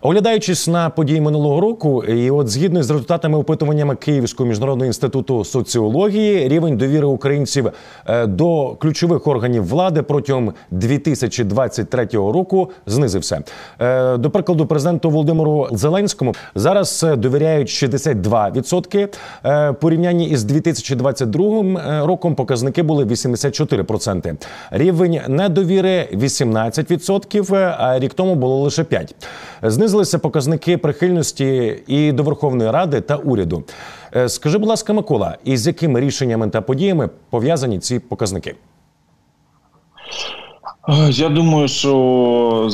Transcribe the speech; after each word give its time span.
Оглядаючись 0.00 0.68
на 0.68 0.90
події 0.90 1.20
минулого 1.20 1.60
року, 1.60 2.04
і 2.04 2.30
от 2.30 2.48
згідно 2.48 2.82
з 2.82 2.90
результатами 2.90 3.38
опитуваннями 3.38 3.96
Київського 3.96 4.48
міжнародного 4.48 4.86
інституту 4.86 5.44
соціології, 5.44 6.48
рівень 6.48 6.76
довіри 6.76 7.06
українців 7.06 7.70
е, 8.06 8.26
до 8.26 8.76
ключових 8.80 9.26
органів 9.26 9.68
влади 9.68 10.02
протягом 10.02 10.52
2023 10.70 12.06
року 12.12 12.70
знизився. 12.86 13.42
Е, 13.80 14.16
до 14.16 14.30
прикладу, 14.30 14.66
президенту 14.66 15.10
Володимиру 15.10 15.68
Зеленському 15.72 16.34
зараз 16.54 17.04
е, 17.04 17.16
довіряють 17.16 17.68
62%. 17.68 19.72
Порівнянні 19.72 20.28
із 20.28 20.44
2022 20.44 22.06
роком 22.06 22.34
показники 22.34 22.82
були 22.82 23.04
84%. 23.04 24.34
Рівень 24.70 25.20
недовіри 25.28 26.08
18%, 26.12 27.74
а 27.78 27.98
рік 27.98 28.14
тому 28.14 28.34
було 28.34 28.58
лише 28.58 28.82
5%. 28.82 29.14
Знизили 29.62 29.95
знизилися 29.96 30.18
показники 30.18 30.78
прихильності 30.78 31.82
і 31.86 32.12
до 32.12 32.22
Верховної 32.22 32.70
Ради 32.70 33.00
та 33.00 33.16
уряду. 33.16 33.64
Е, 34.16 34.28
скажи, 34.28 34.58
будь 34.58 34.68
ласка, 34.68 34.92
Микола, 34.92 35.38
із 35.44 35.66
якими 35.66 36.00
рішеннями 36.00 36.48
та 36.48 36.60
подіями 36.60 37.08
пов'язані 37.30 37.78
ці 37.78 37.98
показники? 37.98 38.54
Е, 40.88 41.10
я 41.10 41.28
думаю, 41.28 41.68
що 41.68 42.66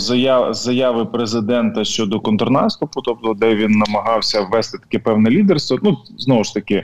заяви 0.52 1.04
президента 1.04 1.84
щодо 1.84 2.20
контрнаступу, 2.20 3.02
тобто 3.02 3.34
де 3.34 3.54
він 3.54 3.70
намагався 3.70 4.40
ввести 4.40 4.78
таке 4.78 4.98
певне 4.98 5.30
лідерство. 5.30 5.78
Ну 5.82 5.98
знову 6.18 6.44
ж 6.44 6.54
таки, 6.54 6.82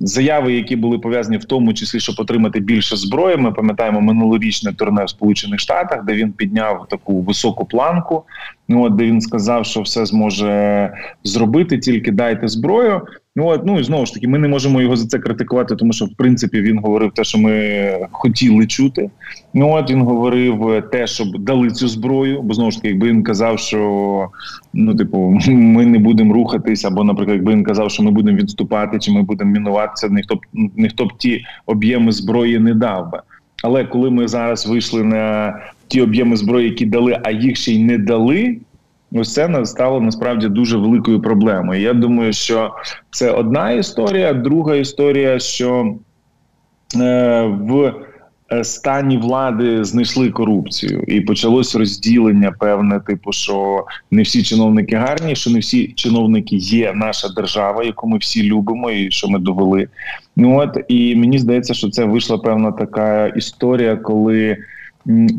заяви, 0.00 0.52
які 0.52 0.76
були 0.76 0.98
пов'язані 0.98 1.36
в 1.36 1.44
тому 1.44 1.74
числі, 1.74 2.00
щоб 2.00 2.14
отримати 2.18 2.60
більше 2.60 2.96
зброї. 2.96 3.36
Ми 3.36 3.52
пам'ятаємо 3.52 4.00
минулорічне 4.00 4.72
турне 4.72 5.04
в 5.04 5.10
Сполучених 5.10 5.60
Штатах, 5.60 6.04
де 6.04 6.12
він 6.12 6.32
підняв 6.32 6.86
таку 6.90 7.20
високу 7.20 7.64
планку. 7.64 8.22
Ну 8.68 8.82
от 8.82 8.94
де 8.94 9.04
він 9.04 9.20
сказав, 9.20 9.66
що 9.66 9.80
все 9.82 10.06
зможе 10.06 10.92
зробити, 11.24 11.78
тільки 11.78 12.12
дайте 12.12 12.48
зброю. 12.48 13.02
Ну 13.40 13.62
ну 13.64 13.80
і 13.80 13.84
знову 13.84 14.06
ж 14.06 14.14
таки, 14.14 14.28
ми 14.28 14.38
не 14.38 14.48
можемо 14.48 14.80
його 14.80 14.96
за 14.96 15.06
це 15.06 15.18
критикувати, 15.18 15.76
тому 15.76 15.92
що 15.92 16.04
в 16.04 16.14
принципі 16.16 16.60
він 16.60 16.78
говорив 16.78 17.12
те, 17.14 17.24
що 17.24 17.38
ми 17.38 18.08
хотіли 18.10 18.66
чути. 18.66 19.10
Ну 19.54 19.72
от 19.72 19.90
він 19.90 20.02
говорив 20.02 20.82
те, 20.92 21.06
щоб 21.06 21.38
дали 21.38 21.70
цю 21.70 21.88
зброю. 21.88 22.42
Бо 22.42 22.54
знову 22.54 22.70
ж 22.70 22.76
таки, 22.76 22.88
якби 22.88 23.08
він 23.08 23.22
казав, 23.22 23.58
що 23.58 24.28
ну, 24.72 24.94
типу, 24.94 25.38
ми 25.48 25.86
не 25.86 25.98
будемо 25.98 26.34
рухатись, 26.34 26.84
або, 26.84 27.04
наприклад, 27.04 27.36
якби 27.36 27.52
він 27.52 27.64
казав, 27.64 27.90
що 27.90 28.02
ми 28.02 28.10
будемо 28.10 28.38
відступати, 28.38 28.98
чи 28.98 29.12
ми 29.12 29.22
будемо 29.22 29.50
мінуватися, 29.50 30.08
ніхто 30.08 30.34
б 30.34 30.38
ніхто 30.76 31.04
б 31.04 31.12
ті 31.18 31.44
об'єми 31.66 32.12
зброї 32.12 32.58
не 32.58 32.74
дав 32.74 33.10
би. 33.12 33.20
Але 33.62 33.84
коли 33.84 34.10
ми 34.10 34.28
зараз 34.28 34.66
вийшли 34.66 35.04
на 35.04 35.54
ті 35.88 36.02
об'єми 36.02 36.36
зброї, 36.36 36.68
які 36.68 36.86
дали, 36.86 37.20
а 37.24 37.30
їх 37.30 37.56
ще 37.56 37.72
й 37.72 37.84
не 37.84 37.98
дали. 37.98 38.56
Ось 39.12 39.34
це 39.34 39.64
стало 39.66 40.00
насправді 40.00 40.48
дуже 40.48 40.76
великою 40.76 41.20
проблемою. 41.22 41.80
Я 41.80 41.94
думаю, 41.94 42.32
що 42.32 42.74
це 43.10 43.30
одна 43.30 43.70
історія. 43.70 44.32
Друга 44.32 44.74
історія, 44.76 45.38
що 45.38 45.94
е, 46.96 47.42
в 47.42 47.94
е, 48.52 48.64
стані 48.64 49.18
влади 49.18 49.84
знайшли 49.84 50.30
корупцію, 50.30 51.04
і 51.06 51.20
почалось 51.20 51.74
розділення. 51.74 52.52
Певне, 52.52 53.00
типу, 53.00 53.32
що 53.32 53.84
не 54.10 54.22
всі 54.22 54.42
чиновники 54.42 54.96
гарні, 54.96 55.36
що 55.36 55.50
не 55.50 55.58
всі 55.58 55.88
чиновники 55.88 56.56
є 56.56 56.92
наша 56.94 57.28
держава, 57.28 57.84
яку 57.84 58.08
ми 58.08 58.18
всі 58.18 58.42
любимо, 58.42 58.90
і 58.90 59.10
що 59.10 59.28
ми 59.28 59.38
довели. 59.38 59.88
Ну 60.36 60.58
от 60.58 60.78
і 60.88 61.16
мені 61.16 61.38
здається, 61.38 61.74
що 61.74 61.90
це 61.90 62.04
вийшла 62.04 62.38
певна 62.38 62.72
така 62.72 63.26
історія, 63.26 63.96
коли 63.96 64.56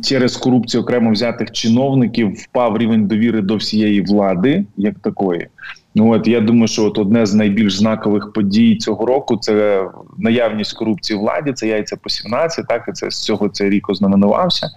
через 0.04 0.38
корупцію 0.38 0.84
окремо 0.84 1.12
взятих 1.12 1.52
чиновників 1.52 2.34
впав 2.34 2.78
рівень 2.78 3.08
довіри 3.08 3.42
до 3.42 3.56
всієї 3.56 4.02
влади, 4.02 4.66
як 4.78 5.00
такої. 5.00 5.47
Ну 5.96 6.12
от 6.13 6.28
я 6.28 6.41
думаю, 6.41 6.68
що 6.68 6.85
от 6.85 6.97
одне 6.97 7.25
з 7.25 7.34
найбільш 7.34 7.78
знакових 7.78 8.34
подій 8.34 8.75
цього 8.75 9.06
року 9.06 9.38
це 9.38 9.85
наявність 10.18 10.74
корупції 10.74 11.19
в 11.19 11.22
владі. 11.22 11.53
Це 11.53 11.68
яйця 11.68 11.97
по 11.97 12.09
17, 12.09 12.68
Так 12.68 12.85
і 12.90 12.91
це 12.91 13.12
з 13.12 13.24
цього 13.24 13.50
цей 13.50 13.69
рік 13.69 13.90
ознаменувався. 13.90 14.69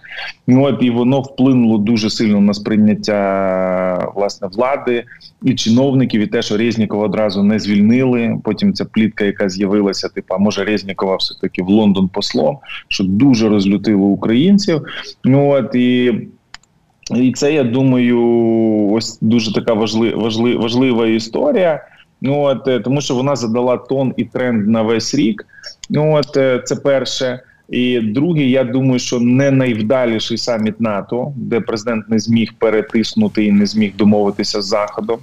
Ну 0.47 0.65
от 0.65 0.83
і 0.83 0.91
воно 0.91 1.21
вплинуло 1.21 1.79
дуже 1.79 2.11
сильно 2.11 2.41
на 2.41 2.55
сприйняття 2.55 4.13
власне 4.15 4.49
влади 4.53 5.05
і 5.43 5.55
чиновників, 5.55 6.21
і 6.21 6.27
те, 6.27 6.43
що 6.43 6.57
Резнікова 6.57 7.05
одразу 7.05 7.43
не 7.43 7.59
звільнили. 7.59 8.41
Потім 8.45 8.75
ця 8.75 8.85
плітка, 8.85 9.25
яка 9.25 9.49
з'явилася, 9.49 10.09
типу, 10.09 10.35
а 10.35 10.39
може 10.39 10.65
Резнікова 10.65 11.17
все 11.17 11.35
таки 11.41 11.63
в 11.63 11.69
Лондон 11.69 12.09
послом, 12.09 12.59
що 12.89 13.05
дуже 13.05 13.49
розлютило 13.49 14.05
українців. 14.05 14.83
Ну 15.25 15.51
от 15.51 15.75
і. 15.75 16.13
І 17.11 17.33
це 17.33 17.53
я 17.53 17.65
думаю, 17.65 18.21
ось 18.93 19.19
дуже 19.21 19.55
така 19.55 19.73
важлива 19.73 20.23
важлива, 20.23 20.63
важлива 20.63 21.07
історія. 21.07 21.87
Ну 22.21 22.41
от 22.41 22.69
е, 22.69 22.81
тому, 22.81 23.01
що 23.01 23.15
вона 23.15 23.37
задала 23.37 23.77
тон 23.77 24.15
і 24.17 24.25
тренд 24.25 24.69
на 24.69 24.83
весь 24.83 25.15
рік. 25.15 25.47
Ну 25.91 26.15
от 26.15 26.37
е, 26.37 26.63
це 26.65 26.77
перше. 26.77 27.41
І 27.69 28.01
друге, 28.01 28.45
я 28.45 28.65
думаю, 28.65 28.99
що 28.99 29.21
не 29.21 29.51
найвдаліший 29.51 30.39
саміт 30.39 30.81
НАТО, 30.81 31.33
де 31.37 31.61
президент 31.61 32.09
не 32.09 32.19
зміг 32.19 32.53
перетиснути 32.59 33.45
і 33.45 33.53
не 33.53 33.67
зміг 33.67 33.97
домовитися 33.97 34.63
з 34.63 34.67
заходом. 34.67 35.19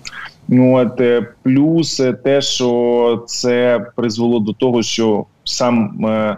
Ну 0.47 0.75
от 0.75 1.01
е, 1.01 1.27
плюс 1.43 2.01
те, 2.23 2.41
що 2.41 3.23
це 3.27 3.85
призвело 3.95 4.39
до 4.39 4.53
того, 4.53 4.83
що 4.83 5.25
сам. 5.43 6.37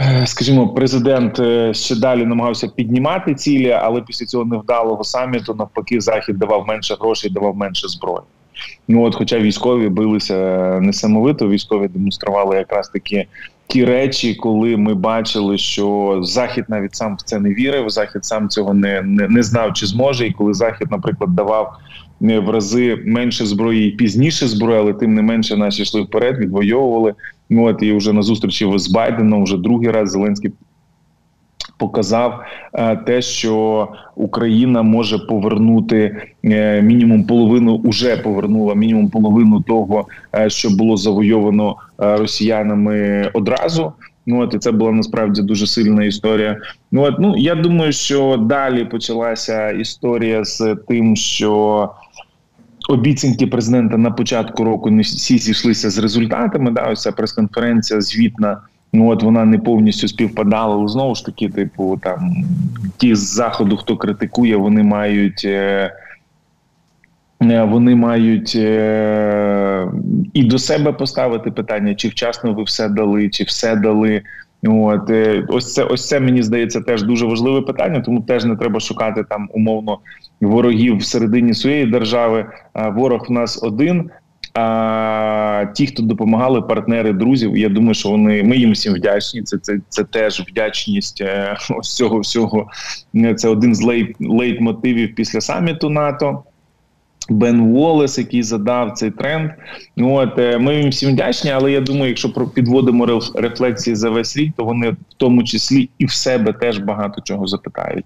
Е, 0.00 0.26
скажімо, 0.26 0.68
президент 0.68 1.38
е, 1.38 1.74
ще 1.74 1.96
далі 1.96 2.24
намагався 2.24 2.68
піднімати 2.68 3.34
цілі, 3.34 3.70
але 3.70 4.00
після 4.00 4.26
цього 4.26 4.44
невдалого 4.44 5.04
саміту 5.04 5.54
навпаки 5.54 6.00
захід 6.00 6.38
давав 6.38 6.66
менше 6.66 6.96
грошей, 7.00 7.30
давав 7.30 7.56
менше 7.56 7.88
зброї. 7.88 8.20
Ну 8.88 9.02
от, 9.02 9.14
хоча 9.14 9.38
військові 9.38 9.88
билися 9.88 10.34
несамовито, 10.80 11.48
військові 11.48 11.88
демонстрували 11.88 12.56
якраз 12.56 12.88
такі 12.88 13.26
ті 13.66 13.84
речі, 13.84 14.34
коли 14.34 14.76
ми 14.76 14.94
бачили, 14.94 15.58
що 15.58 16.18
захід 16.22 16.64
навіть 16.68 16.94
сам 16.94 17.16
в 17.16 17.22
це 17.22 17.38
не 17.38 17.54
вірив. 17.54 17.90
Захід 17.90 18.24
сам 18.24 18.48
цього 18.48 18.74
не 18.74 19.02
не, 19.02 19.28
не 19.28 19.42
знав, 19.42 19.72
чи 19.72 19.86
зможе, 19.86 20.26
і 20.26 20.32
коли 20.32 20.54
захід, 20.54 20.90
наприклад, 20.90 21.34
давав 21.34 21.76
в 22.20 22.50
рази 22.50 23.02
менше 23.06 23.46
зброї 23.46 23.88
і 23.88 23.90
пізніше 23.90 24.46
зброї, 24.46 24.80
але 24.80 24.92
тим 24.92 25.14
не 25.14 25.22
менше 25.22 25.56
наші 25.56 25.82
йшли 25.82 26.02
вперед, 26.02 26.38
відвоювали. 26.38 27.14
От 27.50 27.82
і 27.82 27.92
вже 27.92 28.12
на 28.12 28.22
зустрічі 28.22 28.72
з 28.76 28.90
Байденом 28.90 29.44
вже 29.44 29.56
другий 29.56 29.90
раз 29.90 30.10
Зеленський. 30.10 30.52
Показав 31.78 32.40
е, 32.72 32.96
те, 32.96 33.22
що 33.22 33.88
Україна 34.16 34.82
може 34.82 35.18
повернути 35.18 36.16
е, 36.44 36.82
мінімум 36.82 37.24
половину, 37.24 37.74
уже 37.74 38.16
повернула 38.16 38.74
мінімум 38.74 39.08
половину 39.08 39.60
того, 39.60 40.06
е, 40.34 40.50
що 40.50 40.70
було 40.70 40.96
завойовано 40.96 41.76
росіянами 41.98 43.30
одразу. 43.34 43.92
Ну 44.26 44.40
от 44.40 44.54
і 44.54 44.58
це 44.58 44.72
була 44.72 44.92
насправді 44.92 45.42
дуже 45.42 45.66
сильна 45.66 46.04
історія. 46.04 46.60
Ну 46.92 47.02
от 47.02 47.14
ну 47.18 47.34
я 47.36 47.54
думаю, 47.54 47.92
що 47.92 48.36
далі 48.36 48.84
почалася 48.84 49.70
історія 49.70 50.44
з 50.44 50.76
тим, 50.88 51.16
що 51.16 51.90
обіцянки 52.88 53.46
президента 53.46 53.96
на 53.96 54.10
початку 54.10 54.64
року 54.64 54.90
не 54.90 55.02
всі 55.02 55.38
зійшлися 55.38 55.90
з 55.90 55.98
результатами. 55.98 56.70
Да, 56.70 56.90
ось 56.90 57.02
ця 57.02 57.12
прес-конференція 57.12 58.00
звітна. 58.00 58.60
Ну 58.92 59.08
от 59.08 59.22
вона 59.22 59.44
не 59.44 59.58
повністю 59.58 60.08
співпадала. 60.08 60.74
Але 60.74 60.88
знову 60.88 61.14
ж 61.14 61.26
таки, 61.26 61.48
типу, 61.48 62.00
там 62.02 62.44
ті 62.96 63.14
з 63.14 63.34
заходу, 63.34 63.76
хто 63.76 63.96
критикує, 63.96 64.56
вони 64.56 64.82
мають. 64.82 65.42
Е, 65.44 65.92
е 67.42 67.62
вони 67.62 67.94
мають 67.94 68.52
е, 68.56 69.88
і 70.32 70.44
до 70.44 70.58
себе 70.58 70.92
поставити 70.92 71.50
питання, 71.50 71.94
чи 71.94 72.08
вчасно 72.08 72.54
ви 72.54 72.62
все 72.62 72.88
дали, 72.88 73.28
чи 73.28 73.44
все 73.44 73.76
дали. 73.76 74.22
От 74.66 75.10
е, 75.10 75.44
ось 75.48 75.74
це 75.74 75.84
ось 75.84 76.08
це 76.08 76.20
мені 76.20 76.42
здається 76.42 76.80
теж 76.80 77.02
дуже 77.02 77.26
важливе 77.26 77.60
питання, 77.60 78.00
тому 78.00 78.20
теж 78.20 78.44
не 78.44 78.56
треба 78.56 78.80
шукати 78.80 79.24
там 79.24 79.48
умовно 79.52 79.98
ворогів 80.40 80.96
всередині 80.96 81.54
своєї 81.54 81.86
держави. 81.86 82.46
Ворог 82.74 83.26
в 83.28 83.32
нас 83.32 83.62
один. 83.62 84.10
А 84.54 85.66
ті, 85.74 85.86
хто 85.86 86.02
допомагали, 86.02 86.62
партнери, 86.62 87.12
друзів, 87.12 87.56
я 87.56 87.68
думаю, 87.68 87.94
що 87.94 88.08
вони 88.08 88.42
ми 88.42 88.56
їм 88.56 88.72
всім 88.72 88.94
вдячні. 88.94 89.42
Це 89.42 89.58
це 89.58 89.78
це 89.88 90.04
теж 90.04 90.40
вдячність 90.40 91.20
е, 91.20 91.56
ось 91.78 91.96
цього 91.96 92.20
всього. 92.20 92.70
Це 93.36 93.48
один 93.48 93.74
з 93.74 93.82
лейт 93.82 94.16
лейтмотивів 94.20 95.14
після 95.14 95.40
саміту 95.40 95.90
НАТО. 95.90 96.42
Бен 97.28 97.60
Уоллес, 97.60 98.18
який 98.18 98.42
задав 98.42 98.92
цей 98.92 99.10
тренд. 99.10 99.50
От 99.98 100.38
е, 100.38 100.58
ми 100.58 100.76
їм 100.76 100.90
всім 100.90 101.10
вдячні, 101.10 101.50
але 101.50 101.72
я 101.72 101.80
думаю, 101.80 102.08
якщо 102.08 102.30
підводимо 102.30 103.20
рефлексії 103.34 103.96
за 103.96 104.10
весь 104.10 104.36
рік, 104.36 104.52
то 104.56 104.64
вони 104.64 104.90
в 104.90 104.96
тому 105.16 105.44
числі 105.44 105.90
і 105.98 106.06
в 106.06 106.10
себе 106.10 106.52
теж 106.52 106.78
багато 106.78 107.20
чого 107.24 107.46
запитають. 107.46 108.04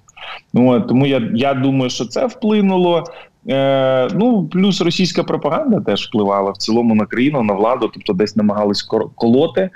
От, 0.54 0.88
тому 0.88 1.06
я 1.06 1.30
я 1.34 1.54
думаю, 1.54 1.90
що 1.90 2.04
це 2.04 2.26
вплинуло. 2.26 3.04
Е, 3.48 4.08
Ну 4.14 4.48
плюс 4.52 4.80
російська 4.80 5.22
пропаганда 5.22 5.80
теж 5.80 6.06
впливала 6.06 6.50
в 6.50 6.56
цілому 6.56 6.94
на 6.94 7.06
країну, 7.06 7.42
на 7.42 7.54
владу, 7.54 7.90
тобто 7.94 8.12
десь 8.12 8.36
намагались 8.36 8.82
колоти. 9.14 9.70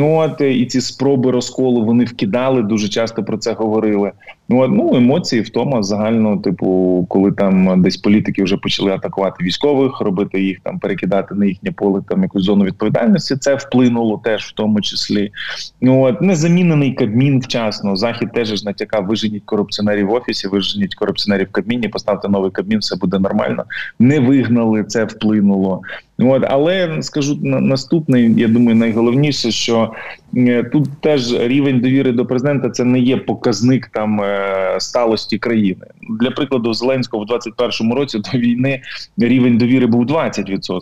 От 0.00 0.40
і 0.40 0.66
ці 0.66 0.80
спроби 0.80 1.30
розколу 1.30 1.84
вони 1.84 2.04
вкидали 2.04 2.62
дуже 2.62 2.88
часто 2.88 3.24
про 3.24 3.38
це 3.38 3.52
говорили. 3.52 4.12
Ну 4.48 4.68
ну 4.68 4.96
емоції 4.96 5.42
втома 5.42 5.82
загально, 5.82 6.36
типу, 6.36 7.06
коли 7.08 7.32
там 7.32 7.82
десь 7.82 7.96
політики 7.96 8.42
вже 8.42 8.56
почали 8.56 8.92
атакувати 8.92 9.44
військових, 9.44 10.00
робити 10.00 10.42
їх 10.42 10.60
там, 10.60 10.78
перекидати 10.78 11.34
на 11.34 11.46
їхнє 11.46 11.72
поле 11.72 12.02
там 12.08 12.22
якусь 12.22 12.42
зону 12.42 12.64
відповідальності. 12.64 13.36
Це 13.36 13.54
вплинуло 13.54 14.20
теж 14.24 14.44
в 14.44 14.52
тому 14.52 14.80
числі. 14.80 15.32
Ну 15.80 16.02
от 16.02 16.20
незамінений 16.20 16.92
Кабмін 16.92 17.40
вчасно. 17.40 17.96
Захід 17.96 18.32
теж 18.32 18.64
натякав, 18.64 19.06
виженіть 19.06 19.44
корупціонерів 19.44 20.06
в 20.06 20.12
офісі, 20.12 20.48
виженіть 20.48 20.94
корупціонерів 20.94 21.46
в 21.46 21.52
Кабміні, 21.52 21.88
поставте 21.88 22.28
новий 22.28 22.50
Кабмін, 22.50 22.78
все 22.78 22.96
буде 22.96 23.18
нормально. 23.18 23.64
Не 23.98 24.20
вигнали 24.20 24.84
це, 24.84 25.04
вплинуло. 25.04 25.82
От, 26.18 26.44
але 26.48 27.02
скажу 27.02 27.38
наступний, 27.42 28.34
я 28.36 28.48
думаю, 28.48 28.76
найголовніше, 28.76 29.50
що 29.50 29.92
е, 30.36 30.62
тут 30.62 30.88
теж 31.00 31.38
рівень 31.38 31.80
довіри 31.80 32.12
до 32.12 32.26
президента 32.26 32.70
це 32.70 32.84
не 32.84 32.98
є 32.98 33.16
показник 33.16 33.86
там 33.86 34.20
е, 34.20 34.76
сталості 34.78 35.38
країни. 35.38 35.86
Для 36.20 36.30
прикладу, 36.30 36.74
Зеленського 36.74 37.24
в 37.24 37.26
21-му 37.26 37.94
році 37.94 38.18
до 38.18 38.38
війни 38.38 38.82
рівень 39.18 39.58
довіри 39.58 39.86
був 39.86 40.04
20%. 40.04 40.80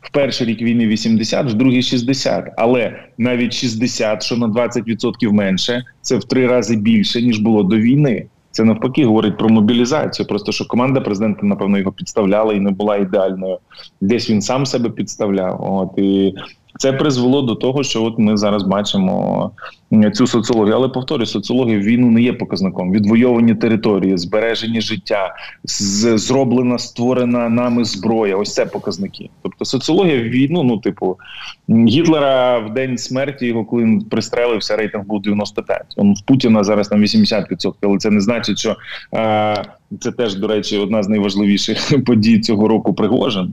В 0.00 0.10
перший 0.10 0.46
рік 0.46 0.62
війни 0.62 0.86
80, 0.86 1.50
в 1.50 1.54
другий 1.54 1.82
60. 1.82 2.48
Але 2.56 3.00
навіть 3.18 3.52
60, 3.52 4.22
що 4.22 4.36
на 4.36 4.46
20% 4.46 5.32
менше, 5.32 5.84
це 6.00 6.16
в 6.16 6.24
три 6.24 6.46
рази 6.46 6.76
більше 6.76 7.22
ніж 7.22 7.38
було 7.38 7.62
до 7.62 7.76
війни. 7.76 8.26
Це 8.52 8.64
навпаки 8.64 9.06
говорить 9.06 9.38
про 9.38 9.48
мобілізацію. 9.48 10.26
Просто 10.26 10.52
що 10.52 10.66
команда 10.66 11.00
президента, 11.00 11.46
напевно, 11.46 11.78
його 11.78 11.92
підставляла 11.92 12.54
і 12.54 12.60
не 12.60 12.70
була 12.70 12.96
ідеальною. 12.96 13.58
Десь 14.00 14.30
він 14.30 14.42
сам 14.42 14.66
себе 14.66 14.90
підставляв. 14.90 15.72
От 15.72 15.98
і 15.98 16.34
це 16.82 16.92
призвело 16.92 17.42
до 17.42 17.54
того, 17.54 17.82
що 17.82 18.04
от 18.04 18.18
ми 18.18 18.36
зараз 18.36 18.62
бачимо 18.62 19.50
цю 20.14 20.26
соціологію. 20.26 20.74
Але 20.74 20.88
повторюю, 20.88 21.26
соціологія 21.26 21.78
війну 21.78 22.10
не 22.10 22.22
є 22.22 22.32
показником. 22.32 22.92
Відвойовані 22.92 23.54
території, 23.54 24.18
збережені 24.18 24.80
життя, 24.80 25.34
зроблена 25.64 26.78
створена 26.78 27.48
нами 27.48 27.84
зброя. 27.84 28.36
Ось 28.36 28.54
це 28.54 28.66
показники. 28.66 29.30
Тобто 29.42 29.64
соціологія 29.64 30.22
війну, 30.22 30.62
ну 30.62 30.78
типу 30.78 31.16
Гітлера 31.68 32.58
в 32.58 32.74
день 32.74 32.98
смерті 32.98 33.46
його, 33.46 33.64
коли 33.64 33.82
він 33.82 34.00
пристрелився, 34.00 34.76
рейтинг 34.76 35.04
був 35.04 35.22
95. 35.22 35.82
Он 35.96 36.14
в 36.14 36.22
Путіна 36.26 36.64
зараз 36.64 36.88
там 36.88 37.02
80%, 37.02 37.72
але 37.82 37.98
це 37.98 38.10
не 38.10 38.20
значить, 38.20 38.58
що 38.58 38.76
е, 39.14 39.64
це 40.00 40.12
теж 40.12 40.34
до 40.34 40.46
речі 40.46 40.78
одна 40.78 41.02
з 41.02 41.08
найважливіших 41.08 42.04
подій 42.06 42.40
цього 42.40 42.68
року. 42.68 42.94
Пригожин. 42.94 43.52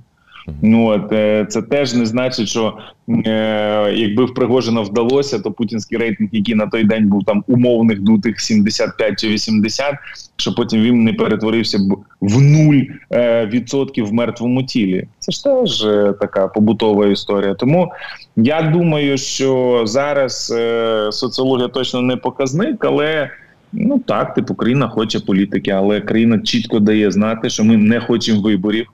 Ну 0.62 0.86
от 0.86 1.12
е, 1.12 1.46
це 1.50 1.62
теж 1.62 1.94
не 1.94 2.06
значить, 2.06 2.48
що 2.48 2.78
е, 3.26 3.94
якби 3.96 4.26
в 4.26 4.34
Пригожина 4.34 4.82
вдалося, 4.82 5.40
то 5.40 5.52
путінський 5.52 5.98
рейтинг, 5.98 6.30
який 6.32 6.56
на 6.56 6.68
той 6.68 6.84
день 6.84 7.08
був 7.08 7.24
там 7.24 7.44
умовних 7.48 8.02
дутих 8.02 8.40
75 8.42 9.20
чи 9.20 9.28
80, 9.28 9.96
що 10.36 10.56
потім 10.56 10.82
він 10.82 11.04
не 11.04 11.14
перетворився 11.14 11.78
б 11.78 11.98
в 12.22 12.42
нуль 12.42 12.82
е, 13.12 13.46
відсотків 13.46 14.06
в 14.06 14.14
мертвому 14.14 14.64
тілі. 14.64 15.08
Це 15.20 15.32
ж 15.32 15.44
теж 15.44 15.86
е, 15.86 16.14
така 16.20 16.48
побутова 16.48 17.08
історія. 17.08 17.54
Тому 17.54 17.92
я 18.36 18.62
думаю, 18.62 19.18
що 19.18 19.82
зараз 19.86 20.54
е, 20.58 21.10
соціологія 21.12 21.68
точно 21.68 22.02
не 22.02 22.18
показник, 22.18 22.86
але. 22.86 23.30
Ну 23.74 24.00
так, 24.00 24.34
типу, 24.34 24.56
країна 24.56 24.88
хоче 24.88 25.20
політики, 25.20 25.72
але 25.72 26.02
країна 26.02 26.40
чітко 26.40 26.80
дає 26.80 27.12
знати, 27.12 27.50
що 27.50 27.64
ми 27.64 27.78
не 27.78 28.00
хочемо 28.00 28.42
виборів. 28.42 28.88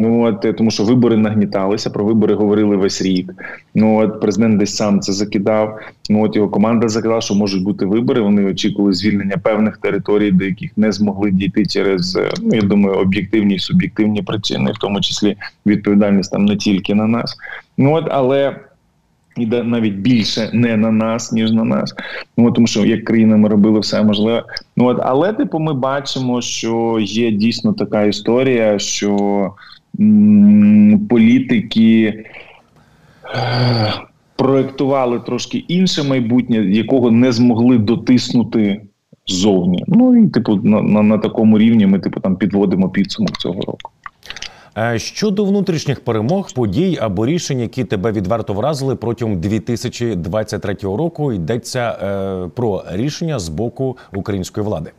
Ну 0.00 0.22
от 0.22 0.44
е, 0.44 0.52
тому, 0.52 0.70
що 0.70 0.84
вибори 0.84 1.16
нагніталися, 1.16 1.90
про 1.90 2.04
вибори 2.04 2.34
говорили 2.34 2.76
весь 2.76 3.02
рік. 3.02 3.34
Ну 3.74 3.98
от 3.98 4.20
президент 4.20 4.58
десь 4.58 4.76
сам 4.76 5.00
це 5.00 5.12
закидав. 5.12 5.78
Ну 6.10 6.24
от 6.24 6.36
його 6.36 6.48
команда 6.48 6.88
закидала, 6.88 7.20
що 7.20 7.34
можуть 7.34 7.62
бути 7.62 7.86
вибори. 7.86 8.20
Вони 8.20 8.44
очікували 8.44 8.92
звільнення 8.92 9.36
певних 9.36 9.76
територій, 9.76 10.30
до 10.30 10.44
яких 10.44 10.70
не 10.76 10.92
змогли 10.92 11.30
дійти 11.30 11.66
через 11.66 12.16
е, 12.16 12.30
ну 12.42 12.54
я 12.54 12.62
думаю, 12.62 12.96
об'єктивні 12.96 13.54
і 13.54 13.58
суб'єктивні 13.58 14.22
причини, 14.22 14.72
в 14.72 14.78
тому 14.78 15.00
числі 15.00 15.36
відповідальність 15.66 16.32
там 16.32 16.44
не 16.44 16.56
тільки 16.56 16.94
на 16.94 17.06
нас. 17.06 17.36
Ну 17.78 17.94
от 17.94 18.04
але. 18.10 18.56
І 19.36 19.46
навіть 19.46 19.94
більше 19.94 20.50
не 20.52 20.76
на 20.76 20.90
нас, 20.90 21.32
ніж 21.32 21.52
на 21.52 21.64
нас. 21.64 21.94
Ну 22.36 22.52
тому, 22.52 22.66
що 22.66 22.84
як 22.84 23.04
країна 23.04 23.36
ми 23.36 23.48
робили 23.48 23.80
все 23.80 24.02
можливе. 24.02 24.42
Ну 24.76 24.86
от 24.86 24.98
але 25.02 25.32
типу, 25.32 25.58
ми 25.58 25.74
бачимо, 25.74 26.42
що 26.42 26.98
є 27.00 27.30
дійсно 27.30 27.72
така 27.72 28.04
історія, 28.04 28.78
що 28.78 29.52
політики 31.08 32.24
е, 33.34 33.92
проектували 34.36 35.20
трошки 35.20 35.58
інше 35.58 36.02
майбутнє, 36.02 36.56
якого 36.56 37.10
не 37.10 37.32
змогли 37.32 37.78
дотиснути 37.78 38.80
ззовні. 39.26 39.84
Ну 39.86 40.24
і 40.24 40.28
типу 40.28 40.56
на, 40.56 40.82
на, 40.82 41.02
на 41.02 41.18
такому 41.18 41.58
рівні 41.58 41.86
ми 41.86 41.98
типу 41.98 42.20
там 42.20 42.36
підводимо 42.36 42.88
підсумок 42.88 43.38
цього 43.38 43.60
року. 43.60 43.90
Е, 44.78 44.98
щодо 44.98 45.44
внутрішніх 45.44 46.00
перемог, 46.00 46.52
подій 46.52 46.98
або 47.00 47.26
рішень, 47.26 47.60
які 47.60 47.84
тебе 47.84 48.12
відверто 48.12 48.54
вразили 48.54 48.96
протягом 48.96 49.40
2023 49.40 50.74
року, 50.82 51.32
йдеться 51.32 51.98
е, 52.02 52.48
про 52.48 52.84
рішення 52.90 53.38
з 53.38 53.48
боку 53.48 53.96
української 54.14 54.66
влади. 54.66 54.90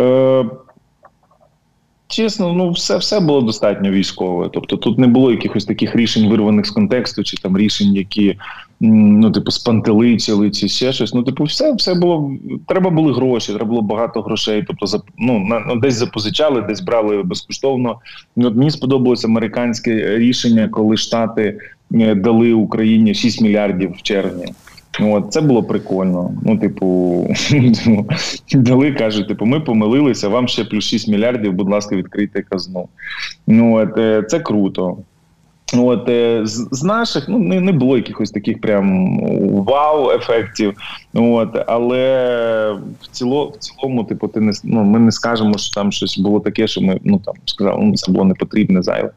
Е, 0.00 0.44
Чесно, 2.16 2.52
ну 2.52 2.70
все 2.70 2.96
все 2.96 3.20
було 3.20 3.40
достатньо 3.40 3.90
військове. 3.90 4.50
Тобто 4.52 4.76
тут 4.76 4.98
не 4.98 5.06
було 5.06 5.30
якихось 5.30 5.64
таких 5.64 5.96
рішень, 5.96 6.28
вирваних 6.28 6.66
з 6.66 6.70
контексту, 6.70 7.24
чи 7.24 7.36
там 7.36 7.58
рішень, 7.58 7.94
які 7.94 8.38
ну, 8.80 9.30
типу, 9.30 9.50
спантеличили, 9.50 10.50
чи 10.50 10.68
ще 10.68 10.92
щось. 10.92 11.14
Ну, 11.14 11.22
типу, 11.22 11.44
все 11.44 11.72
все 11.72 11.94
було. 11.94 12.32
Треба 12.66 12.90
були 12.90 13.12
гроші, 13.12 13.52
треба 13.52 13.68
було 13.68 13.82
багато 13.82 14.22
грошей. 14.22 14.64
Тобто, 14.66 15.02
ну, 15.18 15.38
на, 15.38 15.60
ну, 15.60 15.76
десь 15.76 15.94
запозичали, 15.94 16.62
десь 16.62 16.80
брали 16.80 17.22
безкоштовно. 17.22 17.98
От 18.36 18.56
Мені 18.56 18.70
сподобалось 18.70 19.24
американське 19.24 20.18
рішення, 20.18 20.68
коли 20.68 20.96
Штати 20.96 21.58
е, 21.94 22.14
дали 22.14 22.52
Україні 22.52 23.14
6 23.14 23.40
мільярдів 23.40 23.94
в 23.98 24.02
червні. 24.02 24.46
Ну, 25.00 25.14
от 25.14 25.32
це 25.32 25.40
було 25.40 25.62
прикольно. 25.62 26.34
Ну, 26.42 26.58
типу, 26.58 27.28
дали 28.54 28.92
кажуть, 28.92 29.28
типу, 29.28 29.46
ми 29.46 29.60
помилилися. 29.60 30.28
Вам 30.28 30.48
ще 30.48 30.64
плюс 30.64 30.84
6 30.84 31.08
мільярдів. 31.08 31.52
Будь 31.52 31.70
ласка, 31.70 31.96
відкрийте 31.96 32.42
казну. 32.42 32.88
Ну 33.46 33.76
от 33.76 33.98
е, 33.98 34.22
це 34.22 34.40
круто. 34.40 34.98
От 35.74 36.08
е, 36.08 36.40
з, 36.44 36.82
наших 36.82 37.28
ну 37.28 37.38
не 37.38 37.60
не 37.60 37.72
було 37.72 37.96
якихось 37.96 38.30
таких 38.30 38.60
прям 38.60 39.18
вау-ефектів. 39.64 40.74
От 41.14 41.64
але 41.66 42.72
в 43.00 43.06
ціло, 43.10 43.46
в 43.46 43.56
цілому, 43.56 44.04
типу, 44.04 44.28
ти 44.28 44.40
не 44.40 44.52
ну, 44.64 44.82
ми 44.82 44.98
не 44.98 45.12
скажемо, 45.12 45.58
що 45.58 45.74
там 45.74 45.92
щось 45.92 46.18
було 46.18 46.40
таке, 46.40 46.66
що 46.66 46.80
ми 46.80 47.00
ну 47.04 47.18
там 47.24 47.34
сказали, 47.44 47.78
ну 47.82 47.94
це 47.94 48.12
було 48.12 48.24
не 48.24 48.34
потрібне 48.34 48.82
зайве. 48.82 49.10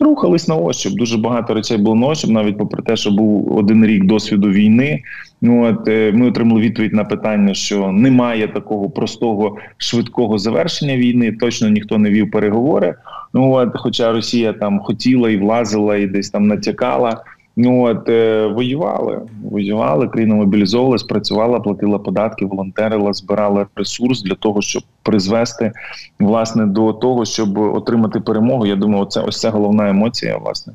Рухались 0.00 0.48
на 0.48 0.54
ощуп. 0.54 0.92
Дуже 0.92 1.18
багато 1.18 1.54
речей 1.54 1.76
було 1.76 1.96
на 1.96 2.06
ощуп, 2.06 2.30
навіть 2.30 2.58
попри 2.58 2.82
те, 2.82 2.96
що 2.96 3.10
був 3.10 3.56
один 3.56 3.86
рік 3.86 4.04
досвіду 4.04 4.48
війни. 4.48 5.02
От 5.42 5.88
е, 5.88 6.12
ми 6.12 6.28
отримали 6.28 6.60
відповідь 6.60 6.92
на 6.92 7.04
питання, 7.04 7.54
що 7.54 7.92
немає 7.92 8.48
такого 8.48 8.90
простого 8.90 9.56
швидкого 9.76 10.38
завершення 10.38 10.96
війни. 10.96 11.32
Точно 11.32 11.68
ніхто 11.68 11.98
не 11.98 12.10
вів 12.10 12.30
переговори. 12.30 12.94
Ну 13.34 13.52
от, 13.52 13.68
хоча 13.74 14.12
Росія 14.12 14.52
там 14.52 14.80
хотіла 14.80 15.30
і 15.30 15.36
влазила, 15.36 15.96
і 15.96 16.06
десь 16.06 16.30
там 16.30 16.46
натякала. 16.46 17.22
Ну 17.58 17.82
от 17.82 18.08
е, 18.08 18.46
воювали, 18.46 19.20
воювали, 19.50 20.08
країна 20.08 20.34
мобілізовувалась, 20.34 21.02
працювала, 21.02 21.60
платила 21.60 21.98
податки, 21.98 22.46
волонтерила, 22.46 23.12
збирала 23.12 23.66
ресурс 23.76 24.22
для 24.22 24.34
того, 24.34 24.62
щоб 24.62 24.82
призвести 25.02 25.72
власне 26.20 26.66
до 26.66 26.92
того, 26.92 27.24
щоб 27.24 27.58
отримати 27.58 28.20
перемогу. 28.20 28.66
Я 28.66 28.76
думаю, 28.76 29.04
це 29.04 29.20
ось 29.20 29.40
це 29.40 29.48
головна 29.50 29.88
емоція 29.88 30.36
власне 30.36 30.72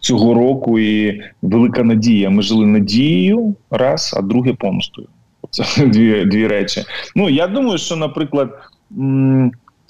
цього 0.00 0.34
року. 0.34 0.78
І 0.78 1.22
велика 1.42 1.82
надія. 1.82 2.30
Ми 2.30 2.42
жили 2.42 2.66
надією, 2.66 3.54
раз, 3.70 4.14
а 4.16 4.22
друге 4.22 4.52
помстою. 4.52 5.08
Це 5.50 5.86
дві 5.86 6.24
дві 6.24 6.46
речі. 6.46 6.84
Ну 7.16 7.28
я 7.28 7.46
думаю, 7.46 7.78
що, 7.78 7.96
наприклад. 7.96 8.50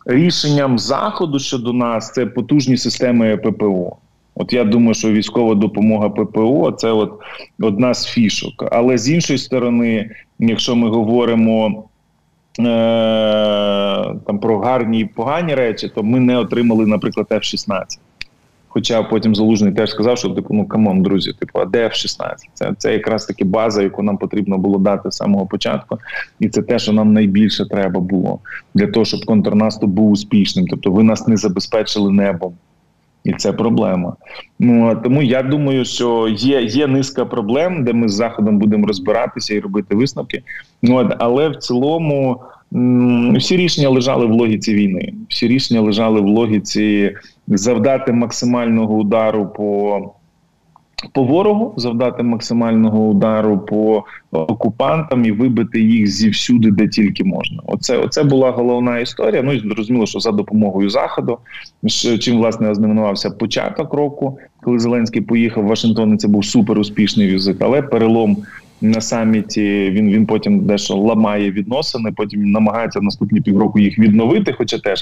Рішенням 0.07 0.79
заходу 0.79 1.39
щодо 1.39 1.73
нас 1.73 2.13
це 2.13 2.27
потужні 2.27 2.77
системи 2.77 3.37
ППО. 3.37 3.97
От 4.35 4.53
я 4.53 4.65
думаю, 4.65 4.95
що 4.95 5.13
військова 5.13 5.55
допомога 5.55 6.09
ППО 6.09 6.73
це 6.73 6.93
от 6.93 7.21
одна 7.61 7.95
з 7.95 8.07
фішок. 8.07 8.69
Але 8.73 8.99
з 8.99 9.11
іншої 9.11 9.39
сторони, 9.39 10.11
якщо 10.39 10.77
ми 10.77 10.89
говоримо 10.89 11.85
е, 12.59 12.63
там 14.27 14.39
про 14.43 14.59
гарні 14.59 15.01
і 15.01 15.05
погані 15.05 15.55
речі, 15.55 15.91
то 15.95 16.03
ми 16.03 16.21
не 16.21 16.39
отримали, 16.39 16.87
наприклад, 16.87 17.27
F-16. 17.31 17.83
Хоча 18.69 19.03
потім 19.03 19.35
Залужний 19.35 19.73
теж 19.73 19.91
сказав, 19.91 20.19
що 20.19 20.29
типу, 20.29 20.55
ну 20.55 20.67
come 20.67 20.87
on, 20.87 21.03
друзі, 21.03 21.33
типу, 21.33 21.59
а 21.59 21.65
де 21.65 21.85
F-16? 21.85 22.35
Це 22.55 22.73
це 22.79 22.93
якраз 22.93 23.27
таки 23.27 23.45
база, 23.45 23.83
яку 23.83 24.03
нам 24.03 24.19
потрібно 24.19 24.59
було 24.59 24.79
дати 24.79 25.11
з 25.11 25.17
самого 25.17 25.47
початку, 25.47 25.99
і 26.41 26.49
це 26.49 26.63
те, 26.63 26.79
що 26.79 26.93
нам 26.93 27.13
найбільше 27.13 27.67
треба 27.67 28.01
було 28.01 28.39
для 28.75 28.87
того, 28.87 29.05
щоб 29.05 29.25
контрнаступ 29.25 29.91
був 29.91 30.11
успішним. 30.11 30.67
Тобто, 30.67 30.91
ви 30.91 31.03
нас 31.03 31.27
не 31.27 31.37
забезпечили 31.37 32.13
небом. 32.13 32.55
І 33.25 33.33
це 33.33 33.53
проблема. 33.53 34.17
Ну 34.59 35.01
тому 35.05 35.23
я 35.23 35.43
думаю, 35.43 35.85
що 35.85 36.29
є 36.39 36.63
є 36.63 36.87
низка 36.87 37.25
проблем, 37.25 37.85
де 37.85 37.93
ми 37.93 38.09
з 38.09 38.15
Заходом 38.15 38.59
будемо 38.59 38.87
розбиратися 38.87 39.55
і 39.55 39.61
робити 39.61 39.97
висновки. 39.97 40.43
Ну 40.83 41.11
але 41.19 41.49
в 41.49 41.57
цілому 41.57 42.41
всі 43.37 43.57
рішення 43.57 43.89
лежали 43.89 44.27
в 44.27 44.31
логіці 44.31 44.75
війни. 44.75 45.13
Всі 45.29 45.49
рішення 45.49 45.81
лежали 45.81 46.21
в 46.21 46.27
логіці 46.27 47.15
завдати 47.51 48.13
максимального 48.13 48.95
удару 48.95 49.47
по 49.47 50.01
по 51.13 51.25
ворогу, 51.25 51.75
завдати 51.77 52.23
максимального 52.23 53.09
удару 53.09 53.59
по 53.59 54.05
окупантам 54.33 55.25
і 55.25 55.33
вибити 55.33 55.81
їх 55.81 56.07
зі 56.07 56.31
всюди, 56.31 56.71
де 56.71 56.89
тільки 56.89 57.25
можна. 57.25 57.63
Оце 57.67 57.99
оце 57.99 58.23
була 58.23 58.51
головна 58.51 58.99
історія. 58.99 59.43
Ну 59.43 59.53
і 59.53 59.61
зрозуміло, 59.61 60.07
що 60.07 60.21
за 60.21 60.33
допомогою 60.33 60.91
заходу, 60.91 61.39
чим 62.21 62.37
власне 62.37 62.71
ознаменувався 62.71 63.31
початок 63.31 63.95
року, 63.95 64.39
коли 64.63 64.79
Зеленський 64.79 65.23
поїхав 65.23 65.65
в 65.65 65.67
Вашингтон. 65.67 66.15
і 66.15 66.17
Це 66.17 66.29
був 66.29 66.45
супер 66.45 66.79
успішний 66.79 67.27
візит, 67.27 67.63
але 67.63 67.83
перелом 67.83 68.37
на 68.81 69.01
саміті 69.01 69.91
він 69.91 70.11
він 70.11 70.27
потім 70.27 70.61
дещо 70.61 70.97
ламає 70.97 71.51
відносини. 71.51 72.13
Потім 72.17 72.51
намагається 72.51 73.01
наступні 73.01 73.41
півроку 73.41 73.79
їх 73.79 73.99
відновити. 73.99 74.53
Хоча 74.53 74.79
теж 74.79 75.01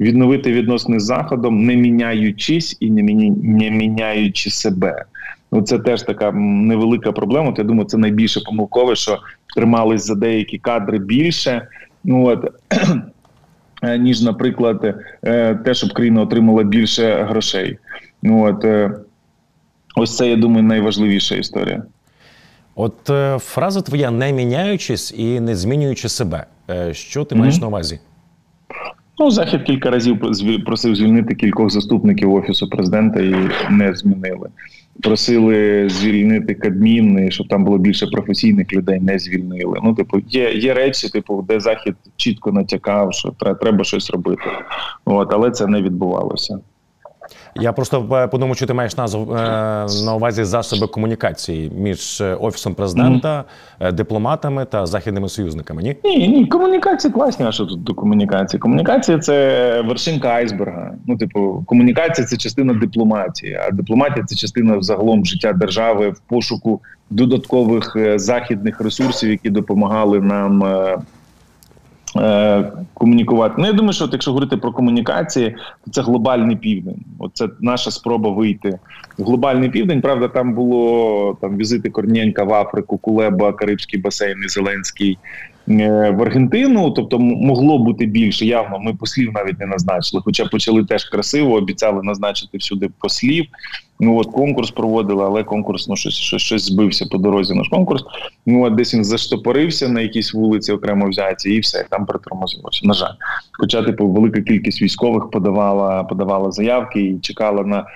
відновити 0.00 0.52
відносини 0.52 1.00
з 1.00 1.04
заходом, 1.04 1.66
не 1.66 1.76
міняючись 1.76 2.76
і 2.80 2.90
не 2.90 3.02
міня, 3.02 3.36
не 3.42 3.70
міняючи 3.70 4.50
себе. 4.50 5.04
Ну 5.52 5.62
це 5.62 5.78
теж 5.78 6.02
така 6.02 6.32
невелика 6.32 7.12
проблема. 7.12 7.54
Я 7.58 7.64
думаю, 7.64 7.84
це 7.84 7.98
найбільше 7.98 8.40
помилкове, 8.40 8.96
що 8.96 9.18
тримались 9.54 10.06
за 10.06 10.14
деякі 10.14 10.58
кадри 10.58 10.98
більше. 10.98 11.68
Ну 12.04 12.26
от 12.26 12.52
ніж, 13.98 14.22
наприклад, 14.22 14.94
е, 15.24 15.54
те, 15.54 15.74
щоб 15.74 15.92
країна 15.92 16.22
отримала 16.22 16.62
більше 16.62 17.26
грошей. 17.28 17.78
Ну 18.22 18.44
от 18.44 18.64
е, 18.64 18.90
ось 19.96 20.16
це 20.16 20.28
я 20.28 20.36
думаю 20.36 20.62
найважливіша 20.62 21.34
історія. 21.34 21.82
От 22.80 23.10
е, 23.10 23.38
фраза 23.38 23.82
твоя 23.82 24.10
не 24.10 24.32
міняючись 24.32 25.14
і 25.16 25.40
не 25.40 25.56
змінюючи 25.56 26.08
себе. 26.08 26.46
Е, 26.70 26.94
що 26.94 27.24
ти 27.24 27.34
mm 27.34 27.38
-hmm. 27.38 27.40
маєш 27.40 27.60
на 27.60 27.66
увазі? 27.66 27.98
Ну, 29.18 29.30
захід 29.30 29.62
кілька 29.62 29.90
разів 29.90 30.20
просив 30.66 30.96
звільнити 30.96 31.34
кількох 31.34 31.70
заступників 31.70 32.34
офісу 32.34 32.68
президента 32.68 33.20
і 33.20 33.34
не 33.70 33.94
змінили. 33.94 34.48
Просили 35.02 35.88
звільнити 35.88 36.54
Кабмін, 36.54 37.30
щоб 37.30 37.48
там 37.48 37.64
було 37.64 37.78
більше 37.78 38.06
професійних 38.06 38.72
людей, 38.72 39.00
не 39.00 39.18
звільнили. 39.18 39.78
Ну, 39.82 39.94
типу, 39.94 40.18
є 40.28 40.52
є 40.52 40.74
речі, 40.74 41.08
типу, 41.08 41.44
де 41.48 41.60
захід 41.60 41.94
чітко 42.16 42.52
натякав, 42.52 43.14
що 43.14 43.34
треба 43.60 43.84
щось 43.84 44.10
робити. 44.10 44.50
От, 45.04 45.32
але 45.32 45.50
це 45.50 45.66
не 45.66 45.82
відбувалося. 45.82 46.58
Я 47.60 47.72
просто 47.72 48.08
е, 48.12 48.26
подумав, 48.26 48.56
що 48.56 48.66
ти 48.66 48.74
маєш 48.74 48.96
назву 48.96 49.34
е, 49.34 49.36
на 50.04 50.14
увазі 50.14 50.44
засоби 50.44 50.86
комунікації 50.86 51.72
між 51.78 52.20
е, 52.20 52.34
офісом 52.34 52.74
президента, 52.74 53.44
mm. 53.80 53.92
дипломатами 53.92 54.64
та 54.64 54.86
західними 54.86 55.28
союзниками. 55.28 55.82
Ні, 55.82 55.96
ні, 56.04 56.28
ні, 56.28 56.46
комунікації 56.46 57.12
класні. 57.12 57.46
А 57.46 57.52
що 57.52 57.66
тут 57.66 57.82
до 57.82 57.94
комунікації? 57.94 58.60
Комунікація 58.60 59.18
це 59.18 59.80
вершинка 59.80 60.28
айсберга. 60.28 60.94
Ну, 61.06 61.16
типу, 61.16 61.64
комунікація 61.66 62.26
це 62.26 62.36
частина 62.36 62.74
дипломатії, 62.74 63.54
а 63.54 63.70
дипломатія 63.70 64.24
це 64.26 64.36
частина 64.36 64.82
загалом 64.82 65.24
життя 65.24 65.52
держави 65.52 66.08
в 66.08 66.18
пошуку 66.18 66.80
додаткових 67.10 67.96
західних 68.16 68.80
ресурсів, 68.80 69.30
які 69.30 69.50
допомагали 69.50 70.20
нам 70.20 70.64
комунікувати. 72.94 73.54
Ну, 73.58 73.66
я 73.66 73.72
думаю, 73.72 73.92
що 73.92 74.04
от 74.04 74.12
якщо 74.12 74.30
говорити 74.30 74.56
про 74.56 74.72
комунікації, 74.72 75.56
то 75.84 75.90
це 75.90 76.02
глобальний 76.02 76.56
південь. 76.56 77.04
Оце 77.18 77.48
наша 77.60 77.90
спроба 77.90 78.30
вийти 78.30 78.78
в 79.18 79.24
глобальний 79.24 79.70
південь. 79.70 80.00
Правда, 80.00 80.28
там 80.28 80.54
було 80.54 81.38
там 81.40 81.56
візити 81.56 81.90
Корнієнка 81.90 82.44
в 82.44 82.54
Африку, 82.54 82.98
Кулеба, 82.98 83.52
Карибський 83.52 84.00
басейн 84.00 84.38
і 84.46 84.48
Зеленський 84.48 85.12
е, 85.12 85.57
в 85.68 86.22
Аргентину. 86.22 86.90
Тобто, 86.90 87.18
могло 87.18 87.78
бути 87.78 88.06
більше. 88.06 88.46
Явно 88.46 88.78
ми 88.78 88.94
послів 88.94 89.32
навіть 89.32 89.58
не 89.60 89.66
назначили. 89.66 90.22
Хоча 90.24 90.44
почали 90.44 90.84
теж 90.84 91.04
красиво, 91.04 91.54
обіцяли 91.54 92.02
назначити 92.02 92.58
всюди 92.58 92.88
послів. 92.98 93.46
Ну 94.00 94.18
от 94.18 94.26
конкурс 94.26 94.70
проводили, 94.70 95.24
але 95.24 95.44
конкурс 95.44 95.88
ну 95.88 95.96
щось 95.96 96.14
щось, 96.14 96.42
щось 96.42 96.64
збився 96.64 97.06
по 97.06 97.18
дорозі. 97.18 97.54
Наш 97.54 97.68
конкурс. 97.68 98.04
Ну 98.46 98.64
от 98.64 98.74
десь 98.74 98.94
він 98.94 99.04
заштопорився 99.04 99.88
на 99.88 100.00
якійсь 100.00 100.34
вулиці, 100.34 100.72
окремо 100.72 101.08
взяті, 101.08 101.50
і 101.50 101.60
все 101.60 101.86
там 101.90 102.06
притормозилося. 102.06 102.80
На 102.86 102.94
жаль, 102.94 103.14
хоча 103.52 103.82
типу 103.82 104.08
велика 104.08 104.40
кількість 104.40 104.82
військових 104.82 105.30
подавала 105.30 106.04
подавала 106.04 106.50
заявки 106.50 107.00
і 107.00 107.18
чекала 107.18 107.62
на 107.62 107.86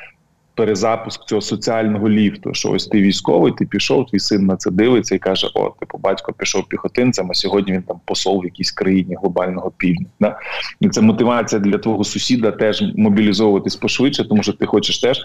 перезапуск 0.55 1.25
цього 1.25 1.41
соціального 1.41 2.09
ліфту. 2.09 2.55
Що 2.55 2.71
ось 2.71 2.87
ти 2.87 3.03
військовий, 3.03 3.53
ти 3.59 3.67
пішов, 3.67 4.07
твій 4.07 4.19
син 4.19 4.47
на 4.47 4.57
це 4.57 4.71
дивиться 4.71 5.15
і 5.15 5.19
каже: 5.19 5.49
О, 5.55 5.73
типу, 5.81 5.99
батько 5.99 6.33
пішов 6.33 6.69
піхотинцем, 6.69 7.31
а 7.31 7.35
сьогодні 7.35 7.73
він 7.73 7.83
там 7.83 8.01
посол 8.05 8.41
в 8.41 8.45
якійсь 8.45 8.73
країні 8.73 9.17
глобального 9.21 9.73
півдня. 9.77 10.39
І 10.81 10.89
це 10.89 11.01
мотивація 11.01 11.61
для 11.61 11.79
твого 11.79 12.05
сусіда 12.05 12.51
теж 12.51 12.85
мобілізовуватись 12.97 13.77
пошвидше, 13.77 14.29
тому 14.29 14.43
що 14.43 14.53
ти 14.53 14.67
хочеш 14.67 14.99
теж 14.99 15.23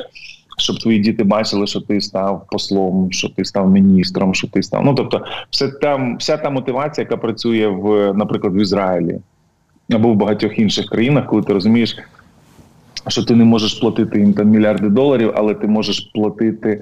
щоб 0.57 0.79
твої 0.79 1.00
діти 1.00 1.24
бачили, 1.24 1.67
що 1.67 1.81
ти 1.81 2.01
став 2.01 2.46
послом, 2.51 3.12
що 3.12 3.29
ти 3.29 3.46
став 3.46 3.69
міністром, 3.69 4.34
що 4.34 4.48
ти 4.48 4.63
став. 4.63 4.86
Ну 4.86 4.96
тобто, 4.96 5.25
все 5.50 5.67
там, 5.67 6.17
вся 6.17 6.38
та 6.38 6.50
мотивація, 6.50 7.03
яка 7.03 7.17
працює 7.17 7.67
в, 7.67 8.13
наприклад, 8.13 8.55
в 8.55 8.62
Ізраїлі 8.62 9.19
або 9.91 10.10
в 10.10 10.15
багатьох 10.15 10.60
інших 10.60 10.86
країнах, 10.86 11.27
коли 11.27 11.41
ти 11.41 11.53
розумієш. 11.53 11.98
Що 13.07 13.23
ти 13.23 13.35
не 13.35 13.43
можеш 13.43 13.73
платити 13.73 14.19
їм 14.19 14.33
там 14.33 14.47
мільярди 14.47 14.89
доларів, 14.89 15.33
але 15.35 15.53
ти 15.53 15.67
можеш 15.67 15.99
платити 16.13 16.81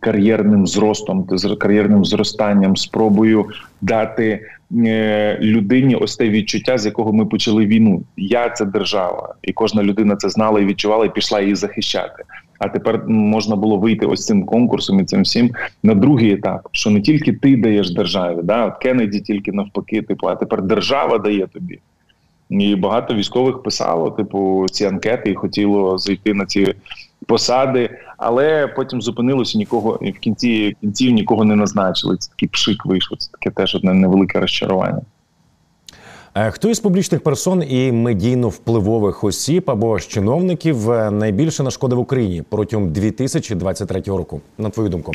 кар'єрним 0.00 0.66
зростом, 0.66 1.26
кар'єрним 1.58 2.04
зростанням, 2.04 2.76
спробою 2.76 3.46
дати 3.80 4.40
е, 4.86 5.38
людині 5.40 5.94
ось 5.94 6.16
те 6.16 6.28
відчуття, 6.28 6.78
з 6.78 6.86
якого 6.86 7.12
ми 7.12 7.26
почали 7.26 7.66
війну. 7.66 8.02
Я 8.16 8.50
це 8.50 8.64
держава, 8.64 9.34
і 9.42 9.52
кожна 9.52 9.82
людина 9.82 10.16
це 10.16 10.28
знала 10.28 10.60
і 10.60 10.64
відчувала, 10.64 11.06
і 11.06 11.14
пішла 11.14 11.40
її 11.40 11.54
захищати. 11.54 12.22
А 12.58 12.68
тепер 12.68 13.08
можна 13.08 13.56
було 13.56 13.76
вийти 13.76 14.06
ось 14.06 14.26
цим 14.26 14.44
конкурсом 14.44 15.00
і 15.00 15.04
цим 15.04 15.22
всім 15.22 15.50
на 15.82 15.94
другий 15.94 16.32
етап, 16.32 16.68
що 16.72 16.90
не 16.90 17.00
тільки 17.00 17.32
ти 17.32 17.56
даєш 17.56 17.90
державі, 17.90 18.38
да 18.42 18.66
от 18.66 18.78
Кеннеді 18.78 19.20
тільки 19.20 19.52
навпаки, 19.52 20.02
типу, 20.02 20.28
а 20.28 20.36
тепер 20.36 20.62
держава 20.62 21.18
дає 21.18 21.46
тобі. 21.46 21.78
І 22.50 22.76
багато 22.76 23.14
військових 23.14 23.62
писало, 23.62 24.10
типу, 24.10 24.66
ці 24.72 24.84
анкети 24.84 25.30
і 25.30 25.34
хотіло 25.34 25.98
зайти 25.98 26.34
на 26.34 26.46
ці 26.46 26.74
посади, 27.26 27.90
але 28.18 28.66
потім 28.66 29.02
зупинилося 29.02 29.58
нікого 29.58 29.98
і 30.02 30.10
в 30.10 30.18
кінці 30.18 30.76
кінців 30.80 31.12
нікого 31.12 31.44
не 31.44 31.56
назначили. 31.56 32.16
Це 32.16 32.30
такий 32.30 32.48
пшик 32.48 32.86
вийшов. 32.86 33.18
Це 33.18 33.30
таке 33.32 33.50
теж 33.50 33.74
одне 33.74 33.94
невелике 33.94 34.40
розчарування. 34.40 35.02
Е, 36.36 36.50
хто 36.50 36.70
із 36.70 36.80
публічних 36.80 37.20
персон 37.20 37.62
і 37.68 37.92
медійно 37.92 38.48
впливових 38.48 39.24
осіб 39.24 39.70
або 39.70 39.98
ж 39.98 40.08
чиновників 40.08 40.90
е, 40.90 41.10
найбільше 41.10 41.62
нашкодив 41.62 41.98
Україні 41.98 42.42
протягом 42.48 42.92
2023 42.92 44.00
року? 44.00 44.40
На 44.58 44.70
твою 44.70 44.88
думку? 44.88 45.12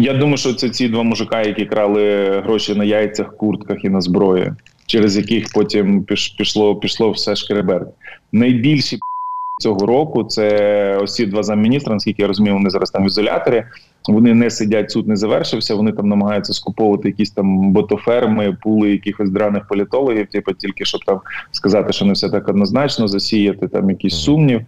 Я 0.00 0.14
думаю, 0.14 0.36
що 0.36 0.54
це 0.54 0.70
ці 0.70 0.88
два 0.88 1.02
мужика, 1.02 1.42
які 1.42 1.66
крали 1.66 2.30
гроші 2.44 2.74
на 2.74 2.84
яйцях, 2.84 3.36
куртках 3.36 3.84
і 3.84 3.88
на 3.88 4.00
зброї, 4.00 4.52
через 4.86 5.16
яких 5.16 5.44
потім 5.54 6.02
пішло 6.38 6.76
пішло 6.76 7.10
все 7.10 7.36
шкеребер. 7.36 7.86
Найбільші 8.32 8.98
цього 9.60 9.86
року 9.86 10.24
це 10.24 10.98
ось 11.02 11.14
ці 11.14 11.26
два 11.26 11.42
замміністра, 11.42 11.94
наскільки 11.94 12.22
я 12.22 12.28
розумію, 12.28 12.54
вони 12.54 12.70
зараз 12.70 12.90
там 12.90 13.04
в 13.04 13.06
ізоляторі. 13.06 13.64
Вони 14.08 14.34
не 14.34 14.50
сидять, 14.50 14.90
суд 14.90 15.08
не 15.08 15.16
завершився. 15.16 15.74
Вони 15.74 15.92
там 15.92 16.08
намагаються 16.08 16.52
скуповувати 16.52 17.08
якісь 17.08 17.30
там 17.30 17.72
ботоферми, 17.72 18.56
пули 18.62 18.90
якихось 18.90 19.30
драних 19.30 19.68
політологів, 19.68 20.26
типу 20.26 20.52
тільки 20.52 20.84
щоб 20.84 21.04
там 21.04 21.20
сказати, 21.50 21.92
що 21.92 22.04
не 22.04 22.12
все 22.12 22.30
так 22.30 22.48
однозначно, 22.48 23.08
засіяти 23.08 23.68
там 23.68 23.90
якийсь 23.90 24.14
сумнів. 24.14 24.60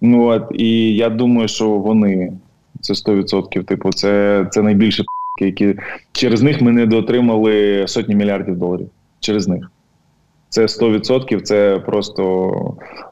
Ну 0.00 0.24
от 0.24 0.46
і 0.54 0.96
я 0.96 1.08
думаю, 1.08 1.48
що 1.48 1.68
вони 1.68 2.32
це 2.80 2.92
100%, 2.92 3.64
Типу, 3.64 3.92
це 3.92 4.46
це 4.50 4.62
найбільше 4.62 5.04
які 5.40 5.74
через 6.12 6.42
них 6.42 6.60
ми 6.60 6.72
не 6.72 6.86
дотримали 6.86 7.84
сотні 7.88 8.14
мільярдів 8.14 8.56
доларів. 8.56 8.88
Через 9.24 9.48
них 9.48 9.70
це 10.48 10.62
100%, 10.62 11.40
Це 11.40 11.82
просто 11.86 12.52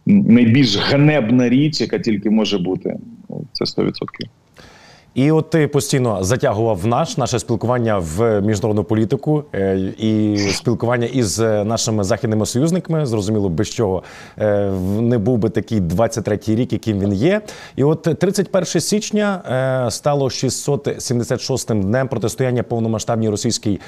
найбільш 0.07 0.77
ганебна 0.77 1.49
річ, 1.49 1.81
яка 1.81 1.99
тільки 1.99 2.31
може 2.31 2.59
бути. 2.59 2.97
Це 3.53 3.65
100%. 3.65 3.93
І 5.15 5.31
от 5.31 5.51
ти 5.51 5.69
постійно 5.69 6.25
затягував 6.25 6.87
наш 6.87 7.17
наше 7.17 7.39
спілкування 7.39 7.99
в 7.99 8.41
міжнародну 8.41 8.85
політику 8.85 9.45
е, 9.55 9.79
і 9.99 10.37
спілкування 10.53 11.07
із 11.07 11.41
е, 11.41 11.65
нашими 11.65 12.05
західними 12.05 12.47
союзниками. 12.47 13.07
Зрозуміло, 13.07 13.49
без 13.49 13.71
чого 13.71 14.03
е, 14.39 14.71
не 15.01 15.19
був 15.19 15.39
би 15.39 15.49
такий 15.49 15.81
23-й 15.81 16.55
рік, 16.55 16.73
яким 16.73 17.01
він 17.01 17.13
є. 17.13 17.41
І 17.77 17.85
от 17.85 18.03
31 18.03 18.67
січня 18.67 19.43
стало 19.91 20.27
676-м 20.27 21.83
днем 21.83 22.09
протистояння 22.09 22.63
повномасштабній 22.63 23.29
російській 23.29 23.81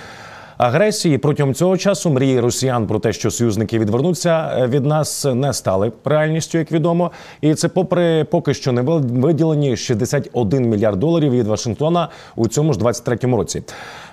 агресії. 0.59 1.19
Протягом 1.19 1.55
цього 1.55 1.77
часу 1.77 2.11
мрії 2.11 2.41
росіян 2.41 2.87
про 2.87 2.99
те, 2.99 3.13
що 3.13 3.31
союзники 3.31 3.79
відвернуться 3.79 4.57
е, 4.59 4.67
від 4.67 4.87
нас, 4.87 5.25
не 5.35 5.53
стали 5.53 5.93
реальністю, 6.05 6.59
як 6.59 6.73
відомо. 6.73 7.11
І 7.41 7.55
це, 7.55 7.69
попри 7.69 8.25
поки 8.25 8.55
що 8.55 8.73
не 8.73 8.83
виділені 8.83 9.77
61 9.77 10.69
мільярд 10.69 10.99
доларів 10.99 11.33
від 11.33 11.47
Вашингтона 11.47 12.09
у 12.37 12.49
цьому 12.49 12.73
ж 12.73 12.79
23-му 12.79 13.37
році. 13.37 13.63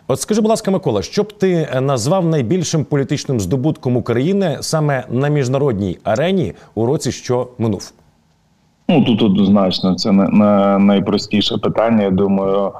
От 0.08 0.22
скажи, 0.22 0.42
будь 0.42 0.50
ласка, 0.50 0.72
Микола, 0.72 1.02
що 1.02 1.24
б 1.24 1.34
ти 1.34 1.68
назвав 1.82 2.26
найбільшим 2.26 2.86
політичним 2.86 3.40
здобутком 3.40 3.98
України 3.98 4.58
саме 4.62 5.04
на 5.10 5.28
міжнародній 5.28 5.98
арені 6.04 6.54
у 6.76 6.86
році, 6.86 7.12
що 7.12 7.48
минув? 7.58 7.94
Ну 8.90 9.04
тут 9.04 9.22
однозначно 9.22 9.96
це 9.96 10.12
на, 10.12 10.28
на 10.28 10.80
найпростіше 10.80 11.58
питання. 11.58 12.04
Я 12.04 12.10
думаю, 12.10 12.72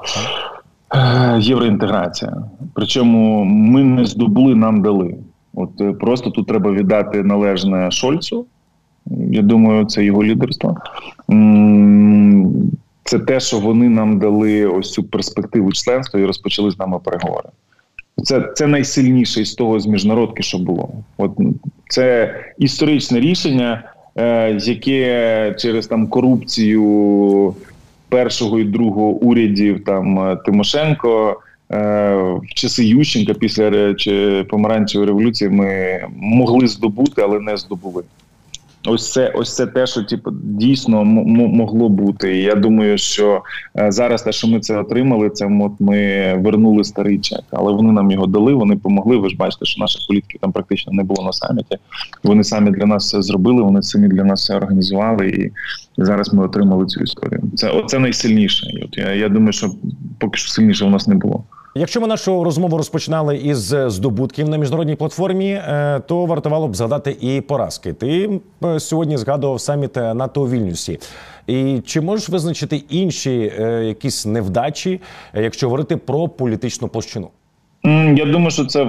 євроінтеграція. 1.38 2.36
Причому 2.74 3.44
ми 3.44 3.84
не 3.84 4.04
здобули, 4.04 4.54
нам 4.54 4.82
дали. 4.82 5.16
От 5.54 5.80
е, 5.80 5.92
просто 5.92 6.30
тут 6.30 6.46
треба 6.46 6.72
віддати 6.72 7.22
належне 7.22 7.90
Шольцу. 7.90 8.46
Я 9.30 9.42
думаю, 9.42 9.84
це 9.84 10.04
його 10.04 10.24
лідерство. 10.24 10.76
Це 13.04 13.18
те, 13.18 13.40
що 13.40 13.58
вони 13.58 13.88
нам 13.88 14.18
дали 14.18 14.66
ось 14.66 14.92
цю 14.92 15.04
перспективу 15.04 15.72
членства 15.72 16.20
і 16.20 16.24
розпочали 16.24 16.70
з 16.70 16.78
нами 16.78 16.98
переговори. 17.04 17.48
Це 18.24 18.52
це 18.54 18.66
найсильніше 18.66 19.44
з 19.44 19.54
того 19.54 19.80
з 19.80 19.86
міжнародки, 19.86 20.42
що 20.42 20.58
було. 20.58 20.88
От 21.18 21.30
це 21.88 22.34
історичне 22.58 23.20
рішення, 23.20 23.92
е, 24.16 24.58
яке 24.60 25.54
через 25.58 25.86
там 25.86 26.06
корупцію 26.06 27.54
першого 28.12 28.60
і 28.60 28.64
другого 28.64 29.08
урядів 29.08 29.84
там 29.84 30.18
е, 30.18 30.36
Тимошенко. 30.36 31.40
Е, 31.72 32.14
в 32.14 32.54
часи 32.54 32.84
Ющенка 32.84 33.34
після 33.34 33.94
чи 33.94 34.44
помаранчевої 34.48 35.08
революції 35.08 35.50
ми 35.50 36.00
могли 36.16 36.68
здобути, 36.68 37.22
але 37.22 37.40
не 37.40 37.56
здобули. 37.56 38.02
Ось 38.86 39.12
це 39.12 39.28
ось 39.28 39.56
це 39.56 39.66
те, 39.66 39.86
що 39.86 40.02
типу, 40.02 40.30
дійсно 40.44 41.04
могло 41.04 41.88
бути. 41.88 42.36
І 42.36 42.42
Я 42.42 42.54
думаю, 42.54 42.98
що 42.98 43.42
е, 43.78 43.92
зараз 43.92 44.22
те, 44.22 44.32
що 44.32 44.48
ми 44.48 44.60
це 44.60 44.78
отримали, 44.78 45.30
це 45.30 45.46
от 45.60 45.72
ми 45.80 46.34
вернули 46.34 46.84
старий 46.84 47.18
чек, 47.18 47.44
але 47.50 47.72
вони 47.72 47.92
нам 47.92 48.10
його 48.10 48.26
дали. 48.26 48.54
Вони 48.54 48.74
допомогли. 48.74 49.16
Ви 49.16 49.30
ж 49.30 49.36
бачите, 49.36 49.64
що 49.64 49.80
наших 49.80 50.00
політиків 50.08 50.40
там 50.40 50.52
практично 50.52 50.92
не 50.92 51.02
було 51.02 51.24
на 51.24 51.32
саміті. 51.32 51.76
Вони 52.24 52.44
самі 52.44 52.70
для 52.70 52.86
нас 52.86 53.04
все 53.04 53.22
зробили. 53.22 53.62
Вони 53.62 53.82
самі 53.82 54.08
для 54.08 54.24
нас 54.24 54.42
все 54.42 54.56
організували, 54.56 55.28
і 55.28 55.52
зараз 55.96 56.34
ми 56.34 56.44
отримали 56.44 56.86
цю 56.86 57.00
історію. 57.00 57.42
Це 57.54 57.70
оце 57.70 57.98
найсильніше. 57.98 58.66
І 58.66 58.84
От 58.84 58.98
я, 58.98 59.14
я 59.14 59.28
думаю, 59.28 59.52
що 59.52 59.70
поки 60.18 60.38
що 60.38 60.48
сильніше 60.48 60.84
у 60.84 60.90
нас 60.90 61.06
не 61.06 61.14
було. 61.14 61.44
Якщо 61.74 62.00
ми 62.00 62.06
нашу 62.06 62.44
розмову 62.44 62.76
розпочинали 62.76 63.36
із 63.36 63.74
здобутків 63.86 64.48
на 64.48 64.56
міжнародній 64.56 64.96
платформі, 64.96 65.50
е, 65.50 66.00
то 66.06 66.26
вартувало 66.26 66.68
б 66.68 66.76
згадати 66.76 67.16
і 67.20 67.40
поразки. 67.40 67.92
Ти 67.92 68.40
е, 68.64 68.80
сьогодні 68.80 69.16
згадував 69.16 69.60
саміт 69.60 69.96
НАТО 69.96 70.42
у 70.42 70.48
Вільнюсі. 70.48 70.98
І 71.46 71.80
чи 71.86 72.00
можеш 72.00 72.28
визначити 72.28 72.76
інші 72.76 73.52
е, 73.58 73.84
якісь 73.84 74.26
невдачі, 74.26 75.00
якщо 75.34 75.66
говорити 75.66 75.96
про 75.96 76.28
політичну 76.28 76.88
площину? 76.88 77.30
Я 78.14 78.24
думаю, 78.24 78.50
що 78.50 78.64
це 78.64 78.84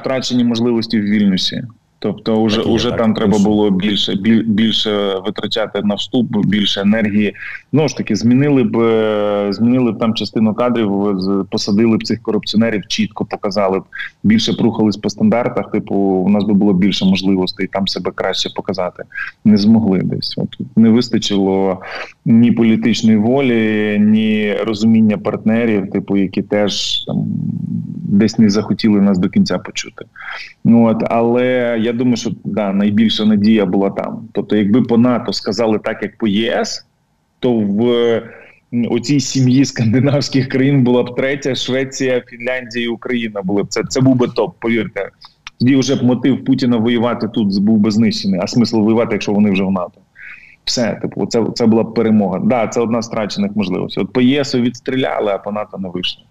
втрачені 0.00 0.44
можливості 0.44 1.00
в 1.00 1.02
Вільнюсі. 1.02 1.62
Тобто, 2.04 2.36
уже 2.36 2.56
так, 2.56 2.66
уже 2.66 2.88
так, 2.90 2.98
там 2.98 3.14
треба 3.14 3.38
було 3.38 3.70
більше 3.70 4.14
більше 4.46 5.14
витрачати 5.26 5.82
на 5.82 5.94
вступ, 5.94 6.46
більше 6.46 6.80
енергії. 6.80 7.34
Ну 7.72 7.88
ж 7.88 7.96
таки, 7.96 8.16
змінили 8.16 8.62
б 8.64 8.78
е, 8.78 9.52
змінили 9.52 9.92
б 9.92 9.98
там 9.98 10.14
частину 10.14 10.54
кадрів, 10.54 10.90
посадили 11.50 11.96
б 11.96 12.04
цих 12.04 12.22
корупціонерів, 12.22 12.86
чітко 12.86 13.24
показали 13.24 13.78
б 13.78 13.82
більше 14.22 14.52
прухались 14.52 14.96
по 14.96 15.10
стандартах. 15.10 15.70
Типу, 15.70 15.94
у 15.94 16.28
нас 16.28 16.44
би 16.44 16.54
було 16.54 16.72
більше 16.72 17.04
можливостей 17.04 17.66
там 17.66 17.88
себе 17.88 18.10
краще 18.14 18.50
показати. 18.56 19.02
Не 19.44 19.56
змогли 19.56 20.00
десь. 20.04 20.34
От 20.38 20.58
не 20.76 20.90
вистачило 20.90 21.80
ні 22.24 22.52
політичної 22.52 23.16
волі, 23.16 23.98
ні 24.00 24.54
розуміння 24.66 25.18
партнерів, 25.18 25.90
типу, 25.90 26.16
які 26.16 26.42
теж 26.42 27.04
там 27.04 27.24
десь 28.14 28.38
не 28.38 28.50
захотіли 28.50 29.00
нас 29.00 29.18
до 29.18 29.28
кінця 29.28 29.58
почути. 29.58 30.04
Ну 30.64 30.86
от 30.86 31.04
але 31.10 31.78
я 31.80 31.92
думаю, 31.94 32.16
що 32.16 32.30
да, 32.44 32.72
найбільша 32.72 33.24
надія 33.24 33.66
була 33.66 33.90
там. 33.90 34.28
Тобто, 34.32 34.56
якби 34.56 34.82
по 34.82 34.98
НАТО 34.98 35.32
сказали 35.32 35.78
так, 35.78 36.02
як 36.02 36.18
по 36.18 36.28
ЄС, 36.28 36.86
то 37.38 37.52
в 37.52 38.22
у 38.90 39.00
цій 39.00 39.20
сім'ї 39.20 39.64
скандинавських 39.64 40.48
країн 40.48 40.84
була 40.84 41.02
б 41.02 41.14
третя 41.14 41.54
Швеція, 41.54 42.22
Фінляндія 42.26 42.84
і 42.84 42.88
Україна. 42.88 43.42
Були 43.42 43.62
б 43.62 43.68
це. 43.68 43.82
Це 43.88 44.00
був 44.00 44.16
би 44.16 44.28
топ. 44.28 44.54
Повірте, 44.58 45.10
тоді 45.60 45.76
вже 45.76 45.96
б 45.96 46.02
мотив 46.02 46.44
Путіна 46.44 46.76
воювати 46.76 47.28
тут 47.28 47.62
був 47.62 47.78
би 47.78 47.90
знищений. 47.90 48.40
А 48.42 48.46
смисл 48.46 48.80
воювати, 48.80 49.12
якщо 49.12 49.32
вони 49.32 49.50
вже 49.50 49.64
в 49.64 49.70
НАТО. 49.70 50.00
Все, 50.64 50.98
типу, 51.02 51.26
це 51.26 51.44
це 51.54 51.66
була 51.66 51.84
перемога. 51.84 52.40
Да, 52.44 52.66
це 52.66 52.80
одна 52.80 53.02
з 53.02 53.08
втрачених 53.08 53.56
можливостей. 53.56 54.04
От 54.04 54.12
по 54.12 54.20
ЄСу 54.20 54.60
відстріляли, 54.60 55.32
а 55.32 55.38
по 55.38 55.52
НАТО 55.52 55.78
не 55.78 55.88
вийшло. 55.88 56.24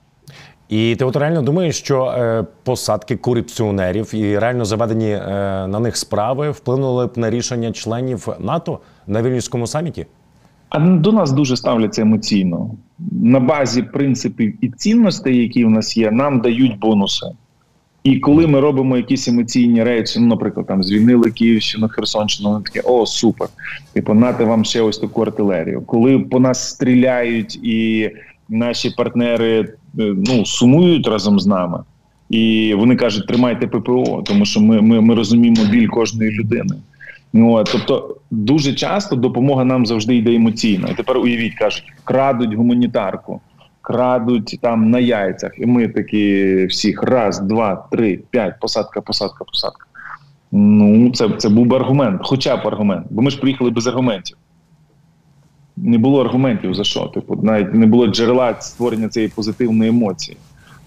І 0.74 0.96
ти 0.96 1.06
от 1.06 1.16
реально 1.16 1.42
думаєш, 1.42 1.78
що 1.78 2.06
е, 2.06 2.46
посадки 2.64 3.16
корупціонерів 3.16 4.16
і 4.16 4.40
реально 4.40 4.66
заведені 4.66 5.10
е, 5.12 5.20
на 5.68 5.80
них 5.80 5.98
справи 5.98 6.52
вплинули 6.52 7.08
б 7.08 7.12
на 7.16 7.30
рішення 7.30 7.72
членів 7.72 8.28
НАТО 8.40 8.80
на 9.08 9.22
вільнюському 9.22 9.68
саміті? 9.68 10.06
А 10.70 10.80
до 10.80 11.12
нас 11.12 11.32
дуже 11.32 11.58
ставляться 11.58 12.02
емоційно 12.02 12.70
на 13.12 13.40
базі 13.40 13.84
принципів 13.84 14.54
і 14.62 14.70
цінностей, 14.70 15.38
які 15.38 15.66
в 15.66 15.70
нас 15.70 15.98
є, 15.98 16.12
нам 16.12 16.40
дають 16.40 16.80
бонуси. 16.80 17.26
І 18.04 18.20
коли 18.20 18.48
ми 18.48 18.60
робимо 18.60 18.98
якісь 18.98 19.28
емоційні 19.28 19.84
речі, 19.84 20.20
ну, 20.20 20.28
наприклад, 20.28 20.68
там 20.68 20.84
звільнили 20.84 21.32
Київщину, 21.32 21.90
Херсонщину, 21.90 22.50
вони 22.50 22.64
такі 22.64 22.80
о, 22.80 23.06
супер! 23.06 23.48
Типу, 23.94 24.14
нати 24.14 24.44
вам 24.44 24.66
ще 24.66 24.82
ось 24.82 24.98
таку 24.98 25.22
артилерію. 25.22 25.82
Коли 25.82 26.20
по 26.20 26.40
нас 26.40 26.70
стріляють 26.70 27.56
і 27.56 28.10
наші 28.50 28.90
партнери 28.90 29.60
е, 29.60 29.68
ну 30.28 30.46
сумують 30.46 31.08
разом 31.08 31.40
з 31.40 31.48
нами, 31.48 31.80
і 32.30 32.74
вони 32.78 32.96
кажуть, 32.96 33.28
тримайте 33.28 33.68
ППО, 33.68 34.24
тому 34.26 34.46
що 34.46 34.62
ми 34.62 34.82
ми, 34.82 35.02
ми 35.02 35.16
розуміємо 35.16 35.66
біль 35.72 35.88
кожної 35.88 36.32
людини. 36.32 36.76
Ну, 37.34 37.64
Тобто 37.72 38.18
дуже 38.32 38.74
часто 38.74 39.16
допомога 39.16 39.64
нам 39.64 39.86
завжди 39.86 40.16
йде 40.16 40.36
емоційно. 40.36 40.88
І 40.92 40.94
тепер 40.94 41.18
уявіть, 41.18 41.56
кажуть, 41.56 41.94
крадуть 42.04 42.54
гуманітарку, 42.54 43.42
крадуть 43.82 44.60
там 44.62 44.90
на 44.90 45.00
яйцях. 45.00 45.52
І 45.58 45.66
ми 45.66 45.88
такі 45.88 46.66
всіх 46.66 47.04
раз, 47.04 47.40
два, 47.40 47.88
три, 47.92 48.20
п'ять, 48.30 48.60
посадка, 48.60 49.02
посадка, 49.02 49.44
посадка. 49.44 49.86
Ну, 50.52 51.12
це 51.12 51.30
це 51.38 51.50
був 51.50 51.66
би 51.66 51.76
аргумент, 51.76 52.22
хоча 52.24 52.58
б 52.58 52.68
аргумент, 52.68 53.08
бо 53.10 53.22
ми 53.22 53.32
ж 53.32 53.40
приїхали 53.40 53.70
без 53.70 53.88
аргументів 53.88 54.38
не 55.78 55.98
було 55.98 56.22
аргументів 56.22 56.74
за 56.74 56.84
що. 56.84 57.00
Типу, 57.00 57.40
навіть 57.44 57.74
не 57.74 57.86
було 57.86 58.08
джерела 58.08 58.56
створення 58.62 59.10
цієї 59.10 59.32
позитивної 59.36 59.90
емоції. 59.90 60.38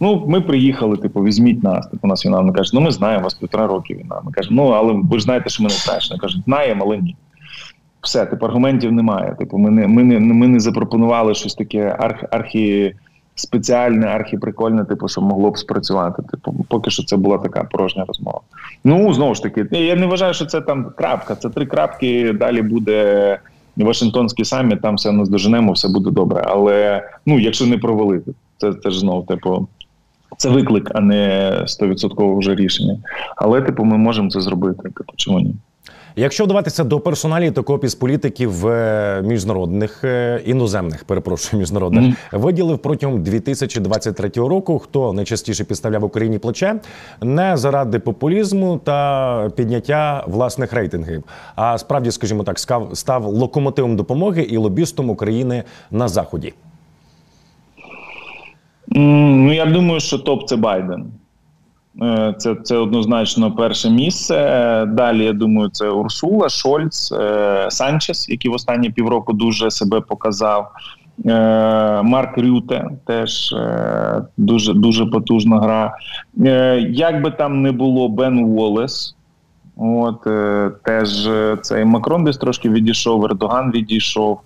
Ну, 0.01 0.25
ми 0.29 0.40
приїхали, 0.40 0.96
типу, 0.96 1.22
візьміть 1.22 1.62
нас. 1.62 1.87
Типу, 1.87 2.07
нас 2.07 2.27
війна. 2.27 2.40
Вони 2.40 2.53
кажуть, 2.53 2.75
ну 2.75 2.81
ми 2.81 2.90
знаємо, 2.90 3.20
у 3.20 3.25
вас 3.25 3.35
півтора 3.35 3.66
роки 3.66 3.94
війна. 3.94 4.20
Ми 4.25 4.33
кажемо, 4.33 4.62
ну 4.62 4.68
але 4.70 4.92
ви 4.92 5.18
ж 5.18 5.25
знаєте, 5.25 5.51
що 5.51 5.62
ми 5.62 5.68
не 5.68 5.75
страшно. 5.75 6.18
Кажуть, 6.18 6.42
знаємо, 6.44 6.85
але 6.87 6.99
ні. 6.99 7.16
Все, 8.01 8.27
типу, 8.27 8.46
аргументів 8.46 8.92
немає. 8.92 9.37
Типу, 9.38 9.59
ми 9.59 9.70
не 9.70 9.87
ми 9.87 10.05
не 10.05 10.20
ми 10.20 10.49
не 10.49 10.61
запропонували 10.61 11.35
щось 11.35 11.55
таке 11.55 11.96
арх, 11.99 12.25
архі 12.31 12.94
спеціальне, 13.35 14.07
архіприкольне, 14.07 14.85
типу, 14.85 15.09
що 15.09 15.20
могло 15.20 15.51
б 15.51 15.59
спрацювати. 15.59 16.22
Типу, 16.22 16.66
поки 16.68 16.90
що 16.90 17.03
це 17.03 17.16
була 17.16 17.38
така 17.38 17.64
порожня 17.64 18.05
розмова. 18.09 18.40
Ну 18.85 19.14
знову 19.14 19.35
ж 19.35 19.42
таки, 19.42 19.66
я 19.70 19.96
не 19.96 20.07
вважаю, 20.07 20.35
що 20.35 20.46
це 20.46 20.61
там 20.61 20.92
крапка. 20.96 21.35
Це 21.35 21.51
три 21.51 21.66
крапки. 21.66 22.33
Далі 22.33 22.62
буде. 22.62 23.38
Вашингтонський 23.85 24.45
саміт, 24.45 24.83
там 24.83 24.95
все 24.95 25.12
наздоженемо, 25.12 25.73
все 25.73 25.89
буде 25.89 26.11
добре. 26.11 26.43
Але 26.47 27.09
ну, 27.27 27.39
якщо 27.39 27.67
не 27.67 27.79
провалити, 27.79 28.33
це 28.59 28.73
це 28.75 28.91
ж 28.91 29.01
знову 29.01 29.23
типу. 29.23 29.69
Це 30.37 30.49
виклик, 30.49 30.91
а 30.95 31.01
не 31.01 31.53
стовідсоткове 31.67 32.39
вже 32.39 32.55
рішення. 32.55 32.99
Але 33.37 33.62
типу, 33.62 33.85
ми 33.85 33.97
можемо 33.97 34.31
це 34.31 34.41
зробити. 34.41 34.83
Типу, 34.83 35.12
чому 35.17 35.41
ні? 35.41 35.55
Якщо 36.18 36.44
вдаватися 36.44 36.85
до 36.85 37.00
персоналі, 37.00 37.50
то 37.50 37.62
копіс 37.62 37.94
політиків 37.94 38.66
е, 38.66 39.22
міжнародних 39.24 40.05
е, 40.05 40.42
іноземних, 40.46 41.05
перепрошую, 41.05 41.61
міжнародних 41.61 42.05
mm 42.05 42.11
-hmm. 42.11 42.38
виділив 42.38 42.79
протягом 42.79 43.22
2023 43.22 44.29
року. 44.29 44.79
Хто 44.79 45.12
найчастіше 45.12 45.64
підставляв 45.64 46.05
Україні 46.05 46.38
плече 46.38 46.81
не 47.22 47.57
заради 47.57 47.98
популізму 47.98 48.81
та 48.85 49.50
підняття 49.57 50.24
власних 50.26 50.72
рейтингів, 50.72 51.24
а 51.55 51.79
справді, 51.79 52.11
скажімо 52.11 52.42
так, 52.42 52.59
став 52.92 53.24
локомотивом 53.24 53.96
допомоги 53.96 54.42
і 54.42 54.57
лобістом 54.57 55.11
України 55.11 55.62
на 55.90 56.09
заході. 56.09 56.55
Ну 58.88 59.52
я 59.52 59.66
думаю, 59.66 60.00
що 60.00 60.18
топ 60.18 60.48
це 60.48 60.57
Байден. 60.57 61.12
Е, 62.03 62.35
це 62.39 62.55
це 62.55 62.77
однозначно 62.77 63.53
перше 63.53 63.91
місце. 63.91 64.35
Далі 64.89 65.25
я 65.25 65.33
думаю, 65.33 65.69
це 65.69 65.89
Урсула, 65.89 66.49
Шольц, 66.49 67.13
е, 67.13 67.67
Санчес, 67.71 68.29
який 68.29 68.51
в 68.51 68.55
останні 68.55 68.91
півроку 68.91 69.33
дуже 69.33 69.71
себе 69.71 70.01
показав. 70.01 70.71
Е, 71.27 72.03
Марк 72.03 72.39
Рюте 72.39 72.89
теж 73.07 73.55
дуже 74.37 74.75
дуже 74.75 75.07
потужна 75.07 75.61
гра. 75.61 75.95
Як 76.91 77.23
би 77.23 77.31
там 77.31 77.63
не 77.63 77.73
було, 77.73 78.09
Бен 78.09 78.39
Уоллес, 78.39 79.15
От 79.77 80.23
теж 80.83 81.29
цей 81.63 81.85
Макрон 81.85 82.25
десь 82.25 82.37
трошки 82.37 82.71
відійшов, 82.71 83.25
Ердоган 83.25 83.71
відійшов. 83.71 84.41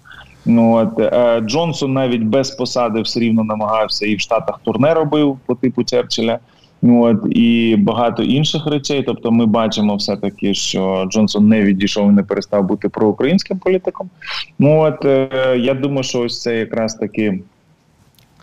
Ну 0.47 0.75
от 0.75 1.15
Джонсон 1.45 1.93
навіть 1.93 2.23
без 2.23 2.51
посади 2.51 3.01
все 3.01 3.21
рівно 3.21 3.45
намагався 3.45 4.07
і 4.07 4.17
в 4.17 4.21
Штатах 4.21 4.61
турне 4.65 4.95
робив 4.95 5.39
по 5.47 5.55
типу 5.55 5.85
Черчилля. 5.85 6.39
От 6.83 7.16
і 7.31 7.77
багато 7.79 8.23
інших 8.23 8.66
речей. 8.66 9.03
Тобто, 9.03 9.31
ми 9.31 9.47
бачимо 9.47 9.97
все 9.97 10.16
таки, 10.16 10.55
що 10.55 11.07
Джонсон 11.11 11.49
не 11.49 11.62
відійшов 11.62 12.09
і 12.09 12.12
не 12.12 12.23
перестав 12.23 12.64
бути 12.64 12.88
проукраїнським 12.88 13.59
політиком. 13.59 14.11
Ну 14.59 14.81
от 14.81 15.05
е, 15.05 15.57
я 15.59 15.75
думаю, 15.75 16.03
що 16.03 16.21
ось 16.21 16.43
це 16.43 16.57
якраз 16.59 16.95
таки. 16.95 17.40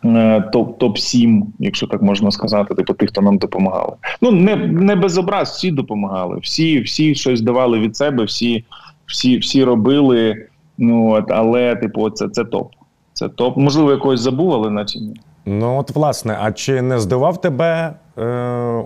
Е, 0.05 0.41
топ 0.53 0.79
топ 0.79 0.97
7 0.97 1.45
якщо 1.59 1.87
так 1.87 2.01
можна 2.01 2.31
сказати, 2.31 2.75
типу 2.75 2.93
тих, 2.93 3.09
хто 3.09 3.21
нам 3.21 3.37
допомагали. 3.37 3.93
Ну 4.21 4.31
не 4.31 4.55
не 4.55 4.95
без 4.95 5.17
образ, 5.17 5.49
всі 5.49 5.71
допомагали. 5.71 6.39
Всі 6.41 6.79
всі 6.79 7.15
щось 7.15 7.41
давали 7.41 7.79
від 7.79 7.95
себе, 7.95 8.23
всі 8.23 8.63
всі 9.05 9.37
всі 9.37 9.63
робили. 9.63 10.47
Ну 10.77 11.11
от, 11.11 11.31
але 11.31 11.75
типу, 11.75 12.09
це 12.09 12.29
це 12.29 12.43
топ. 12.43 12.71
Це 13.13 13.29
топ. 13.29 13.57
Можливо, 13.57 13.91
якогось 13.91 14.21
забув, 14.21 14.53
але 14.53 14.69
наче 14.69 14.99
ні. 14.99 15.13
Ну 15.49 15.77
от 15.77 15.95
власне, 15.95 16.37
а 16.41 16.51
чи 16.51 16.81
не 16.81 16.99
здивав 16.99 17.41
тебе 17.41 17.93
е, 18.17 18.23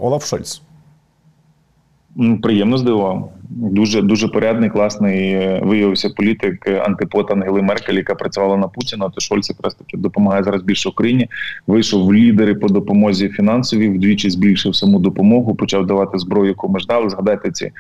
Олаф 0.02 0.26
Шольц? 0.26 0.62
Приємно 2.42 2.78
здивував. 2.78 3.32
Дуже 3.50 4.02
дуже 4.02 4.28
порядний, 4.28 4.70
класний 4.70 5.34
е, 5.34 5.62
виявився 5.64 6.10
політик 6.10 6.68
е, 6.68 6.80
антипод 6.80 7.32
Ангели 7.32 7.62
Меркель, 7.62 7.94
яка 7.94 8.16
працювала 8.16 8.58
на 8.58 8.68
Путіна. 8.68 9.10
То 9.10 9.22
Шольц 9.22 9.50
якраз 9.50 9.76
таки 9.76 9.98
допомагає 9.98 10.44
зараз 10.44 10.62
більше 10.62 10.90
Україні. 10.90 11.30
Вийшов 11.68 12.06
в 12.06 12.14
лідери 12.14 12.56
по 12.56 12.68
допомозі 12.68 13.30
фінансовій, 13.30 13.90
вдвічі 13.90 14.30
збільшив 14.30 14.76
саму 14.76 15.00
допомогу, 15.00 15.56
почав 15.56 15.86
давати 15.86 16.18
зброю, 16.18 16.48
яку 16.48 16.70
ми 16.70 16.80
ждали. 16.80 17.10
Згадайте 17.10 17.52
ці 17.52 17.72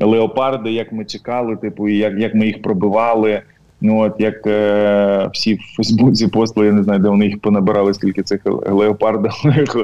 леопарди, 0.00 0.72
як 0.72 0.92
ми 0.92 1.04
чекали, 1.04 1.56
типу, 1.56 1.88
як, 1.88 2.18
як 2.18 2.34
ми 2.34 2.46
їх 2.46 2.62
пробивали. 2.62 3.42
Ну 3.80 3.98
от 4.00 4.14
як 4.18 4.46
е, 4.46 5.30
всі 5.32 5.54
в 5.54 5.60
Фейсбуці 5.76 6.28
постили, 6.28 6.66
я 6.66 6.72
не 6.72 6.82
знаю, 6.82 7.00
де 7.00 7.08
вони 7.08 7.26
їх 7.26 7.40
понабирали, 7.40 7.94
скільки 7.94 8.22
цих 8.22 8.40
леопардових 8.66 9.76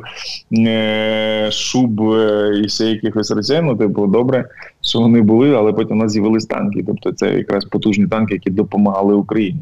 е, 0.58 1.48
шуб 1.52 2.12
е, 2.12 2.62
і 2.64 2.68
ще 2.68 2.84
якихось 2.84 3.30
речей. 3.30 3.60
Ну, 3.62 3.76
типу, 3.76 4.06
добре, 4.06 4.44
що 4.80 5.00
вони 5.00 5.20
були, 5.20 5.54
але 5.54 5.72
потім 5.72 5.96
у 5.96 6.02
нас 6.02 6.12
з'явились 6.12 6.46
танки. 6.46 6.84
Тобто 6.86 7.12
це 7.12 7.34
якраз 7.34 7.64
потужні 7.64 8.06
танки, 8.06 8.34
які 8.34 8.50
допомагали 8.50 9.14
Україні. 9.14 9.60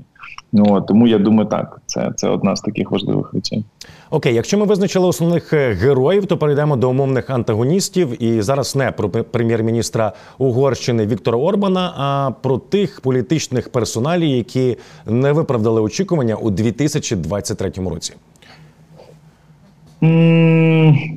Ну 0.53 0.81
тому 0.81 1.07
я 1.07 1.19
думаю, 1.19 1.49
так 1.49 1.81
це 1.87 2.13
це 2.17 2.29
одна 2.29 2.57
з 2.57 2.61
таких 2.61 2.91
важливих 2.91 3.35
речей. 3.35 3.65
Окей, 4.11 4.35
якщо 4.35 4.59
ми 4.59 4.65
визначили 4.65 5.07
основних 5.07 5.53
е, 5.53 5.73
героїв, 5.73 6.27
то 6.27 6.39
перейдемо 6.39 6.77
до 6.77 6.91
умовних 6.91 7.31
антагоністів. 7.31 8.23
І 8.23 8.43
зараз 8.43 8.77
не 8.77 8.93
про 8.93 9.09
прем'єр-міністра 9.09 10.13
Угорщини 10.39 11.07
Віктора 11.07 11.39
Орбана, 11.39 11.93
а 11.97 12.31
про 12.43 12.59
тих 12.59 13.01
політичних 13.01 13.69
персоналів, 13.69 14.29
які 14.29 14.77
не 15.07 15.33
виправдали 15.33 15.81
очікування 15.81 16.35
у 16.35 16.51
2023 16.51 17.71
році. 17.71 18.15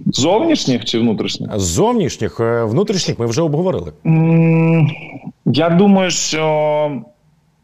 Зовнішніх 0.06 0.86
чи 0.86 0.99
внутрішніх? 0.99 1.60
Зовнішніх 1.60 2.39
е, 2.39 2.63
внутрішніх 2.63 3.19
ми 3.19 3.25
вже 3.25 3.41
обговорили. 3.41 3.91
Я 5.45 5.69
думаю, 5.69 6.12
що 6.12 7.01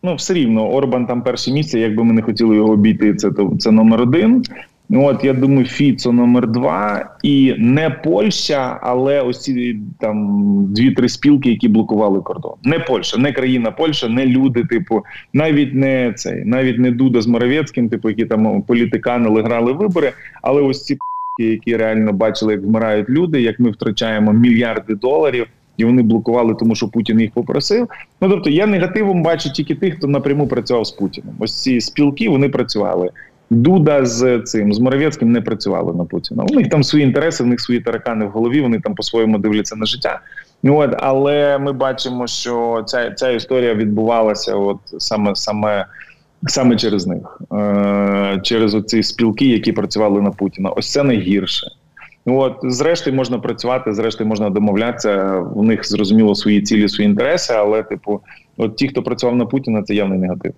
ну 0.03 0.15
все 0.15 0.33
рівно 0.33 0.69
Орбан 0.69 1.05
там 1.05 1.21
перше 1.21 1.51
місце. 1.51 1.79
Якби 1.79 2.03
ми 2.03 2.13
не 2.13 2.21
хотіли 2.21 2.55
його 2.55 2.73
обійти, 2.73 3.13
це 3.13 3.31
то 3.31 3.55
це 3.59 3.71
номер 3.71 4.01
один. 4.01 4.43
От 4.93 5.23
я 5.23 5.33
думаю, 5.33 5.65
Фіцо 5.65 6.11
номер 6.11 6.47
два, 6.47 7.09
і 7.23 7.55
не 7.57 7.89
Польща, 7.89 8.79
але 8.81 9.21
ось 9.21 9.41
ці 9.41 9.79
там 9.99 10.37
дві-три 10.73 11.09
спілки, 11.09 11.49
які 11.49 11.67
блокували 11.67 12.21
кордон. 12.21 12.53
Не 12.63 12.79
Польща, 12.79 13.17
не 13.17 13.31
країна 13.31 13.71
Польща, 13.71 14.07
не 14.07 14.25
люди, 14.25 14.63
типу, 14.63 15.03
навіть 15.33 15.73
не 15.73 16.13
цей, 16.15 16.45
навіть 16.45 16.79
не 16.79 16.91
Дуда 16.91 17.21
з 17.21 17.27
Моровецьким, 17.27 17.89
типу, 17.89 18.09
які 18.09 18.25
там 18.25 18.61
політиканили, 18.61 19.41
грали 19.41 19.73
вибори. 19.73 20.11
Але 20.41 20.61
ось 20.61 20.85
ці 20.85 20.97
які 21.39 21.77
реально 21.77 22.13
бачили, 22.13 22.53
як 22.53 22.61
вмирають 22.61 23.09
люди, 23.09 23.41
як 23.41 23.59
ми 23.59 23.69
втрачаємо 23.69 24.33
мільярди 24.33 24.95
доларів 24.95 25.47
і 25.81 25.85
вони 25.85 26.01
блокували, 26.01 26.55
тому 26.59 26.75
що 26.75 26.87
Путін 26.87 27.19
їх 27.19 27.31
попросив. 27.31 27.87
Ну 28.21 28.29
тобто 28.29 28.49
я 28.49 28.67
негативом 28.67 29.23
бачу 29.23 29.51
тільки 29.51 29.75
тих, 29.75 29.97
хто 29.97 30.07
напряму 30.07 30.47
працював 30.47 30.85
з 30.85 30.91
Путіним. 30.91 31.35
Ось 31.39 31.61
ці 31.61 31.81
спілки 31.81 32.29
вони 32.29 32.49
працювали. 32.49 33.09
Дуда 33.49 34.05
з 34.05 34.39
цим 34.39 34.73
з 34.73 34.79
Моровецьким 34.79 35.31
не 35.31 35.41
працювали 35.41 35.93
на 35.93 36.05
Путіна. 36.05 36.43
У 36.43 36.53
них 36.53 36.69
там 36.69 36.83
свої 36.83 37.05
інтереси, 37.05 37.43
в 37.43 37.47
них 37.47 37.59
свої 37.59 37.79
таракани 37.79 38.25
в 38.25 38.29
голові. 38.29 38.61
Вони 38.61 38.79
там 38.79 38.95
по-своєму 38.95 39.37
дивляться 39.37 39.75
на 39.75 39.85
життя. 39.85 40.19
Ну 40.63 40.77
от, 40.77 40.95
але 40.99 41.57
ми 41.57 41.71
бачимо, 41.73 42.27
що 42.27 42.83
ця 42.87 43.11
ця 43.11 43.29
історія 43.29 43.73
відбувалася, 43.73 44.55
от 44.55 44.77
саме 44.97 45.35
саме. 45.35 45.85
Саме 46.47 46.75
через 46.75 47.07
них, 47.07 47.41
е, 47.53 48.39
через 48.43 48.75
оці 48.75 49.03
спілки, 49.03 49.47
які 49.47 49.71
працювали 49.71 50.21
на 50.21 50.31
Путіна. 50.31 50.69
Ось 50.69 50.91
це 50.91 51.03
найгірше. 51.03 51.67
От, 52.25 52.57
зрештою, 52.63 53.15
можна 53.15 53.39
працювати, 53.39 53.93
зрештою 53.93 54.27
можна 54.27 54.49
домовлятися. 54.49 55.39
В 55.39 55.63
них 55.63 55.87
зрозуміло 55.87 56.35
свої 56.35 56.61
цілі, 56.61 56.89
свої 56.89 57.09
інтереси, 57.09 57.53
але, 57.53 57.83
типу, 57.83 58.21
от 58.57 58.75
ті, 58.75 58.87
хто 58.87 59.03
працював 59.03 59.35
на 59.35 59.45
Путіна, 59.45 59.83
це 59.83 59.95
явний 59.95 60.19
негатив. 60.19 60.53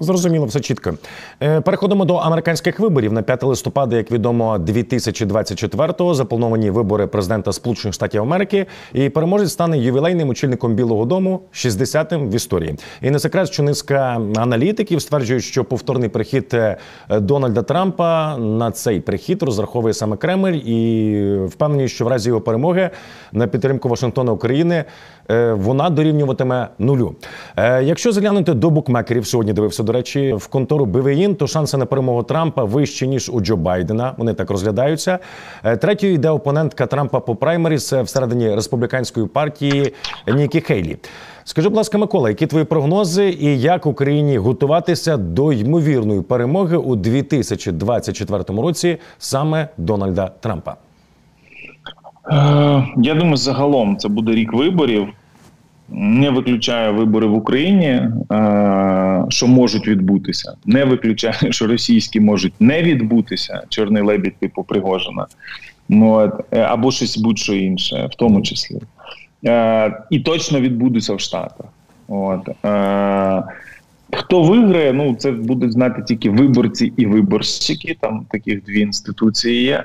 Зрозуміло, 0.00 0.46
все 0.46 0.60
чітко. 0.60 0.94
Е, 1.42 1.60
переходимо 1.60 2.04
до 2.04 2.14
американських 2.14 2.80
виборів 2.80 3.12
на 3.12 3.22
5 3.22 3.42
листопада, 3.42 3.96
як 3.96 4.10
відомо, 4.10 4.56
2024-го 4.58 6.14
заплановані 6.14 6.70
вибори 6.70 7.06
президента 7.06 7.52
Сполучених 7.52 7.94
Штатів 7.94 8.22
Америки. 8.22 8.66
І 8.92 9.08
переможець 9.08 9.52
стане 9.52 9.78
ювілейним 9.78 10.28
очільником 10.28 10.74
Білого 10.74 11.04
Дому, 11.04 11.40
60-тим 11.52 12.30
в 12.30 12.34
історії. 12.34 12.76
І 13.02 13.10
не 13.10 13.18
секрет, 13.18 13.52
що 13.52 13.62
низка 13.62 14.20
аналітиків 14.36 15.02
стверджують, 15.02 15.44
що 15.44 15.64
повторний 15.64 16.08
прихід 16.08 16.50
е, 16.54 16.76
Дональда 17.10 17.62
Трампа 17.62 18.36
на 18.36 18.70
цей 18.70 19.00
прихід 19.00 19.42
розраховує 19.42 19.94
саме 19.94 20.16
Кремль, 20.16 20.52
і 20.52 21.38
впевнені, 21.46 21.88
що 21.88 22.04
в 22.04 22.08
разі 22.08 22.28
його 22.28 22.40
перемоги 22.40 22.90
на 23.32 23.46
підтримку 23.46 23.88
Вашингтона 23.88 24.32
України 24.32 24.84
вона 25.52 25.90
дорівнюватиме 25.90 26.68
нулю. 26.78 27.14
Якщо 27.82 28.12
заглянути 28.12 28.54
до 28.54 28.70
букмекерів, 28.70 29.26
сьогодні 29.26 29.52
дивився 29.52 29.82
до 29.82 29.92
до 29.92 29.98
речі, 29.98 30.32
в 30.32 30.46
контору 30.46 30.86
БВІН, 30.86 31.34
то 31.34 31.46
шанси 31.46 31.76
на 31.76 31.86
перемогу 31.86 32.22
Трампа 32.22 32.64
вищі 32.64 33.08
ніж 33.08 33.30
у 33.30 33.40
Джо 33.40 33.56
Байдена. 33.56 34.14
Вони 34.18 34.34
так 34.34 34.50
розглядаються. 34.50 35.18
Е, 35.64 35.76
третьою 35.76 36.12
йде 36.12 36.30
опонентка 36.30 36.86
Трампа 36.86 37.20
по 37.20 37.36
праймеріс 37.36 37.92
всередині 37.92 38.54
республіканської 38.54 39.26
партії 39.26 39.94
Нікі 40.34 40.60
Хейлі. 40.60 40.96
Скажи, 41.44 41.68
будь 41.68 41.76
ласка, 41.76 41.98
Микола, 41.98 42.28
які 42.28 42.46
твої 42.46 42.64
прогнози 42.64 43.36
і 43.40 43.60
як 43.60 43.86
Україні 43.86 44.38
готуватися 44.38 45.16
до 45.16 45.52
ймовірної 45.52 46.20
перемоги 46.20 46.76
у 46.76 46.96
2024 46.96 48.44
році 48.48 48.98
саме 49.18 49.68
Дональда 49.76 50.30
Трампа? 50.40 50.76
Е, 52.30 52.86
я 52.96 53.14
думаю, 53.14 53.36
загалом 53.36 53.96
це 53.96 54.08
буде 54.08 54.32
рік 54.32 54.52
виборів 54.52 55.08
не 55.94 56.30
виключає 56.30 56.90
вибори 56.90 57.26
в 57.26 57.34
Україні, 57.34 57.88
е, 57.88 59.24
що 59.28 59.46
можуть 59.46 59.88
відбутися. 59.88 60.54
Не 60.66 60.84
виключає, 60.84 61.52
що 61.52 61.66
російські 61.66 62.20
можуть 62.20 62.52
не 62.60 62.82
відбутися. 62.82 63.62
Чорний 63.68 64.02
лебідь 64.02 64.36
типу 64.36 64.62
Пригожина. 64.62 65.26
Ну, 65.88 66.32
е, 66.52 66.60
або 66.60 66.90
щось 66.90 67.18
будь-що 67.18 67.54
інше, 67.54 68.08
в 68.12 68.14
тому 68.14 68.42
числі. 68.42 68.78
І 70.10 70.20
точно 70.20 70.60
відбудуться 70.60 71.14
в 71.14 71.20
Штатах. 71.20 71.66
От. 72.08 72.48
Хто 74.14 74.42
виграє, 74.42 74.92
ну 74.92 75.14
це 75.14 75.30
будуть 75.30 75.72
знати 75.72 76.02
тільки 76.02 76.30
виборці 76.30 76.92
і 76.96 77.06
виборщики. 77.06 77.96
Там 78.00 78.26
таких 78.30 78.64
дві 78.64 78.80
інституції 78.80 79.62
є. 79.62 79.84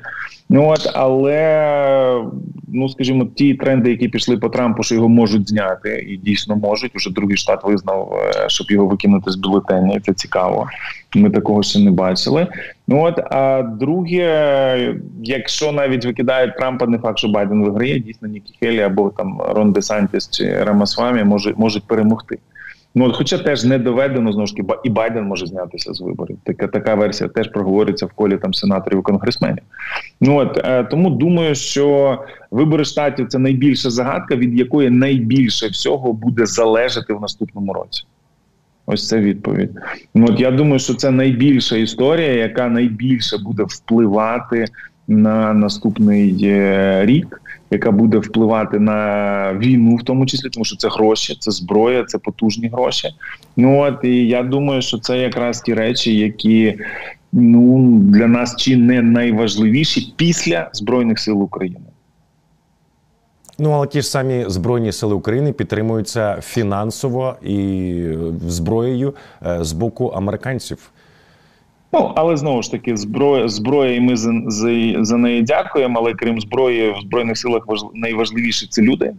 Ну 0.49 0.69
от 0.69 0.91
але 0.93 2.23
ну 2.67 2.89
скажімо, 2.89 3.25
ті 3.35 3.53
тренди, 3.53 3.89
які 3.89 4.07
пішли 4.07 4.37
по 4.37 4.49
Трампу, 4.49 4.83
що 4.83 4.95
його 4.95 5.09
можуть 5.09 5.49
зняти, 5.49 6.05
і 6.09 6.17
дійсно 6.17 6.55
можуть. 6.55 6.95
Уже 6.95 7.13
другий 7.13 7.37
штат 7.37 7.63
визнав, 7.63 8.13
е, 8.13 8.49
щоб 8.49 8.71
його 8.71 8.87
викинути 8.87 9.31
з 9.31 9.35
бюлетеня. 9.35 9.99
Це 9.99 10.13
цікаво. 10.13 10.67
Ми 11.15 11.29
такого 11.29 11.63
ще 11.63 11.79
не 11.79 11.91
бачили. 11.91 12.47
Ну 12.87 13.03
от 13.03 13.19
а 13.19 13.61
друге, 13.61 14.95
якщо 15.23 15.71
навіть 15.71 16.05
викидають 16.05 16.57
Трампа, 16.57 16.85
не 16.85 16.97
факт, 16.97 17.17
що 17.17 17.27
Байден 17.27 17.63
виграє, 17.63 17.99
дійсно 17.99 18.27
Нікі 18.27 18.53
Хелі 18.59 18.81
або 18.81 19.09
там 19.09 19.41
Рон 19.49 19.71
Де 19.71 19.81
Сантіс 19.81 20.29
чи 20.29 20.63
Рамасвамі 20.63 21.23
можуть 21.23 21.57
можуть 21.57 21.83
перемогти. 21.87 22.37
Ну 22.97 23.13
хоча 23.13 23.37
теж 23.37 23.63
не 23.63 23.77
доведено 23.79 24.31
знову 24.31 24.47
ж 24.47 24.55
таки, 24.55 24.67
і 24.83 24.89
Байден 24.89 25.23
може 25.23 25.45
знятися 25.45 25.93
з 25.93 26.01
виборів. 26.01 26.37
Така 26.43 26.67
така 26.67 26.95
версія 26.95 27.29
теж 27.29 27.47
проговориться 27.47 28.05
в 28.05 28.11
колі 28.11 28.37
там 28.37 28.53
сенаторів 28.53 28.99
і 28.99 29.01
конгресменів. 29.01 29.63
Ну 30.21 30.37
от 30.37 30.57
е, 30.57 30.83
тому 30.83 31.09
думаю, 31.09 31.55
що 31.55 32.17
вибори 32.51 32.85
штатів 32.85 33.27
це 33.27 33.39
найбільша 33.39 33.89
загадка, 33.89 34.35
від 34.35 34.59
якої 34.59 34.89
найбільше 34.89 35.67
всього 35.67 36.13
буде 36.13 36.45
залежати 36.45 37.13
в 37.13 37.21
наступному 37.21 37.73
році. 37.73 38.03
Ось 38.85 39.07
це 39.07 39.19
відповідь. 39.19 39.71
Ну 40.15 40.25
от 40.29 40.39
я 40.39 40.51
думаю, 40.51 40.79
що 40.79 40.93
це 40.93 41.11
найбільша 41.11 41.75
історія, 41.75 42.33
яка 42.33 42.67
найбільше 42.67 43.37
буде 43.37 43.63
впливати 43.63 44.65
на 45.07 45.53
наступний 45.53 46.39
е, 46.43 47.05
рік, 47.05 47.41
яка 47.71 47.91
буде 47.91 48.17
впливати 48.17 48.79
на 48.79 49.53
війну, 49.53 49.95
в 49.95 50.03
тому 50.03 50.25
числі, 50.25 50.49
тому 50.49 50.65
що 50.65 50.75
це 50.75 50.87
гроші, 50.89 51.37
це 51.39 51.51
зброя, 51.51 52.03
це 52.03 52.17
потужні 52.17 52.67
гроші. 52.67 53.09
Ну 53.57 53.79
от 53.79 54.03
і 54.03 54.27
я 54.27 54.43
думаю, 54.43 54.81
що 54.81 54.97
це 54.97 55.17
якраз 55.17 55.61
ті 55.61 55.73
речі, 55.73 56.17
які 56.17 56.79
ну 57.31 57.99
для 57.99 58.27
нас 58.27 58.55
чи 58.55 58.77
не 58.77 59.01
найважливіші 59.01 60.13
після 60.15 60.69
збройних 60.73 61.19
сил 61.19 61.43
України. 61.43 61.85
Ну, 63.59 63.71
але 63.71 63.87
ті 63.87 64.01
ж 64.01 64.07
самі 64.07 64.45
збройні 64.47 64.91
сили 64.91 65.15
України 65.15 65.53
підтримуються 65.53 66.41
фінансово 66.41 67.35
і 67.43 68.03
зброєю 68.47 69.13
е, 69.45 69.57
з 69.63 69.71
боку 69.71 70.07
американців. 70.07 70.91
Ну 71.93 72.11
але 72.15 72.37
знову 72.37 72.61
ж 72.61 72.71
таки, 72.71 72.97
зброя 72.97 73.47
зброя, 73.47 73.95
і 73.95 73.99
ми 73.99 74.15
за, 74.15 74.33
за 74.47 74.93
за, 75.05 75.17
неї 75.17 75.41
дякуємо. 75.41 75.99
Але 75.99 76.13
крім 76.13 76.41
зброї, 76.41 76.91
в 76.91 77.01
збройних 77.01 77.37
силах 77.37 77.67
важ, 77.67 77.79
найважливіше 77.93 78.67
це 78.69 78.81
люди. 78.81 79.13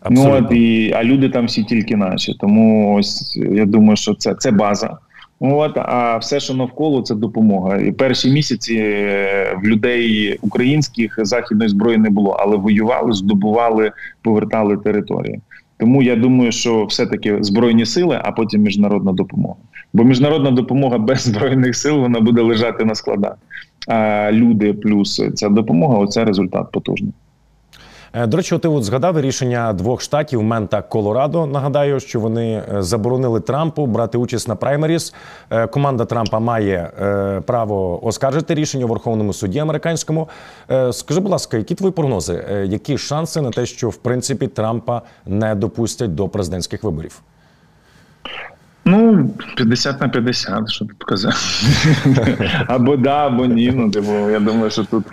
Абсолютно. 0.00 0.40
Ну 0.40 0.46
от 0.46 0.52
і 0.52 0.92
а 0.96 1.04
люди 1.04 1.28
там 1.28 1.46
всі 1.46 1.64
тільки 1.64 1.96
наші. 1.96 2.34
Тому 2.34 2.94
ось 2.94 3.36
я 3.36 3.66
думаю, 3.66 3.96
що 3.96 4.14
це 4.14 4.34
це 4.34 4.50
база. 4.50 4.98
От 5.40 5.78
а 5.78 6.16
все, 6.16 6.40
що 6.40 6.54
навколо, 6.54 7.02
це 7.02 7.14
допомога. 7.14 7.76
І 7.76 7.92
перші 7.92 8.30
місяці 8.30 8.74
е, 8.74 9.58
в 9.62 9.66
людей 9.66 10.38
українських 10.42 11.14
західної 11.18 11.68
зброї 11.68 11.98
не 11.98 12.10
було, 12.10 12.36
але 12.40 12.56
воювали, 12.56 13.12
здобували, 13.12 13.92
повертали 14.22 14.76
території. 14.76 15.40
Тому 15.78 16.02
я 16.02 16.16
думаю, 16.16 16.52
що 16.52 16.84
все-таки 16.84 17.38
збройні 17.40 17.86
сили, 17.86 18.20
а 18.24 18.32
потім 18.32 18.62
міжнародна 18.62 19.12
допомога. 19.12 19.56
Бо 19.92 20.04
міжнародна 20.04 20.50
допомога 20.50 20.98
без 21.08 21.22
збройних 21.22 21.76
сил 21.76 21.98
вона 21.98 22.20
буде 22.20 22.42
лежати 22.42 22.84
на 22.84 22.94
складах. 22.94 23.34
А 23.88 24.28
люди 24.32 24.72
плюс 24.72 25.22
ця 25.34 25.48
допомога 25.48 25.98
оце 25.98 26.24
результат 26.24 26.72
потужний. 26.72 27.12
Е, 28.12 28.26
до 28.26 28.36
речі, 28.36 28.58
ти 28.58 28.68
от 28.68 28.84
згадав 28.84 29.20
рішення 29.20 29.72
двох 29.72 30.02
штатів 30.02 30.42
Мен 30.42 30.66
та 30.66 30.82
Колорадо. 30.82 31.46
Нагадаю, 31.46 32.00
що 32.00 32.20
вони 32.20 32.52
е, 32.52 32.82
заборонили 32.82 33.40
Трампу 33.40 33.86
брати 33.86 34.18
участь 34.18 34.48
на 34.48 34.56
праймеріс. 34.56 35.14
Е, 35.50 35.66
команда 35.66 36.04
Трампа 36.04 36.38
має 36.38 36.90
право 37.46 38.06
оскаржити 38.06 38.54
рішення 38.54 38.84
у 38.84 38.88
Верховному 38.88 39.32
суді 39.32 39.58
американському. 39.58 40.28
Скажи, 40.90 41.20
будь 41.20 41.32
ласка, 41.32 41.56
які 41.56 41.74
твої 41.74 41.92
прогнози? 41.92 42.64
Які 42.68 42.98
шанси 42.98 43.40
на 43.40 43.50
те, 43.50 43.66
що 43.66 43.88
в 43.88 43.96
принципі 43.96 44.46
Трампа 44.46 45.02
не 45.26 45.54
допустять 45.54 46.14
до 46.14 46.28
президентських 46.28 46.84
виборів? 46.84 47.22
Ну, 48.88 49.30
50 49.56 50.00
на 50.00 50.08
50, 50.08 50.70
що 50.70 50.84
тут 50.84 51.04
казати. 51.04 51.36
або 52.66 52.96
да, 52.96 53.26
або 53.26 53.46
ні. 53.46 53.72
Ну, 53.74 53.90
типу, 53.90 54.30
я 54.30 54.40
думаю, 54.40 54.70
що 54.70 54.84
тут 54.84 55.04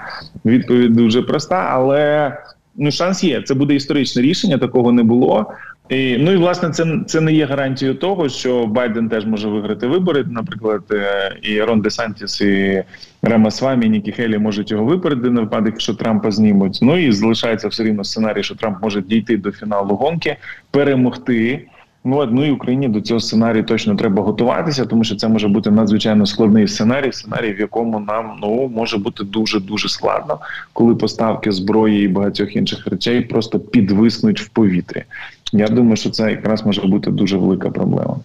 відповідь 0.45 0.93
дуже 0.93 1.21
проста, 1.21 1.69
але 1.71 2.31
ну 2.75 2.91
шанс 2.91 3.23
є. 3.23 3.41
Це 3.41 3.53
буде 3.53 3.75
історичне 3.75 4.21
рішення, 4.21 4.57
такого 4.57 4.91
не 4.91 5.03
було. 5.03 5.53
І, 5.89 6.17
Ну 6.17 6.31
і 6.31 6.37
власне 6.37 6.69
це 6.69 6.85
це 7.07 7.21
не 7.21 7.33
є 7.33 7.45
гарантією 7.45 7.97
того, 7.97 8.29
що 8.29 8.65
Байден 8.65 9.09
теж 9.09 9.25
може 9.25 9.47
виграти 9.47 9.87
вибори. 9.87 10.25
Наприклад, 10.29 10.81
е, 10.91 11.35
і 11.41 11.61
Рон 11.61 11.81
Де 11.81 11.89
Сантіс, 11.89 12.41
і 12.41 12.83
Рема 13.21 13.51
Свамі, 13.51 13.85
і 13.85 13.89
Нікі 13.89 14.11
Хелі 14.11 14.37
можуть 14.37 14.71
його 14.71 14.85
випередити 14.85 15.29
на 15.29 15.41
випадок, 15.41 15.67
якщо 15.67 15.93
Трампа 15.93 16.31
знімуть. 16.31 16.79
Ну 16.81 16.97
і 16.97 17.11
залишається 17.11 17.67
все 17.67 17.83
рівно 17.83 18.03
сценарій, 18.03 18.43
що 18.43 18.55
Трамп 18.55 18.77
може 18.81 19.01
дійти 19.01 19.37
до 19.37 19.51
фіналу 19.51 19.95
гонки, 19.95 20.37
перемогти. 20.71 21.67
Ну, 22.07 22.25
ну 22.25 22.45
і 22.45 22.51
Україні 22.51 22.87
до 22.87 23.01
цього 23.01 23.19
сценарію 23.19 23.63
точно 23.63 23.95
треба 23.95 24.23
готуватися, 24.23 24.85
тому 24.85 25.03
що 25.03 25.15
це 25.15 25.27
може 25.27 25.47
бути 25.47 25.71
надзвичайно 25.71 26.25
складний 26.25 26.67
сценарій, 26.67 27.11
сценарій, 27.11 27.53
в 27.53 27.59
якому 27.59 27.99
нам 27.99 28.37
ну 28.41 28.71
може 28.75 28.97
бути 28.97 29.23
дуже 29.23 29.59
дуже 29.59 29.89
складно, 29.89 30.39
коли 30.73 30.95
поставки 30.95 31.51
зброї 31.51 32.05
і 32.05 32.07
багатьох 32.07 32.55
інших 32.55 32.87
речей 32.87 33.21
просто 33.21 33.59
підвиснуть 33.59 34.41
в 34.41 34.47
повітрі. 34.47 35.03
Я 35.51 35.67
думаю, 35.67 35.95
що 35.95 36.09
це 36.09 36.31
якраз 36.31 36.65
може 36.65 36.81
бути 36.81 37.11
дуже 37.11 37.37
велика 37.37 37.69
проблема. 37.69 38.15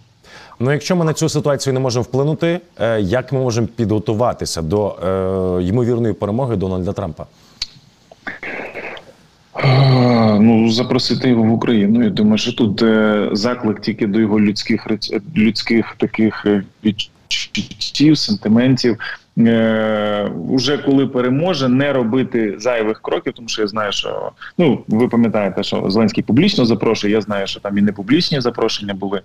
Ну, 0.59 0.71
якщо 0.71 0.95
ми 0.95 1.05
на 1.05 1.13
цю 1.13 1.29
ситуацію 1.29 1.73
не 1.73 1.79
можемо 1.79 2.03
вплинути, 2.03 2.59
е, 2.79 3.01
як 3.01 3.31
ми 3.31 3.39
можемо 3.39 3.67
підготуватися 3.67 4.61
до 4.61 4.95
е, 5.59 5.63
ймовірної 5.63 6.13
перемоги 6.13 6.55
Дональда 6.55 6.93
Трампа? 6.93 7.25
Ну, 10.41 10.69
запросити 10.69 11.29
його 11.29 11.43
в 11.43 11.51
Україну. 11.51 12.03
Я 12.03 12.09
думаю, 12.09 12.37
що 12.37 12.53
тут 12.53 12.81
е, 12.81 13.29
заклик 13.31 13.81
тільки 13.81 14.07
до 14.07 14.19
його 14.19 14.39
людських 14.39 14.87
людських 15.37 15.95
таких 15.97 16.45
е, 16.45 16.63
відчуттів, 16.83 18.17
сентиментів. 18.17 18.97
Е, 19.37 20.31
Уже 20.49 20.77
коли 20.77 21.07
переможе, 21.07 21.69
не 21.69 21.93
робити 21.93 22.55
зайвих 22.57 23.01
кроків, 23.01 23.33
тому 23.33 23.47
що 23.47 23.61
я 23.61 23.67
знаю, 23.67 23.91
що 23.91 24.31
ну 24.57 24.83
ви 24.87 25.07
пам'ятаєте, 25.07 25.63
що 25.63 25.89
Зеленський 25.89 26.23
публічно 26.23 26.65
запрошує. 26.65 27.13
Я 27.13 27.21
знаю, 27.21 27.47
що 27.47 27.59
там 27.59 27.77
і 27.77 27.81
не 27.81 27.91
публічні 27.91 28.41
запрошення 28.41 28.93
були. 28.93 29.21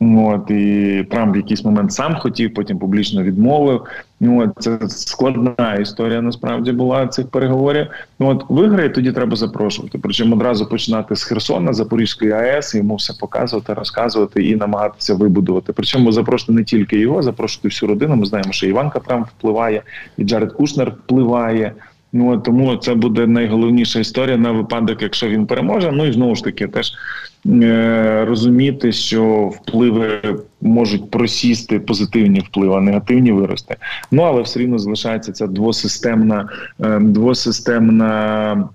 От 0.00 0.50
і 0.50 1.06
Трамп 1.10 1.34
в 1.34 1.36
якийсь 1.36 1.64
момент 1.64 1.92
сам 1.92 2.14
хотів, 2.14 2.54
потім 2.54 2.78
публічно 2.78 3.22
відмовив. 3.22 3.86
Ну 4.22 4.52
це 4.58 4.78
складна 4.88 5.74
історія. 5.74 6.22
Насправді 6.22 6.72
була 6.72 7.06
цих 7.06 7.28
переговорів. 7.28 7.86
Ну 8.18 8.28
от 8.28 8.44
виграє, 8.48 8.88
тоді 8.88 9.12
треба 9.12 9.36
запрошувати. 9.36 9.98
Причому 10.02 10.36
одразу 10.36 10.66
починати 10.66 11.16
з 11.16 11.24
Херсона, 11.24 11.72
Запорізької 11.72 12.32
АЕС, 12.32 12.74
йому 12.74 12.94
все 12.94 13.14
показувати, 13.20 13.74
розказувати 13.74 14.44
і 14.44 14.56
намагатися 14.56 15.14
вибудувати. 15.14 15.72
Причому 15.72 16.12
запрошувати 16.12 16.52
не 16.52 16.64
тільки 16.64 16.98
його, 16.98 17.22
запрошувати 17.22 17.68
всю 17.68 17.88
родину. 17.88 18.16
Ми 18.16 18.26
знаємо, 18.26 18.52
що 18.52 18.66
Іванка 18.66 18.98
Трамп 18.98 19.26
впливає, 19.38 19.82
і 20.16 20.24
Джаред 20.24 20.52
Кушнер 20.52 20.90
впливає. 20.90 21.72
Ну 22.12 22.38
тому 22.38 22.76
це 22.76 22.94
буде 22.94 23.26
найголовніша 23.26 24.00
історія 24.00 24.36
на 24.36 24.52
випадок, 24.52 25.02
якщо 25.02 25.28
він 25.28 25.46
переможе. 25.46 25.92
Ну 25.92 26.06
і 26.06 26.12
знову 26.12 26.34
ж 26.34 26.44
таки, 26.44 26.68
теж 26.68 26.92
розуміти, 28.26 28.92
що 28.92 29.46
впливи 29.46 30.20
можуть 30.60 31.10
просісти 31.10 31.80
позитивні 31.80 32.40
впливи, 32.40 32.76
а 32.76 32.80
негативні 32.80 33.32
вирости. 33.32 33.76
Ну 34.10 34.22
але 34.22 34.42
все 34.42 34.60
рівно 34.60 34.78
залишається 34.78 35.32
ця 35.32 35.46
двосистемна 35.46 36.48
е, 36.80 36.98
двосистемна. 37.00 38.68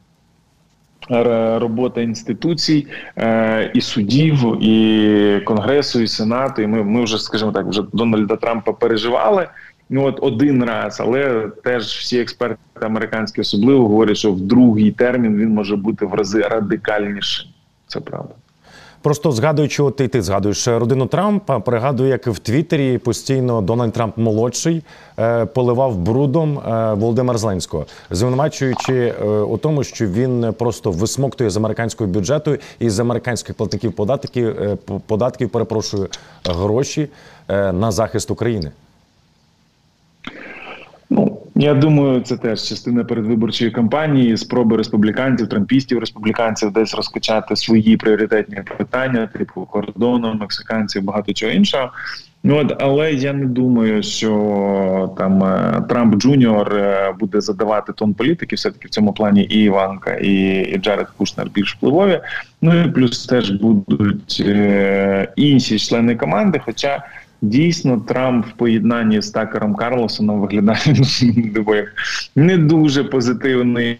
Робота 1.57 2.01
інституцій 2.01 2.87
е, 3.17 3.71
і 3.73 3.81
судів, 3.81 4.63
і 4.63 5.39
конгресу, 5.45 6.01
і 6.01 6.07
сенату. 6.07 6.61
І 6.61 6.67
ми 6.67 6.83
ми 6.83 7.03
вже, 7.03 7.17
скажімо 7.17 7.51
так, 7.51 7.67
вже 7.67 7.83
Дональда 7.93 8.35
Трампа 8.35 8.73
переживали 8.73 9.47
ну 9.89 10.05
от 10.05 10.19
один 10.21 10.63
раз, 10.63 10.99
але 10.99 11.51
теж 11.63 11.83
всі 11.83 12.19
експерти 12.19 12.57
американські 12.81 13.41
особливо 13.41 13.87
говорять, 13.87 14.17
що 14.17 14.31
в 14.31 14.41
другий 14.41 14.91
термін 14.91 15.37
він 15.37 15.49
може 15.49 15.75
бути 15.75 16.05
в 16.05 16.13
рази 16.13 16.41
радикальнішим. 16.41 17.49
Це 17.87 17.99
правда. 17.99 18.33
Просто 19.05 19.31
згадуючи, 19.31 19.83
от 19.83 20.01
і 20.01 20.07
ти 20.07 20.21
згадуєш 20.21 20.67
родину 20.67 21.05
Трампа, 21.05 21.59
пригадую, 21.59 22.09
як 22.09 22.27
в 22.27 22.39
Твіттері 22.39 22.97
постійно 22.97 23.61
Дональд 23.61 23.93
Трамп 23.93 24.17
молодший 24.17 24.83
е, 25.19 25.45
поливав 25.45 25.97
брудом 25.97 26.59
е, 26.59 26.93
Володимира 26.93 27.37
Зеленського, 27.37 27.85
звинувачуючи 28.11 28.93
е, 28.93 29.25
у 29.25 29.57
тому, 29.57 29.83
що 29.83 30.07
він 30.07 30.53
просто 30.59 30.91
висмоктує 30.91 31.49
з 31.49 31.57
американського 31.57 32.09
бюджету 32.09 32.57
і 32.79 32.89
з 32.89 32.99
американських 32.99 33.55
платників 33.55 33.93
податків 33.93 34.77
податків, 35.07 35.49
перепрошую 35.49 36.07
гроші 36.45 37.07
на 37.49 37.91
захист 37.91 38.31
України. 38.31 38.71
Я 41.57 41.73
думаю, 41.73 42.21
це 42.21 42.37
теж 42.37 42.63
частина 42.63 43.03
передвиборчої 43.03 43.71
кампанії, 43.71 44.37
спроби 44.37 44.77
республіканців, 44.77 45.49
трампістів, 45.49 45.99
республіканців 45.99 46.71
десь 46.71 46.95
розкачати 46.95 47.55
свої 47.55 47.97
пріоритетні 47.97 48.61
питання, 48.77 49.27
типу 49.27 49.65
кордону, 49.65 50.33
мексиканців, 50.33 51.03
багато 51.03 51.33
чого 51.33 51.51
іншого. 51.51 51.91
Ну 52.47 52.57
от, 52.57 52.73
але 52.79 53.13
я 53.13 53.33
не 53.33 53.45
думаю, 53.45 54.03
що 54.03 55.15
там 55.17 55.43
е, 55.43 55.83
Трамп 55.89 56.15
Джуніор 56.15 56.75
е, 56.75 57.13
буде 57.19 57.41
задавати 57.41 57.93
тон 57.93 58.13
політики. 58.13 58.55
Все 58.55 58.71
таки 58.71 58.87
в 58.87 58.91
цьому 58.91 59.13
плані 59.13 59.43
і 59.43 59.59
Іванка, 59.59 60.13
і, 60.13 60.61
і 60.61 60.77
Джаред 60.77 61.07
Кушнер 61.17 61.47
більш 61.53 61.75
впливові. 61.75 62.21
Ну 62.61 62.83
і 62.83 62.91
плюс 62.91 63.25
теж 63.25 63.49
будуть 63.51 64.43
е, 64.45 65.33
інші 65.35 65.79
члени 65.79 66.15
команди. 66.15 66.61
Хоча 66.65 67.03
Дійсно, 67.41 67.97
Трамп 67.97 68.45
в 68.45 68.51
поєднанні 68.51 69.21
з 69.21 69.31
Такером 69.31 69.75
Карлосоном 69.75 70.41
виглядає 70.41 70.81
як 71.75 71.93
не 72.35 72.57
дуже 72.57 73.03
позитивний 73.03 73.99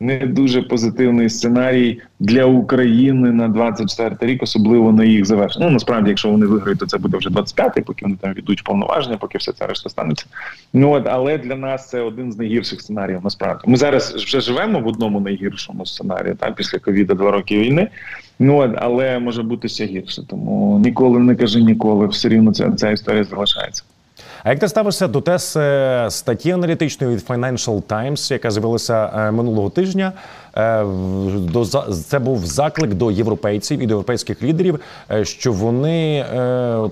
не 0.00 0.18
дуже 0.18 0.62
позитивний 0.62 1.30
сценарій 1.30 2.00
для 2.20 2.44
України 2.44 3.30
на 3.30 3.48
24 3.48 4.32
рік, 4.32 4.42
особливо 4.42 4.92
на 4.92 5.04
їх 5.04 5.24
завершення. 5.24 5.66
Ну 5.66 5.72
насправді, 5.72 6.08
якщо 6.08 6.30
вони 6.30 6.46
виграють, 6.46 6.78
то 6.78 6.86
це 6.86 6.98
буде 6.98 7.16
вже 7.16 7.30
25-й, 7.30 7.80
поки 7.80 8.04
вони 8.04 8.16
там 8.20 8.32
відуть 8.32 8.64
повноваження, 8.64 9.16
поки 9.16 9.38
все 9.38 9.52
це 9.52 9.66
решта 9.66 9.90
станеться. 9.90 10.26
Ну 10.72 10.90
от 10.90 11.06
але 11.06 11.38
для 11.38 11.56
нас 11.56 11.88
це 11.88 12.00
один 12.00 12.32
з 12.32 12.38
найгірших 12.38 12.80
сценаріїв. 12.80 13.20
Насправді 13.24 13.62
ми 13.66 13.76
зараз 13.76 14.14
вже 14.14 14.40
живемо 14.40 14.80
в 14.80 14.86
одному 14.86 15.20
найгіршому 15.20 15.86
сценарії, 15.86 16.34
там 16.34 16.54
після 16.54 16.78
ковіда 16.78 17.14
два 17.14 17.30
роки 17.30 17.58
війни. 17.58 17.88
Ну 18.38 18.56
от, 18.56 18.70
але 18.76 19.18
може 19.18 19.42
бути 19.42 19.68
ще 19.68 19.84
гірше. 19.84 20.22
Тому 20.26 20.78
ніколи 20.84 21.18
не 21.18 21.36
кажи 21.36 21.62
ніколи. 21.62 22.06
Все 22.06 22.28
рівно 22.28 22.52
ця, 22.52 22.72
ця 22.72 22.90
історія 22.90 23.24
залишається. 23.24 23.84
А 24.44 24.50
як 24.50 24.58
ти 24.58 24.68
ставишся 24.68 25.08
до 25.08 25.20
тез 25.20 25.56
е, 25.56 26.06
статті 26.10 26.50
аналітичної 26.50 27.16
від 27.16 27.24
Financial 27.24 27.82
Times, 27.82 28.32
яка 28.32 28.50
з'явилася 28.50 29.12
е, 29.16 29.30
минулого 29.30 29.70
тижня? 29.70 30.12
Е, 30.56 30.84
до 31.34 31.64
це 32.08 32.18
був 32.18 32.46
заклик 32.46 32.94
до 32.94 33.10
європейців 33.10 33.78
і 33.78 33.86
до 33.86 33.92
європейських 33.92 34.42
лідерів, 34.42 34.80
що 35.22 35.52
вони 35.52 36.24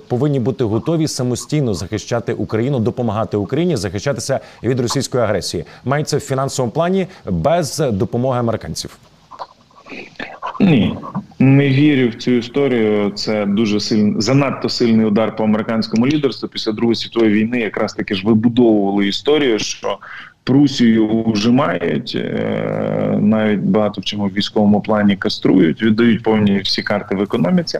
повинні 0.07 0.39
бути 0.39 0.63
готові 0.63 1.07
самостійно 1.07 1.73
захищати 1.73 2.33
Україну, 2.33 2.79
допомагати 2.79 3.37
Україні 3.37 3.75
захищатися 3.75 4.39
від 4.63 4.79
російської 4.79 5.23
агресії. 5.23 5.65
Мається 5.85 6.17
в 6.17 6.19
фінансовому 6.19 6.71
плані 6.71 7.07
без 7.25 7.77
допомоги 7.77 8.39
американців. 8.39 8.97
Ні, 10.59 10.97
не 11.39 11.69
вірю 11.69 12.09
в 12.09 12.15
цю 12.15 12.31
історію. 12.31 13.09
Це 13.09 13.45
дуже 13.45 13.79
сильний, 13.79 14.21
занадто 14.21 14.69
сильний 14.69 15.05
удар 15.05 15.35
по 15.35 15.43
американському 15.43 16.07
лідерству 16.07 16.49
після 16.49 16.71
другої 16.71 16.95
світової 16.95 17.33
війни. 17.33 17.59
Якраз 17.59 17.93
таки 17.93 18.15
ж 18.15 18.27
вибудовували 18.27 19.07
історію, 19.07 19.59
що 19.59 19.97
Прусію 20.43 21.23
вжимають, 21.23 22.13
е, 22.15 23.19
навіть 23.21 23.59
багато 23.59 24.01
в 24.01 24.03
чому 24.03 24.27
в 24.27 24.33
військовому 24.33 24.81
плані 24.81 25.15
каструють, 25.15 25.83
віддають 25.83 26.23
повні 26.23 26.59
всі 26.59 26.83
карти 26.83 27.15
в 27.15 27.21
економіці, 27.21 27.79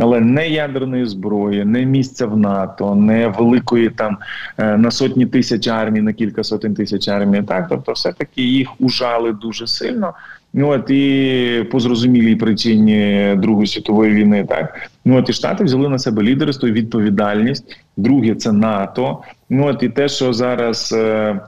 але 0.00 0.20
не 0.20 0.48
ядерної 0.48 1.06
зброї, 1.06 1.64
не 1.64 1.84
місця 1.84 2.26
в 2.26 2.36
НАТО, 2.36 2.94
не 2.94 3.28
великої 3.28 3.90
там 3.90 4.18
е, 4.58 4.76
на 4.76 4.90
сотні 4.90 5.26
тисяч 5.26 5.68
армій, 5.68 6.00
на 6.00 6.12
кілька 6.12 6.44
сотень 6.44 6.74
тисяч 6.74 7.08
армій. 7.08 7.42
Так, 7.42 7.66
тобто, 7.68 7.92
все 7.92 8.12
таки 8.12 8.42
їх 8.42 8.68
ужали 8.80 9.32
дуже 9.32 9.66
сильно. 9.66 10.14
Ну 10.58 10.68
от 10.68 10.90
і 10.90 11.66
по 11.70 11.80
зрозумілій 11.80 12.36
причині 12.36 13.34
Другої 13.38 13.66
світової 13.66 14.14
війни, 14.14 14.44
так 14.48 14.90
ну 15.04 15.18
от 15.18 15.28
і 15.28 15.32
штати 15.32 15.64
взяли 15.64 15.88
на 15.88 15.98
себе 15.98 16.22
лідерство 16.22 16.68
і 16.68 16.72
відповідальність. 16.72 17.76
Друге 17.96 18.34
це 18.34 18.52
НАТО. 18.52 19.22
Ну 19.50 19.66
от 19.66 19.82
і 19.82 19.88
те, 19.88 20.08
що 20.08 20.32
зараз 20.32 20.94
е, 20.98 21.40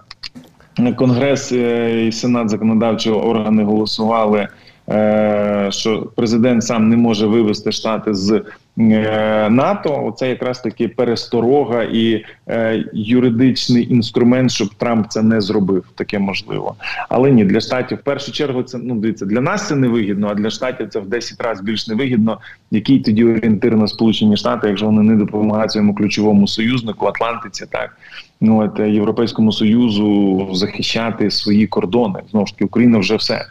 Конгрес 0.97 1.53
е, 1.53 2.07
і 2.07 2.13
Сенат 2.13 2.49
законодавчого 2.49 3.29
органи 3.29 3.65
голосували. 3.65 4.49
Е, 4.91 5.69
що 5.71 6.11
президент 6.17 6.65
сам 6.65 6.89
не 6.89 6.97
може 6.97 7.27
вивести 7.27 7.73
штати 7.73 8.15
з 8.15 8.43
НАТО. 8.79 10.05
Оце 10.05 10.29
якраз 10.29 10.61
таки 10.61 10.89
пересторога 10.89 11.83
і 11.83 12.25
е, 12.49 12.85
юридичний 12.93 13.93
інструмент, 13.93 14.51
щоб 14.51 14.75
Трамп 14.75 15.07
це 15.09 15.23
не 15.23 15.41
зробив. 15.41 15.85
Таке 15.95 16.19
можливо, 16.19 16.75
але 17.09 17.31
ні, 17.31 17.45
для 17.45 17.61
штатів 17.61 17.99
в 17.99 18.03
першу 18.03 18.33
чергу 18.33 18.63
це 18.63 18.79
ну 18.79 18.95
дивіться, 18.95 19.27
для 19.27 19.41
нас 19.41 19.69
це 19.69 19.77
не 19.77 19.89
вигідно, 19.89 20.29
а 20.31 20.35
для 20.35 20.51
штатів 20.51 20.89
це 20.89 21.01
в 21.01 21.09
10 21.09 21.41
разів 21.41 21.65
більш 21.65 21.89
невигідно. 21.89 22.39
Який 22.71 23.01
тоді 23.01 23.25
орієнтир 23.25 23.77
на 23.77 23.89
Сполучені 23.89 24.37
Штати, 24.37 24.69
якщо 24.69 24.87
вони 24.87 25.03
не 25.03 25.17
допомагають 25.17 25.71
своєму 25.71 25.95
ключовому 25.95 26.49
союзнику 26.49 27.07
Атлантиці, 27.07 27.67
так 27.71 27.97
ну 28.41 28.61
от 28.61 28.79
європейському 28.79 29.53
союзу 29.53 30.49
захищати 30.53 31.31
свої 31.31 31.67
кордони 31.67 32.21
знову 32.31 32.47
ж 32.47 32.53
таки 32.53 32.65
Україна 32.65 32.99
вже 32.99 33.17
все. 33.17 33.47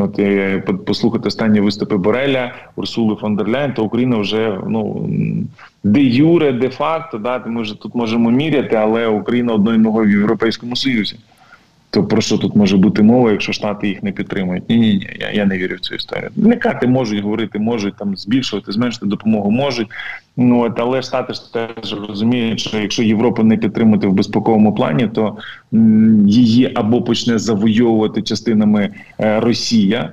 От 0.00 0.18
і 0.18 0.62
послухати 0.86 1.28
останні 1.28 1.60
виступи 1.60 1.96
Бореля, 1.96 2.52
Урсули 2.76 3.16
фон 3.16 3.36
дер 3.36 3.48
Ляйн, 3.48 3.72
то 3.72 3.84
Україна 3.84 4.16
вже 4.16 4.58
ну 4.68 5.08
де 5.84 6.00
юре, 6.02 6.52
де 6.52 6.68
факто, 6.68 7.18
да, 7.18 7.42
ми 7.46 7.62
вже 7.62 7.80
тут 7.80 7.94
можемо 7.94 8.30
міряти, 8.30 8.76
але 8.76 9.06
Україна 9.06 9.52
одної 9.52 9.78
ноги 9.78 10.06
в 10.06 10.10
Європейському 10.10 10.76
Союзі. 10.76 11.16
То 11.90 12.04
про 12.04 12.20
що 12.20 12.38
тут 12.38 12.56
може 12.56 12.76
бути 12.76 13.02
мова, 13.02 13.30
якщо 13.30 13.52
штати 13.52 13.88
їх 13.88 14.02
не 14.02 14.12
підтримують? 14.12 14.68
Ні, 14.68 14.76
ні, 14.78 14.88
ні, 14.94 15.08
я 15.20 15.30
я 15.30 15.44
не 15.46 15.58
вірю 15.58 15.76
в 15.76 15.80
цю 15.80 15.94
історію. 15.94 16.30
Никати 16.36 16.86
можуть 16.86 17.22
говорити, 17.22 17.58
можуть 17.58 17.96
там 17.96 18.16
збільшувати, 18.16 18.72
зменшити 18.72 19.06
допомогу 19.06 19.50
можуть. 19.50 19.88
Ну 20.36 20.60
от 20.60 20.80
але 20.80 21.02
штати 21.02 21.32
ж 21.34 21.52
теж 21.52 21.94
розуміють, 22.08 22.60
що 22.60 22.78
якщо 22.78 23.02
Європу 23.02 23.42
не 23.42 23.56
підтримати 23.56 24.06
в 24.06 24.12
безпековому 24.12 24.74
плані, 24.74 25.08
то 25.14 25.36
м, 25.74 26.28
її 26.28 26.72
або 26.74 27.02
почне 27.02 27.38
завойовувати 27.38 28.22
частинами 28.22 28.90
е, 29.20 29.40
Росія. 29.40 30.12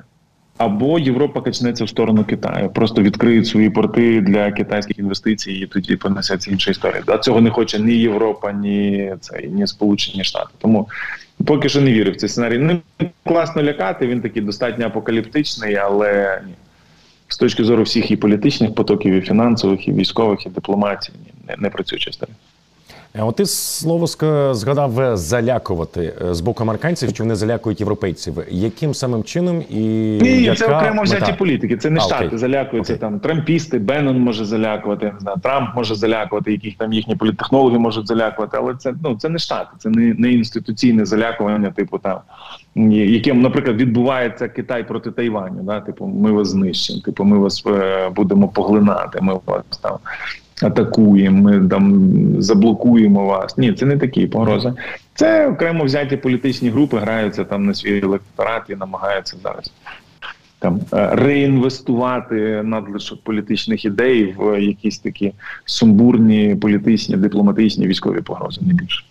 Або 0.58 1.00
Європа 1.00 1.42
качнеться 1.42 1.84
в 1.84 1.90
сторону 1.90 2.24
Китаю, 2.24 2.70
просто 2.70 3.02
відкриють 3.02 3.48
свої 3.48 3.70
порти 3.70 4.22
для 4.22 4.52
китайських 4.52 5.00
інвестицій, 5.00 5.52
і 5.52 5.68
тоді 5.68 5.96
понесеться 5.96 6.52
інша 6.52 6.72
історія. 6.72 7.04
А 7.08 7.18
цього 7.18 7.42
не 7.42 7.50
хоче 7.50 7.80
ні 7.80 7.94
Європа, 7.94 8.52
ні 8.52 9.14
це 9.20 9.42
ні 9.42 9.68
Сполучені 9.68 10.24
Штати. 10.24 10.50
Тому 10.58 10.88
Поки 11.46 11.70
що 11.70 11.82
не 11.82 11.94
вірю 11.94 12.12
в 12.12 12.16
цей 12.16 12.30
сценарій. 12.30 12.58
Не 12.58 12.80
класно 13.24 13.64
лякати. 13.64 14.08
Він 14.08 14.22
такий 14.22 14.42
достатньо 14.42 14.86
апокаліптичний, 14.86 15.76
але 15.76 16.42
ні. 16.48 16.54
з 17.28 17.38
точки 17.38 17.64
зору 17.64 17.84
всіх 17.84 18.12
і 18.12 18.16
політичних 18.16 18.76
потоків, 18.76 19.14
і 19.14 19.22
фінансових, 19.22 19.88
і 19.88 19.92
військових, 19.92 20.46
і 20.46 20.50
дипломатії 20.50 21.18
не, 21.48 21.56
не 21.58 21.70
працююча 21.70 22.10
історія. 22.10 22.36
Е, 23.14 23.24
от 23.24 23.36
ти 23.36 23.46
слово 23.46 24.08
згадав 24.54 25.00
е, 25.00 25.18
залякувати 25.18 26.14
е, 26.22 26.34
з 26.34 26.42
боку 26.42 26.64
американців, 26.64 27.10
що 27.10 27.24
вони 27.24 27.36
залякують 27.36 27.80
європейців. 27.80 28.38
Яким 28.50 28.94
самим 28.94 29.24
чином 29.24 29.64
і 29.70 29.80
ні, 30.22 30.42
яка 30.42 30.56
це 30.56 30.78
окремо 30.78 31.04
взяті 31.04 31.22
мета? 31.22 31.34
політики. 31.34 31.78
Це 31.78 31.90
не 31.90 32.00
а, 32.00 32.04
штати 32.04 32.26
окей. 32.26 32.40
залякуються 32.40 32.94
окей. 32.94 33.02
там. 33.02 33.20
Трампісти, 33.20 33.80
Беннон 33.80 34.20
може 34.20 34.46
залякувати. 34.46 35.06
Не 35.06 35.20
знаю, 35.20 35.38
Трамп 35.44 35.76
може 35.76 35.96
залякувати, 35.96 36.52
яких 36.52 36.78
там 36.78 36.94
їхні 36.94 37.16
політтехнологи 37.16 37.80
можуть 37.80 38.08
залякувати. 38.08 38.58
Але 38.60 38.76
це 38.76 38.94
ну 39.04 39.16
це 39.16 39.30
не 39.30 39.40
штати, 39.40 39.70
це 39.80 39.90
не 39.90 40.14
не 40.14 40.32
інституційне 40.32 41.06
залякування, 41.06 41.72
типу 41.72 41.98
там 41.98 42.20
яким, 42.92 43.42
наприклад, 43.42 43.78
відбувається 43.78 44.48
Китай 44.48 44.88
проти 44.88 45.12
Тайваню. 45.12 45.64
Да, 45.64 45.80
типу, 45.80 46.06
ми 46.06 46.32
вас 46.32 46.48
знищимо, 46.48 47.02
типу, 47.02 47.24
ми 47.24 47.38
вас 47.38 47.64
е, 47.68 48.10
будемо 48.10 48.48
поглинати. 48.48 49.20
Ми 49.22 49.40
вас 49.46 49.64
там 49.82 49.98
атакуємо, 50.62 51.42
ми 51.42 51.68
там 51.68 52.12
заблокуємо 52.42 53.26
вас. 53.26 53.58
Ні, 53.58 53.74
це 53.74 53.86
не 53.86 53.98
такі 53.98 54.28
погрози. 54.28 54.74
Це 55.14 55.48
окремо 55.48 55.84
взяті 55.84 56.18
політичні 56.18 56.70
групи, 56.70 56.98
граються 56.98 57.44
там 57.44 57.66
на 57.66 57.74
свій 57.74 58.00
електорат 58.00 58.64
і 58.70 58.76
намагаються 58.76 59.38
зараз 59.44 59.72
там 60.60 60.82
е, 60.94 61.10
реінвестувати 61.16 62.62
надлишок 62.64 63.24
політичних 63.24 63.86
ідей 63.86 64.36
в 64.38 64.62
якісь 64.62 65.00
такі 65.00 65.34
сумбурні 65.66 66.56
політичні, 66.56 67.18
дипломатичні 67.18 67.88
військові 67.88 68.22
погрози. 68.22 68.62
Не 68.62 68.74
більше. 68.74 69.04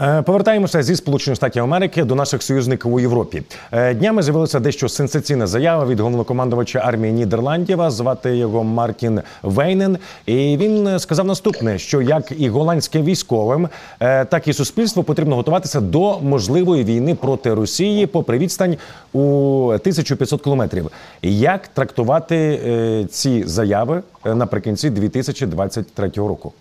Е, 0.00 0.22
повертаємося 0.22 0.82
зі 0.82 0.96
Сполучених 0.96 1.36
Штатів 1.36 1.62
Америки 1.62 2.04
до 2.04 2.14
наших 2.14 2.42
союзників 2.42 2.94
у 2.94 3.00
Європі. 3.00 3.42
Е, 3.72 3.94
днями 3.94 4.22
з'явилася 4.22 4.60
дещо 4.60 4.88
сенсаційна 4.88 5.46
заява 5.46 5.86
від 5.86 6.00
головнокомандувача 6.00 6.78
армії 6.78 7.12
Нідерландів. 7.12 7.90
Звати 7.90 8.36
його 8.36 8.64
Мартін 8.64 9.20
Вейнен. 9.42 9.98
І 10.26 10.56
він 10.56 10.98
сказав 10.98 11.26
наступне: 11.26 11.78
що 11.78 12.02
як 12.02 12.32
і 12.38 12.48
голландським 12.48 13.04
військовим, 13.04 13.68
е, 14.00 14.24
так 14.24 14.48
і 14.48 14.52
суспільству 14.52 15.02
потрібно 15.02 15.36
готуватися 15.36 15.80
до 15.80 16.20
можливої 16.20 16.84
війни 16.84 17.14
проти 17.14 17.54
Росії 17.54 18.06
попри 18.06 18.38
відстань 18.38 18.76
у 19.12 19.20
1500 19.66 20.42
кілометрів. 20.42 20.90
Як 21.22 21.68
трактувати 21.68 23.06
ці 23.10 23.44
заяви 23.46 24.02
наприкінці 24.24 24.90
2023 24.90 26.10
року? 26.16 26.52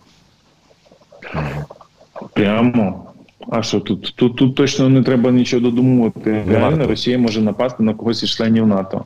Прямо 2.33 3.14
а 3.49 3.63
що 3.63 3.79
тут? 3.79 4.13
Тут 4.15 4.35
тут 4.35 4.55
точно 4.55 4.89
не 4.89 5.03
треба 5.03 5.31
нічого 5.31 5.61
додумувати. 5.61 6.43
Реально 6.49 6.87
Росія 6.87 7.17
може 7.17 7.41
напасти 7.41 7.83
на 7.83 7.93
когось 7.93 8.23
із 8.23 8.29
членів 8.29 8.67
НАТО. 8.67 9.05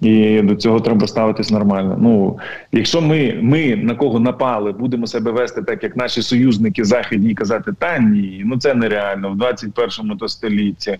І 0.00 0.42
до 0.42 0.54
цього 0.54 0.80
треба 0.80 1.06
ставитись 1.06 1.50
нормально. 1.50 1.98
Ну 2.00 2.38
якщо 2.72 3.00
ми 3.00 3.38
ми 3.42 3.76
на 3.76 3.94
кого 3.94 4.20
напали, 4.20 4.72
будемо 4.72 5.06
себе 5.06 5.30
вести 5.30 5.62
так, 5.62 5.82
як 5.82 5.96
наші 5.96 6.22
союзники 6.22 6.84
західні 6.84 7.30
і 7.30 7.34
казати, 7.34 7.72
та 7.78 7.98
ні, 7.98 8.42
ну 8.44 8.58
це 8.58 8.74
нереально 8.74 9.30
в 9.30 9.36
21-му 9.36 10.16
то 10.16 10.28
столітті. 10.28 10.98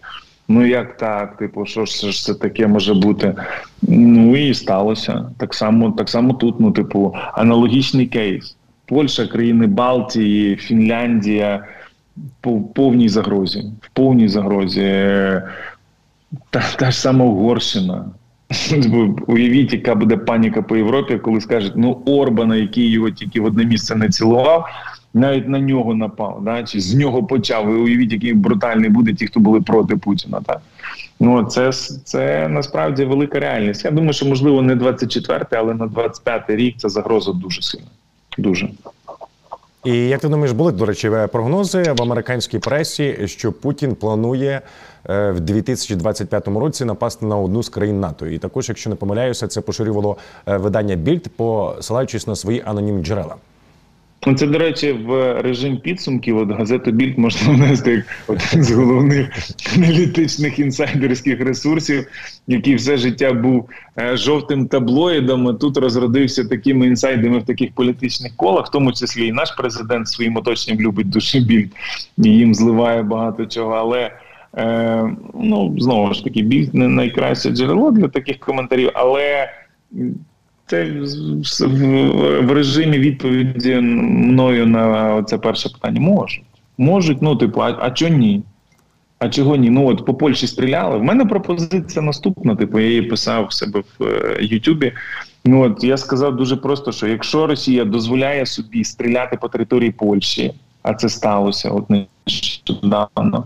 Ну 0.48 0.66
як 0.66 0.96
так? 0.96 1.36
Типу, 1.36 1.66
що 1.66 1.84
ж 1.84 2.24
це 2.24 2.34
таке 2.34 2.66
може 2.66 2.94
бути? 2.94 3.34
Ну 3.82 4.36
і 4.36 4.54
сталося 4.54 5.24
так 5.38 5.54
само. 5.54 5.90
Так 5.90 6.08
само 6.08 6.34
тут. 6.34 6.60
Ну, 6.60 6.70
типу, 6.70 7.14
аналогічний 7.32 8.06
кейс: 8.06 8.56
Польща, 8.86 9.26
країни 9.26 9.66
Балтії, 9.66 10.56
Фінляндія 10.56 11.64
в 12.42 12.72
повній 12.74 13.08
загрозі. 13.08 13.64
В 13.80 13.88
повній 13.92 14.28
загрозі. 14.28 14.82
Та, 16.50 16.62
та 16.78 16.90
ж 16.90 17.00
сама 17.00 17.24
Угорщина. 17.24 18.04
Уявіть, 19.26 19.72
яка 19.72 19.94
буде 19.94 20.16
паніка 20.16 20.62
по 20.62 20.76
Європі, 20.76 21.18
коли 21.18 21.40
скажуть, 21.40 21.72
ну 21.76 22.02
Орбана, 22.06 22.56
який 22.56 22.90
його 22.90 23.10
тільки 23.10 23.40
в 23.40 23.44
одне 23.44 23.64
місце 23.64 23.96
не 23.96 24.08
цілував, 24.08 24.66
навіть 25.14 25.48
на 25.48 25.60
нього 25.60 25.94
напав, 25.94 26.40
да? 26.44 26.62
чи 26.62 26.80
з 26.80 26.94
нього 26.94 27.24
почав. 27.24 27.66
Ви 27.66 27.74
уявіть, 27.74 28.12
який 28.12 28.34
брутальний 28.34 28.90
буде 28.90 29.14
ті, 29.14 29.26
хто 29.26 29.40
були 29.40 29.60
проти 29.60 29.96
Путіна. 29.96 30.40
Так? 30.46 30.60
Ну 31.20 31.44
це 31.44 31.72
це 32.04 32.48
насправді 32.48 33.04
велика 33.04 33.40
реальність. 33.40 33.84
Я 33.84 33.90
думаю, 33.90 34.12
що 34.12 34.26
можливо 34.26 34.62
не 34.62 34.74
24-й, 34.74 35.56
але 35.56 35.74
на 35.74 35.86
25-й 35.86 36.56
рік 36.56 36.74
це 36.78 36.88
загроза 36.88 37.32
дуже 37.32 37.62
сильна. 37.62 37.86
Дуже. 38.38 38.68
І 39.86 40.08
як 40.08 40.20
ти 40.20 40.28
думаєш, 40.28 40.52
були 40.52 40.72
до 40.72 40.86
речі, 40.86 41.10
прогнози 41.32 41.82
в 41.82 42.02
американській 42.02 42.58
пресі, 42.58 43.18
що 43.24 43.52
Путін 43.52 43.94
планує 43.94 44.60
е, 45.08 45.30
в 45.30 45.40
2025 45.40 46.48
році 46.48 46.84
напасти 46.84 47.26
на 47.26 47.36
одну 47.36 47.62
з 47.62 47.68
країн 47.68 48.00
НАТО? 48.00 48.26
І 48.26 48.38
також, 48.38 48.68
якщо 48.68 48.90
не 48.90 48.96
помиляюся, 48.96 49.48
це 49.48 49.60
поширювало 49.60 50.16
е, 50.48 50.56
видання 50.56 50.94
Більд, 50.96 51.28
посилаючись 51.36 52.26
на 52.26 52.36
свої 52.36 52.62
анонімні 52.66 53.04
джерела. 53.04 53.34
Ну, 54.28 54.34
це, 54.34 54.46
до 54.46 54.58
речі, 54.58 54.92
в 54.92 55.42
режим 55.42 55.76
підсумків 55.76 56.36
от 56.36 56.50
газету 56.50 56.90
Більд 56.90 57.18
можна 57.18 57.52
внести 57.52 57.90
як 57.90 58.04
один 58.26 58.64
з 58.64 58.72
головних 58.72 59.30
аналітичних 59.76 60.58
інсайдерських 60.58 61.40
ресурсів, 61.40 62.06
який 62.46 62.74
все 62.74 62.96
життя 62.96 63.32
був 63.32 63.68
е, 63.98 64.16
жовтим 64.16 64.68
таблоїдом. 64.68 65.48
а 65.48 65.52
Тут 65.52 65.76
розродився 65.76 66.44
такими 66.44 66.86
інсайдами 66.86 67.38
в 67.38 67.44
таких 67.44 67.72
політичних 67.72 68.36
колах, 68.36 68.66
в 68.66 68.70
тому 68.70 68.92
числі 68.92 69.26
і 69.26 69.32
наш 69.32 69.50
президент 69.50 70.08
своїм 70.08 70.36
оточенням 70.36 70.80
любить 70.80 71.10
душі 71.10 71.40
більд 71.40 71.72
і 72.18 72.28
їм 72.28 72.54
зливає 72.54 73.02
багато 73.02 73.46
чого. 73.46 73.72
Але 73.72 74.10
е, 74.56 75.16
ну 75.34 75.74
знову 75.78 76.14
ж 76.14 76.24
таки, 76.24 76.42
більд 76.42 76.74
не 76.74 76.88
найкраще 76.88 77.50
джерело 77.50 77.90
для 77.90 78.08
таких 78.08 78.38
коментарів, 78.38 78.90
але. 78.94 79.48
Це 80.66 80.84
в 82.40 82.52
режимі 82.52 82.98
відповіді 82.98 83.74
мною 83.74 84.66
на 84.66 85.22
це 85.22 85.38
перше 85.38 85.68
питання 85.68 86.00
можуть. 86.00 86.42
Можуть, 86.78 87.22
ну 87.22 87.36
типу, 87.36 87.60
а 87.60 87.76
а 87.80 87.90
чого 87.90 88.10
ні? 88.10 88.42
А 89.18 89.28
чого 89.28 89.56
ні? 89.56 89.70
Ну 89.70 89.86
от 89.86 90.04
по 90.04 90.14
Польщі 90.14 90.46
стріляли. 90.46 90.98
В 90.98 91.02
мене 91.02 91.24
пропозиція 91.24 92.02
наступна. 92.02 92.56
Типу, 92.56 92.78
я 92.78 92.86
її 92.86 93.02
писав 93.02 93.46
в 93.46 93.52
себе 93.52 93.82
в 93.98 94.04
е, 94.04 94.38
Ютубі. 94.40 94.92
Ну 95.44 95.62
от 95.62 95.84
я 95.84 95.96
сказав 95.96 96.36
дуже 96.36 96.56
просто, 96.56 96.92
що 96.92 97.06
якщо 97.06 97.46
Росія 97.46 97.84
дозволяє 97.84 98.46
собі 98.46 98.84
стріляти 98.84 99.36
по 99.36 99.48
території 99.48 99.90
Польщі, 99.90 100.54
а 100.82 100.94
це 100.94 101.08
сталося 101.08 101.70
от 101.70 101.84
нещодавно, 101.90 103.44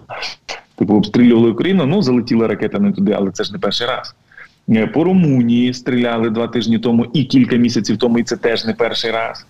типу 0.77 0.95
обстрілювали 0.95 1.51
Україну, 1.51 1.87
ну 1.87 2.03
залетіла 2.03 2.49
ракета 2.49 2.79
не 2.79 2.93
туди, 2.93 3.13
але 3.13 3.31
це 3.31 3.45
ж 3.45 3.53
не 3.53 3.59
перший 3.59 3.87
раз. 3.87 4.15
Е, 4.69 4.87
по 4.87 5.05
Румунії 5.05 5.75
стріляли 5.75 6.31
два 6.31 6.49
тижні 6.49 6.79
тому 6.79 7.07
і 7.13 7.25
кілька 7.25 7.57
місяців 7.57 7.99
тому, 7.99 8.19
і 8.19 8.23
це 8.23 8.37
теж 8.37 8.65
не 8.65 8.75
перший 8.75 9.11
раз. 9.11 9.47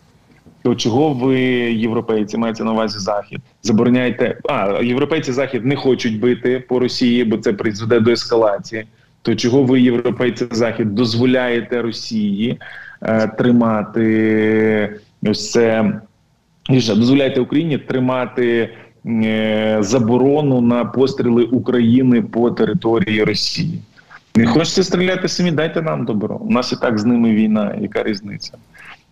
То 0.62 0.74
чого 0.74 1.12
ви, 1.12 1.40
європейці, 1.72 2.36
маєте 2.36 2.64
на 2.64 2.72
увазі 2.72 2.98
захід? 2.98 3.40
Забороняєте, 3.62 4.38
а 4.48 4.80
європейці 4.82 5.32
захід 5.32 5.64
не 5.64 5.76
хочуть 5.76 6.20
бити 6.20 6.64
по 6.68 6.78
Росії, 6.78 7.24
бо 7.24 7.36
це 7.36 7.52
призведе 7.52 8.00
до 8.00 8.11
ескалації. 8.11 8.84
То 9.22 9.34
чого 9.34 9.62
ви, 9.62 9.80
європейці, 9.80 10.46
захід, 10.50 10.94
дозволяєте 10.94 11.82
Росії 11.82 12.58
е, 13.02 13.26
тримати 13.26 15.00
ось 15.22 15.50
це 15.50 15.92
дозволяєте 16.70 17.40
Україні 17.40 17.78
тримати 17.78 18.70
е, 19.06 19.78
заборону 19.80 20.61
на 20.61 20.84
постріли 20.84 21.44
України 21.44 22.22
по 22.22 22.50
території 22.50 23.24
Росії? 23.24 23.80
Не 24.34 24.46
хочете 24.46 24.82
стріляти 24.82 25.28
самі, 25.28 25.52
дайте 25.52 25.82
нам 25.82 26.04
добро. 26.04 26.36
У 26.36 26.50
нас 26.50 26.72
і 26.72 26.76
так 26.76 26.98
з 26.98 27.04
ними 27.04 27.34
війна, 27.34 27.74
яка 27.80 28.02
різниця? 28.02 28.52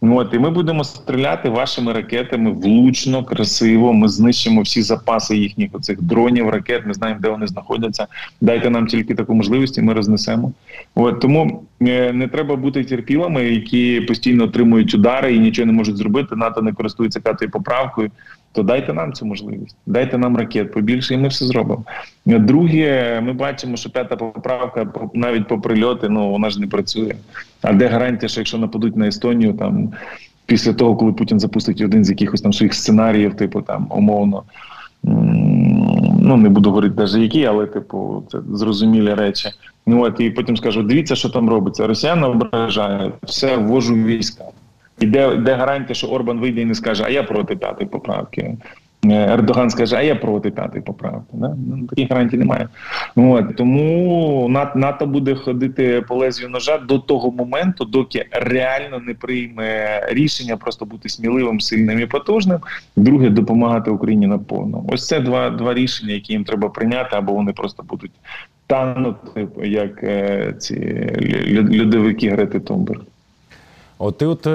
От, 0.01 0.35
і 0.35 0.39
ми 0.39 0.51
будемо 0.51 0.85
стріляти 0.85 1.49
вашими 1.49 1.93
ракетами 1.93 2.51
влучно, 2.51 3.25
красиво. 3.25 3.93
Ми 3.93 4.09
знищимо 4.09 4.63
всі 4.63 4.83
запаси 4.83 5.37
їхніх 5.37 5.71
оцих 5.73 6.03
дронів, 6.03 6.49
ракет. 6.49 6.83
Ми 6.87 6.95
знаємо, 6.95 7.21
де 7.21 7.29
вони 7.29 7.47
знаходяться. 7.47 8.07
Дайте 8.41 8.71
нам 8.71 8.87
тільки 8.87 9.15
таку 9.15 9.35
можливість, 9.35 9.79
і 9.79 9.83
ми 9.83 9.95
рознесемо. 9.95 10.53
От 10.95 11.21
тому 11.21 11.63
е, 11.83 12.13
не 12.13 12.29
треба 12.29 12.57
бути 12.57 12.85
терпілами, 12.85 13.45
які 13.45 14.01
постійно 14.01 14.45
отримують 14.45 14.95
удари 14.95 15.35
і 15.35 15.39
нічого 15.39 15.67
не 15.67 15.73
можуть 15.73 15.97
зробити. 15.97 16.37
НАТО 16.37 16.63
не 16.63 16.73
користується 16.73 17.21
п'ятою 17.21 17.51
поправкою 17.51 18.11
то 18.59 18.63
дайте 18.63 18.93
нам 18.93 19.13
цю 19.13 19.27
можливість, 19.27 19.77
дайте 19.87 20.19
нам 20.19 20.37
ракет 20.37 20.73
побільше, 20.73 21.15
і 21.15 21.17
ми 21.17 21.29
все 21.29 21.47
зробимо. 21.47 21.85
Друге, 22.27 23.21
ми 23.21 23.33
бачимо, 23.33 23.77
що 23.77 23.91
п'ята 23.91 24.17
поправка 24.17 24.93
навіть 25.15 25.49
по 25.49 25.61
прильоти, 25.61 26.09
ну 26.09 26.31
вона 26.31 26.51
ж 26.51 26.61
не 26.61 26.67
працює. 26.67 27.15
А 27.63 27.73
де 27.73 27.87
гарантія, 27.87 28.29
що 28.29 28.41
якщо 28.41 28.59
нападуть 28.59 28.97
на 28.97 29.09
Естонію, 29.09 29.53
там 29.53 29.93
після 30.47 30.73
того, 30.73 30.97
коли 30.97 31.13
Путін 31.13 31.41
запустить 31.41 31.81
один 31.81 32.05
з 32.05 32.11
якихось 32.11 32.41
там 32.41 32.53
своїх 32.53 32.75
сценаріїв, 32.75 33.35
типу 33.35 33.63
там 33.63 33.87
умовно. 33.91 34.43
Ну, 35.03 36.37
не 36.37 36.49
буду 36.49 36.69
говорити 36.71 36.95
навіть 36.99 37.15
які, 37.15 37.45
але 37.45 37.67
типу, 37.67 38.25
це 38.33 38.39
зрозумілі 38.53 39.15
речі. 39.15 39.49
Ну 39.87 40.03
от 40.03 40.21
і 40.21 40.31
потім 40.31 40.57
скажу: 40.57 40.83
дивіться, 40.83 41.15
що 41.15 41.29
там 41.29 41.51
робиться. 41.51 41.87
Росіяни 41.87 42.27
ображають, 42.27 43.15
все 43.23 43.57
ввожу 43.57 43.95
війська. 43.95 44.45
І 45.01 45.07
де, 45.07 45.37
де 45.37 45.55
гарантія, 45.55 45.95
що 45.95 46.07
Орбан 46.07 46.39
вийде 46.39 46.61
і 46.61 46.65
не 46.65 46.75
скаже, 46.75 47.05
а 47.07 47.09
я 47.09 47.23
проти 47.23 47.57
п'ятої 47.57 47.89
поправки. 47.89 48.57
Е, 49.05 49.33
Ердоган 49.33 49.71
скаже, 49.71 49.97
а 49.97 50.03
я 50.03 50.15
проти 50.15 50.51
п'ятої 50.51 50.83
поправки. 50.83 51.29
Да? 51.33 51.57
Ну, 51.67 51.87
таких 51.87 52.11
гарантій 52.11 52.37
немає. 52.37 52.69
От 53.17 53.57
тому 53.57 54.49
НАТО 54.75 55.07
буде 55.07 55.35
ходити 55.35 56.05
по 56.09 56.15
лезвію 56.15 56.49
ножа 56.49 56.79
до 56.79 56.99
того 56.99 57.31
моменту, 57.31 57.85
доки 57.85 58.27
реально 58.33 58.99
не 58.99 59.15
прийме 59.15 60.01
рішення 60.09 60.57
просто 60.57 60.85
бути 60.85 61.09
сміливим, 61.09 61.61
сильним 61.61 62.01
і 62.01 62.07
потужним. 62.07 62.59
Друге 62.97 63.31
допомагати 63.31 63.91
Україні 63.91 64.27
наповно. 64.27 64.85
Ось 64.89 65.07
це 65.07 65.21
два 65.21 65.51
два 65.51 65.75
рішення, 65.75 66.13
які 66.13 66.33
їм 66.33 66.45
треба 66.45 66.69
прийняти, 66.69 67.17
або 67.17 67.33
вони 67.33 67.53
просто 67.53 67.83
будуть 67.83 68.13
танути, 68.67 69.49
як 69.65 70.03
е, 70.03 70.55
ці 70.59 71.07
льодовики 71.81 72.31
Грети 72.31 72.61
Томберг. 72.61 73.01
От 73.99 74.19
ти 74.19 74.27
от 74.27 74.47
е, 74.47 74.51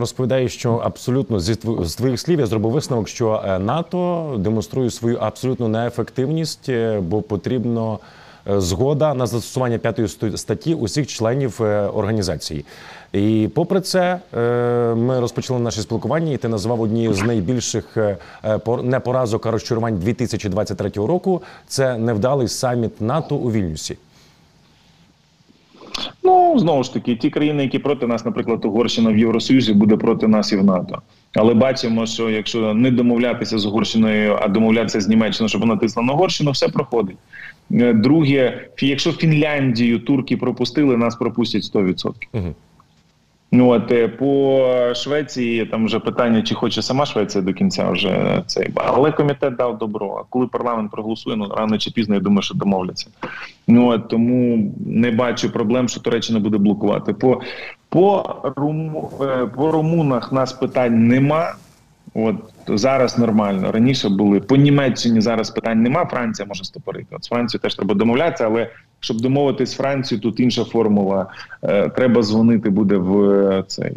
розповідаєш, 0.00 0.54
що 0.54 0.74
абсолютно 0.74 1.40
зі 1.40 1.56
з 1.80 1.94
твоїх 1.94 2.20
слів 2.20 2.40
я 2.40 2.46
зробив 2.46 2.72
висновок, 2.72 3.08
що 3.08 3.42
е, 3.46 3.58
НАТО 3.58 4.34
демонструє 4.38 4.90
свою 4.90 5.16
абсолютну 5.16 5.68
неефективність, 5.68 6.68
е, 6.68 7.00
бо 7.00 7.22
потрібно 7.22 7.98
згода 8.48 9.14
на 9.14 9.26
застосування 9.26 9.78
п'ятої 9.78 10.08
статті 10.36 10.74
усіх 10.74 11.06
членів 11.06 11.60
організації. 11.94 12.64
І 13.12 13.48
попри 13.54 13.80
це, 13.80 14.20
ми 14.96 15.20
розпочали 15.20 15.60
наше 15.60 15.82
спілкування, 15.82 16.32
і 16.32 16.36
ти 16.36 16.48
назвав 16.48 16.80
однією 16.80 17.14
з 17.14 17.22
найбільших 17.22 17.96
не 18.82 19.00
поразок, 19.00 19.46
а 19.46 19.50
розчарувань 19.50 19.98
2023 19.98 20.90
року. 20.90 21.42
Це 21.66 21.98
невдалий 21.98 22.48
саміт 22.48 23.00
НАТО 23.00 23.36
у 23.36 23.50
Вільнюсі. 23.50 23.96
Ну 26.24 26.58
знову 26.58 26.82
ж 26.82 26.94
таки, 26.94 27.16
ті 27.16 27.30
країни, 27.30 27.62
які 27.62 27.78
проти 27.78 28.06
нас, 28.06 28.24
наприклад, 28.24 28.64
Угорщина 28.64 29.10
в 29.10 29.18
Євросоюзі, 29.18 29.72
буде 29.72 29.96
проти 29.96 30.28
нас 30.28 30.52
і 30.52 30.56
в 30.56 30.64
НАТО. 30.64 31.02
Але 31.34 31.54
бачимо, 31.54 32.06
що 32.06 32.30
якщо 32.30 32.74
не 32.74 32.90
домовлятися 32.90 33.58
з 33.58 33.66
Угорщиною, 33.66 34.38
а 34.42 34.48
домовлятися 34.48 35.00
з 35.00 35.08
Німеччиною, 35.08 35.48
щоб 35.48 35.60
вона 35.60 35.76
тисла 35.76 36.02
на 36.02 36.12
Угорщину, 36.12 36.50
все 36.50 36.68
проходить. 36.68 37.16
Е, 37.72 37.92
друге, 37.92 38.68
якщо 38.80 39.12
Фінляндію 39.12 39.98
турки 39.98 40.36
пропустили, 40.36 40.96
нас 40.96 41.16
пропустять 41.16 41.62
100%. 41.74 42.12
Угу. 42.32 42.54
Ну 43.56 43.68
от 43.68 43.92
е, 43.92 44.08
по 44.08 44.94
Швеції 44.94 45.66
там 45.66 45.86
вже 45.86 45.98
питання, 45.98 46.42
чи 46.42 46.54
хоче 46.54 46.82
сама 46.82 47.06
Швеція 47.06 47.44
до 47.44 47.52
кінця 47.52 47.90
вже 47.90 48.42
цей 48.46 48.70
але 48.74 49.12
комітет 49.12 49.56
дав 49.56 49.78
добро. 49.78 50.16
А 50.20 50.24
коли 50.30 50.46
парламент 50.46 50.90
проголосує, 50.90 51.36
ну 51.36 51.48
рано 51.56 51.78
чи 51.78 51.90
пізно 51.90 52.14
я 52.14 52.20
думаю, 52.20 52.42
що 52.42 52.54
домовляться. 52.54 53.06
Ну 53.68 53.88
от 53.88 54.08
тому 54.08 54.72
не 54.86 55.10
бачу 55.10 55.50
проблем, 55.50 55.88
що 55.88 56.00
Туреччина 56.00 56.40
буде 56.40 56.58
блокувати. 56.58 57.12
По 57.12 57.40
по, 57.88 58.36
руму, 58.56 59.10
е, 59.20 59.46
по 59.46 59.72
румунах 59.72 60.32
нас 60.32 60.52
питань 60.52 61.08
нема. 61.08 61.54
От 62.14 62.36
зараз 62.66 63.18
нормально. 63.18 63.72
Раніше 63.72 64.08
були 64.08 64.40
по 64.40 64.56
Німеччині. 64.56 65.20
Зараз 65.20 65.50
питань 65.50 65.82
нема. 65.82 66.04
Франція 66.04 66.48
може 66.48 66.64
стопорити. 66.64 67.06
От 67.10 67.24
з 67.24 67.28
Францією 67.28 67.62
теж 67.62 67.74
треба 67.74 67.94
домовлятися, 67.94 68.46
але 68.46 68.70
щоб 69.06 69.20
домовитись 69.20 69.70
з 69.70 69.74
Францією, 69.74 70.22
тут 70.22 70.40
інша 70.40 70.64
формула. 70.64 71.26
Е, 71.62 71.88
треба 71.88 72.22
дзвонити 72.22 72.70
буде 72.70 72.96
в 72.96 73.30
е, 73.30 73.64
цей 73.66 73.92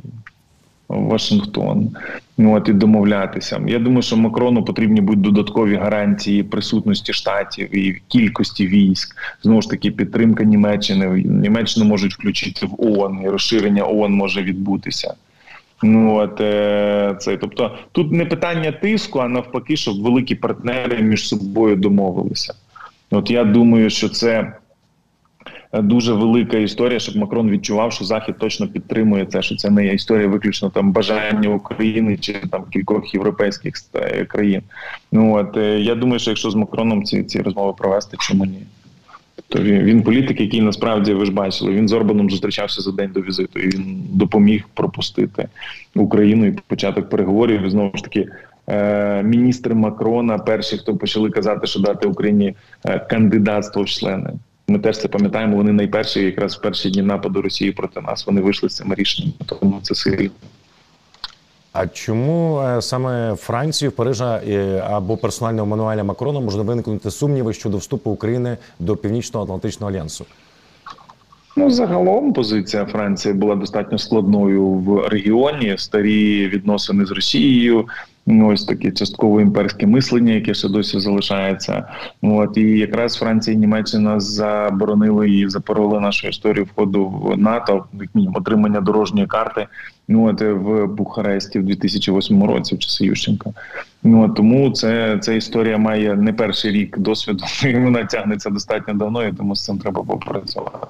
Вашингтон. 0.89 1.89
Ну, 2.37 2.55
от 2.55 2.69
і 2.69 2.73
домовлятися. 2.73 3.61
Я 3.67 3.79
думаю, 3.79 4.01
що 4.01 4.17
Макрону 4.17 4.63
потрібні 4.63 5.01
будуть 5.01 5.21
додаткові 5.21 5.75
гарантії 5.75 6.43
присутності 6.43 7.13
штатів 7.13 7.75
і 7.75 8.01
кількості 8.07 8.67
військ. 8.67 9.15
Знову 9.43 9.61
ж 9.61 9.69
таки, 9.69 9.91
підтримка 9.91 10.43
Німеччини. 10.43 11.23
Німеччину 11.25 11.85
можуть 11.85 12.13
включити 12.13 12.65
в 12.65 12.75
ООН, 12.77 13.21
і 13.25 13.29
розширення 13.29 13.83
ООН 13.83 14.13
може 14.13 14.43
відбутися. 14.43 15.13
Ну 15.83 16.15
от 16.15 16.41
е, 16.41 17.15
це 17.19 17.37
тобто 17.37 17.77
тут 17.91 18.11
не 18.11 18.25
питання 18.25 18.71
тиску, 18.71 19.19
а 19.19 19.27
навпаки, 19.27 19.77
щоб 19.77 20.01
великі 20.01 20.35
партнери 20.35 21.01
між 21.01 21.27
собою 21.27 21.75
домовилися. 21.75 22.53
От 23.11 23.31
я 23.31 23.43
думаю, 23.43 23.89
що 23.89 24.09
це 24.09 24.53
дуже 25.73 26.13
велика 26.13 26.57
історія, 26.57 26.99
щоб 26.99 27.17
Макрон 27.17 27.49
відчував, 27.49 27.93
що 27.93 28.05
Захід 28.05 28.35
точно 28.37 28.67
підтримує 28.67 29.25
це, 29.25 29.41
що 29.41 29.55
це 29.55 29.69
не 29.69 29.85
є 29.85 29.93
історія 29.93 30.27
виключно 30.27 30.69
там 30.69 30.91
бажання 30.91 31.49
України 31.49 32.17
чи 32.17 32.33
там 32.33 32.65
кількох 32.73 33.13
європейських 33.13 33.75
країн. 34.27 34.61
Ну 35.11 35.35
от 35.35 35.57
я 35.79 35.95
думаю, 35.95 36.19
що 36.19 36.31
якщо 36.31 36.51
з 36.51 36.55
Макроном 36.55 37.03
ці 37.03 37.23
ці 37.23 37.41
розмови 37.41 37.73
провести, 37.77 38.17
чому 38.19 38.45
ні? 38.45 38.59
То 39.47 39.59
він, 39.59 39.83
він 39.83 40.01
політик, 40.01 40.41
який 40.41 40.61
насправді 40.61 41.13
ви 41.13 41.25
ж 41.25 41.31
бачили, 41.31 41.71
він 41.71 41.87
з 41.87 41.93
Орбаном 41.93 42.29
зустрічався 42.29 42.81
за 42.81 42.91
день 42.91 43.11
до 43.11 43.21
візиту, 43.21 43.59
і 43.59 43.67
він 43.67 44.03
допоміг 44.09 44.67
пропустити 44.73 45.47
Україну 45.95 46.45
і 46.45 46.57
початок 46.67 47.09
переговорів. 47.09 47.61
І 47.61 47.69
знову 47.69 47.97
ж 47.97 48.03
таки, 48.03 48.27
е, 48.67 49.23
міністр 49.23 49.73
Макрона, 49.73 50.37
перші, 50.37 50.77
хто 50.77 50.97
почали 50.97 51.29
казати, 51.29 51.67
що 51.67 51.79
дати 51.79 52.07
Україні 52.07 52.55
е, 52.85 52.99
кандидатство 52.99 53.83
в 53.83 53.85
члени. 53.85 54.33
Ми 54.69 54.79
теж 54.79 54.97
це 54.97 55.07
пам'ятаємо. 55.07 55.57
Вони 55.57 55.71
найперші, 55.71 56.25
якраз 56.25 56.55
в 56.55 56.61
перші 56.61 56.89
дні 56.89 57.01
нападу 57.01 57.41
Росії 57.41 57.71
проти 57.71 58.01
нас. 58.01 58.27
Вони 58.27 58.41
вийшли 58.41 58.69
з 58.69 58.75
цим 58.75 58.93
рішенням, 58.93 59.33
тому 59.45 59.79
це 59.81 59.95
сильно. 59.95 60.29
А 61.73 61.87
чому 61.87 62.59
е, 62.59 62.81
саме 62.81 63.35
Франції 63.35 63.89
в 63.89 63.91
Парижа 63.91 64.41
або 64.89 65.17
персонального 65.17 65.67
Мануеля 65.67 66.03
Макрона 66.03 66.39
можна 66.39 66.63
виникнути 66.63 67.11
сумніви 67.11 67.53
щодо 67.53 67.77
вступу 67.77 68.11
України 68.11 68.57
до 68.79 68.95
Північно-Атлантичного 68.95 69.91
альянсу? 69.91 70.25
Ну, 71.57 71.69
загалом 71.69 72.33
позиція 72.33 72.85
Франції 72.85 73.33
була 73.33 73.55
достатньо 73.55 73.97
складною 73.97 74.65
в 74.67 75.07
регіоні. 75.07 75.75
Старі 75.77 76.47
відносини 76.47 77.05
з 77.05 77.11
Росією, 77.11 77.87
ось 78.29 78.65
таке 78.65 78.91
частково 78.91 79.41
імперське 79.41 79.87
мислення, 79.87 80.33
яке 80.33 80.53
ще 80.53 80.69
досі 80.69 80.99
залишається. 80.99 81.87
От 82.21 82.57
і 82.57 82.61
якраз 82.61 83.15
Франція 83.15 83.55
і 83.55 83.59
Німеччина 83.59 84.19
заборонили 84.19 85.29
і 85.29 85.49
запороли 85.49 85.99
нашу 85.99 86.27
історію 86.27 86.65
входу 86.65 87.07
в 87.07 87.37
НАТО, 87.37 87.85
як 87.93 88.09
мінімум 88.15 88.35
отримання 88.35 88.81
дорожньої 88.81 89.27
карти. 89.27 89.67
Ну 90.07 90.25
от 90.25 90.41
в 90.41 90.85
Бухаресті 90.85 91.59
в 91.59 91.63
2008 91.63 92.43
році 92.43 92.75
в 92.75 92.79
часи 92.79 93.05
Ющенка. 93.05 93.53
Ну 94.03 94.29
тому 94.29 94.71
це 94.71 95.19
ця 95.21 95.33
історія 95.33 95.77
має 95.77 96.15
не 96.15 96.33
перший 96.33 96.71
рік 96.71 96.99
досвіду. 96.99 97.43
і 97.63 97.73
Вона 97.73 98.05
тягнеться 98.05 98.49
достатньо 98.49 98.93
давно, 98.93 99.27
і 99.27 99.33
тому 99.33 99.55
з 99.55 99.63
цим 99.65 99.77
треба 99.77 100.03
попрацювати. 100.03 100.87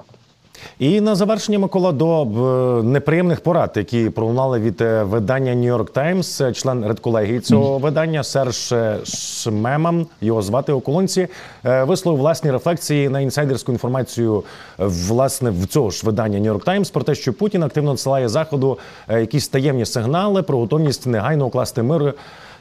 І 0.80 1.00
на 1.00 1.14
завершення 1.14 1.58
Микола 1.58 1.92
до 1.92 2.22
е, 2.22 2.82
неприємних 2.82 3.40
порад, 3.40 3.72
які 3.74 4.10
пролунали 4.10 4.60
від 4.60 4.80
е, 4.80 5.02
видання 5.02 5.52
New 5.52 5.76
York 5.76 5.92
Times, 5.92 6.46
е, 6.48 6.52
член 6.52 6.86
редколегії 6.86 7.40
цього 7.40 7.78
видання 7.78 8.24
Серж 8.24 8.74
Шмеман, 9.04 10.06
його 10.20 10.42
звати 10.42 10.72
у 10.72 10.80
колонці, 10.80 11.28
висловив 11.64 12.20
власні 12.20 12.50
рефлексії 12.50 13.08
на 13.08 13.20
інсайдерську 13.20 13.72
інформацію 13.72 14.44
власне 14.78 15.50
в 15.50 15.66
цього 15.66 15.90
ж 15.90 16.06
видання 16.06 16.38
New 16.38 16.54
York 16.54 16.64
Times 16.64 16.92
про 16.92 17.02
те, 17.02 17.14
що 17.14 17.32
Путін 17.32 17.62
активно 17.62 17.90
надсилає 17.90 18.28
заходу 18.28 18.78
якісь 19.08 19.48
таємні 19.48 19.86
сигнали 19.86 20.42
про 20.42 20.58
готовність 20.58 21.06
негайно 21.06 21.46
укласти 21.46 21.82
мир 21.82 22.14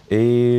і 0.09 0.15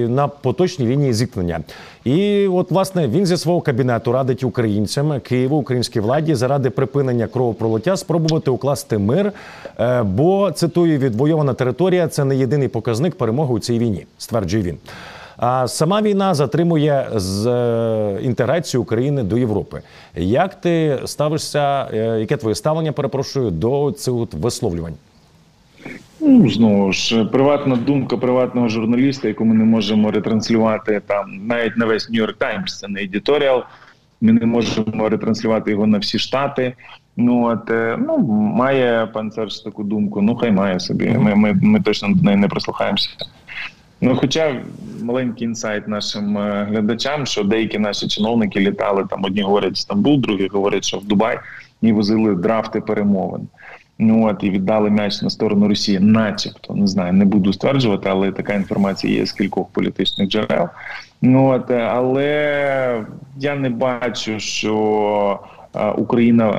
на 0.09 0.29
поточній 0.29 0.87
лінії 0.87 1.13
зіткнення. 1.13 1.61
І 2.05 2.47
от 2.47 2.71
власне 2.71 3.09
він 3.09 3.27
зі 3.27 3.37
свого 3.37 3.61
кабінету 3.61 4.13
радить 4.13 4.45
українцям 4.45 5.21
Києву, 5.21 5.57
українській 5.57 6.01
владі 6.01 6.35
заради 6.35 6.71
припинення 6.71 7.27
кровопролиття 7.27 7.97
спробувати 7.97 8.51
укласти 8.51 8.99
мир. 8.99 9.33
Е, 9.81 10.03
бо 10.03 10.51
цитую 10.51 10.99
відвойована 10.99 11.55
територія 11.55 12.09
це 12.09 12.25
не 12.25 12.37
єдиний 12.37 12.69
показник 12.69 13.15
перемоги 13.15 13.55
у 13.55 13.59
цій 13.59 13.79
війні, 13.79 14.07
стверджує 14.19 14.63
він. 14.63 14.79
А 15.37 15.69
сама 15.69 16.03
війна 16.03 16.35
затримує 16.35 17.09
з 17.15 17.47
е, 17.47 18.19
інтеграцію 18.23 18.83
України 18.83 19.23
до 19.23 19.39
Європи. 19.39 19.83
Як 20.17 20.55
ти 20.55 20.99
ставишся? 21.05 21.89
Е, 21.93 22.21
яке 22.21 22.37
твоє 22.37 22.55
ставлення? 22.55 22.93
Перепрошую 22.93 23.51
до 23.51 23.93
цих 23.93 24.15
висловлювань? 24.33 24.95
Ну, 26.21 26.51
знову 26.51 26.93
ж 26.93 27.25
приватна 27.25 27.77
думка 27.77 28.17
приватного 28.17 28.69
журналіста, 28.69 29.29
яку 29.29 29.45
ми 29.45 29.55
не 29.55 29.65
можемо 29.65 30.11
ретранслювати 30.11 31.01
там 31.07 31.47
навіть 31.47 31.77
на 31.77 31.87
весь 31.87 32.11
Нью-Йорк 32.11 32.35
Таймс, 32.39 32.79
це 32.79 32.89
не 32.89 33.03
едіторіал. 33.03 33.63
Ми 34.21 34.33
не 34.33 34.47
можемо 34.47 35.09
ретранслювати 35.09 35.71
його 35.71 35.87
на 35.87 35.99
всі 35.99 36.19
штати. 36.19 36.75
Ну 37.17 37.45
от 37.45 37.71
е, 37.71 37.99
ну 38.07 38.19
має 38.57 39.07
пан 39.07 39.33
Серж 39.33 39.61
таку 39.61 39.85
думку. 39.85 40.23
Ну 40.23 40.37
хай 40.37 40.53
має 40.53 40.81
собі. 40.81 41.09
Ми 41.09 41.35
ми, 41.35 41.53
ми 41.63 41.81
точно 41.81 42.09
до 42.09 42.23
неї 42.23 42.37
не 42.37 42.49
прислухаємося. 42.49 43.09
Ну, 44.01 44.17
хоча 44.17 44.61
маленький 45.03 45.47
інсайт 45.47 45.89
нашим 45.89 46.39
е, 46.39 46.67
глядачам, 46.71 47.27
що 47.27 47.45
деякі 47.45 47.79
наші 47.79 48.09
чиновники 48.09 48.61
літали 48.61 49.07
там. 49.11 49.25
Одні 49.25 49.43
говорять 49.43 49.77
Стамбул, 49.77 50.21
другі 50.21 50.47
говорять, 50.47 50.85
що 50.85 50.99
в 50.99 51.05
Дубай 51.05 51.39
і 51.83 51.93
возили 51.93 52.35
драфти 52.35 52.81
перемовин. 52.81 53.49
Ну 54.03 54.27
от 54.27 54.45
і 54.45 54.51
віддали 54.51 54.91
м'яч 54.91 55.23
на 55.23 55.31
сторону 55.31 55.69
Росії, 55.69 56.01
начебто 56.01 56.75
не 56.75 56.87
знаю, 56.87 57.13
не 57.13 57.25
буду 57.25 57.53
стверджувати, 57.53 58.09
але 58.09 58.33
така 58.33 58.55
інформація 58.55 59.15
є 59.15 59.27
з 59.27 59.33
кількох 59.33 59.69
політичних 59.69 60.29
джерел. 60.29 60.69
Ну 61.23 61.49
от 61.49 61.71
але 61.71 63.05
я 63.39 63.55
не 63.55 63.71
бачу, 63.71 64.41
що 64.41 65.41
Україна 65.97 66.53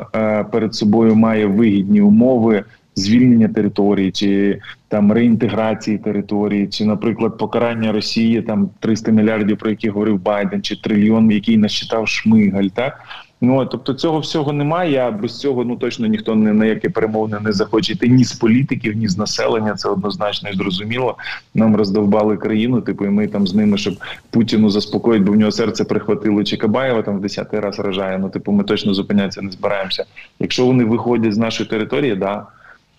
перед 0.51 0.75
собою 0.75 1.15
має 1.15 1.45
вигідні 1.45 2.01
умови. 2.01 2.63
Звільнення 2.95 3.47
території, 3.47 4.11
чи 4.11 4.59
там 4.87 5.11
реінтеграції 5.11 5.97
території, 5.97 6.67
чи, 6.67 6.85
наприклад, 6.85 7.37
покарання 7.37 7.91
Росії 7.91 8.41
там 8.41 8.69
300 8.79 9.11
мільярдів, 9.11 9.57
про 9.57 9.69
які 9.69 9.89
говорив 9.89 10.21
Байден, 10.21 10.61
чи 10.61 10.75
трильйон, 10.75 11.31
який 11.31 11.57
насчитав 11.57 12.07
Шмигаль, 12.07 12.67
так 12.67 12.99
Ну 13.43 13.65
тобто 13.65 13.93
цього 13.93 14.19
всього 14.19 14.53
немає. 14.53 14.97
А 14.97 15.11
без 15.11 15.39
цього 15.39 15.65
ну 15.65 15.75
точно 15.75 16.07
ніхто 16.07 16.35
не 16.35 16.53
на 16.53 16.65
яке 16.65 16.89
перемовини 16.89 17.39
не 17.39 17.51
захоче 17.51 17.93
йти 17.93 18.07
ні 18.07 18.23
з 18.23 18.33
політиків, 18.33 18.97
ні 18.97 19.07
з 19.07 19.17
населення. 19.17 19.75
Це 19.75 19.89
однозначно 19.89 20.49
і 20.49 20.57
зрозуміло. 20.57 21.17
Нам 21.55 21.75
роздовбали 21.75 22.37
країну. 22.37 22.81
Типу, 22.81 23.05
і 23.05 23.09
ми 23.09 23.27
там 23.27 23.47
з 23.47 23.55
ними, 23.55 23.77
щоб 23.77 23.93
Путіну 24.29 24.69
заспокоїть, 24.69 25.23
бо 25.23 25.31
в 25.31 25.35
нього 25.35 25.51
серце 25.51 25.83
прихватило 25.83 26.43
Чекабаєва 26.43 27.01
там 27.01 27.17
в 27.17 27.21
десятий 27.21 27.59
раз 27.59 27.79
рожає. 27.79 28.19
Ну 28.19 28.29
типу, 28.29 28.51
ми 28.51 28.63
точно 28.63 28.93
зупинятися 28.93 29.41
не 29.41 29.51
збираємося. 29.51 30.05
Якщо 30.39 30.65
вони 30.65 30.83
виходять 30.85 31.33
з 31.33 31.37
нашої 31.37 31.69
території, 31.69 32.15
да. 32.15 32.45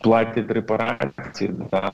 Платять 0.01 0.51
репарації, 0.51 1.51
да, 1.71 1.91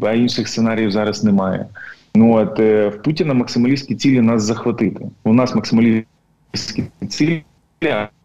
а 0.00 0.12
інших 0.12 0.48
сценаріїв 0.48 0.90
зараз 0.90 1.24
немає. 1.24 1.66
Ну 2.14 2.34
от 2.34 2.60
е, 2.60 2.88
в 2.88 3.02
Путіна 3.02 3.34
максималістські 3.34 3.94
цілі 3.94 4.20
нас 4.20 4.42
захватити. 4.42 5.06
У 5.24 5.34
нас 5.34 5.54
максималістські 5.54 6.15
цілі 7.08 7.42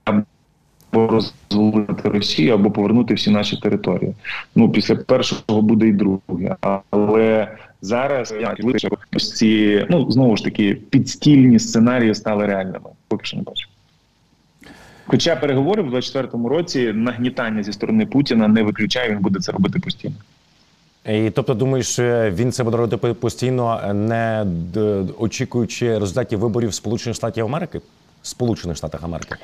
або 0.04 1.08
розвалити 1.08 2.10
Росію, 2.10 2.54
або 2.54 2.72
повернути 2.72 3.14
всі 3.14 3.32
наші 3.32 3.58
території. 3.58 4.14
Ну 4.56 4.72
після 4.72 4.96
першого 4.96 5.62
буде 5.62 5.88
і 5.88 5.92
друге. 5.92 6.56
Але 6.90 7.58
зараз 7.82 8.34
ось 9.16 9.34
ці 9.34 9.86
ну 9.90 10.12
знову 10.12 10.38
ж 10.38 10.44
таки 10.44 10.78
підстільні 10.90 11.60
сценарії 11.60 12.16
стали 12.16 12.46
реальними. 12.46 12.90
Поки 13.08 13.26
що 13.26 13.38
не 13.38 13.44
бачу. 13.44 13.68
Хоча 15.06 15.36
переговори 15.36 15.82
в 15.82 15.96
24-му 15.96 16.50
році 16.50 16.94
нагнітання 16.94 17.64
зі 17.64 17.74
сторони 17.74 18.06
Путіна 18.06 18.48
не 18.48 18.64
виключає, 18.64 19.10
він 19.10 19.20
буде 19.20 19.40
це 19.40 19.52
робити 19.52 19.80
постійно. 19.80 20.16
І 21.06 21.30
тобто, 21.30 21.54
думаєш, 21.54 22.00
він 22.30 22.52
це 22.52 22.64
буде 22.64 22.78
робити 22.78 23.14
постійно, 23.14 23.94
не 23.94 24.46
очікуючи 25.20 26.00
результатів 26.00 26.40
виборів 26.40 26.74
Сполучених 26.74 27.16
Штатів 27.16 27.46
Америки? 27.46 27.82
Сполучених 28.22 28.78
Штатах 28.78 29.04
Америки? 29.04 29.36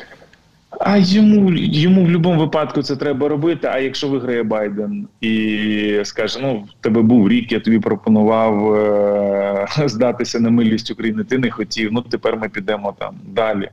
А 0.80 0.98
йому 0.98 1.54
йому 1.54 2.02
в 2.02 2.06
будь-якому 2.06 2.40
випадку 2.40 2.82
це 2.82 2.96
треба 2.96 3.28
робити. 3.28 3.68
А 3.72 3.80
якщо 3.80 4.08
виграє 4.08 4.44
Байден 4.44 5.08
і 5.22 6.02
скаже: 6.04 6.40
ну 6.42 6.56
в 6.56 6.84
тебе 6.84 7.02
був 7.02 7.30
рік, 7.30 7.52
я 7.52 7.60
тобі 7.60 7.80
пропонував 7.80 8.76
е 8.76 9.68
здатися 9.88 10.40
на 10.40 10.50
милість 10.50 10.92
України, 10.92 11.24
ти 11.24 11.38
не 11.38 11.52
хотів. 11.52 11.90
Ну 11.94 12.02
тепер 12.02 12.38
ми 12.38 12.50
підемо 12.50 12.96
там 13.00 13.16
далі. 13.26 13.70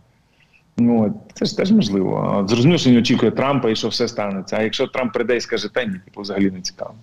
Ну 0.78 1.20
це 1.34 1.44
ж 1.44 1.57
теж 1.57 1.72
можливо. 1.72 2.44
Зрозуміло, 2.48 2.78
що 2.78 2.90
він 2.90 2.98
очікує 2.98 3.32
Трампа 3.32 3.70
і 3.70 3.76
що 3.76 3.88
все 3.88 4.09
станеться. 4.09 4.57
А 4.57 4.62
якщо 4.62 4.86
Трамп 4.86 5.12
прийде 5.12 5.36
і 5.36 5.40
скаже, 5.40 5.74
та 5.74 5.84
ні, 5.84 6.00
типу 6.05 6.20
взагалі 6.20 6.50
не 6.50 6.61
цікаво. 6.61 6.94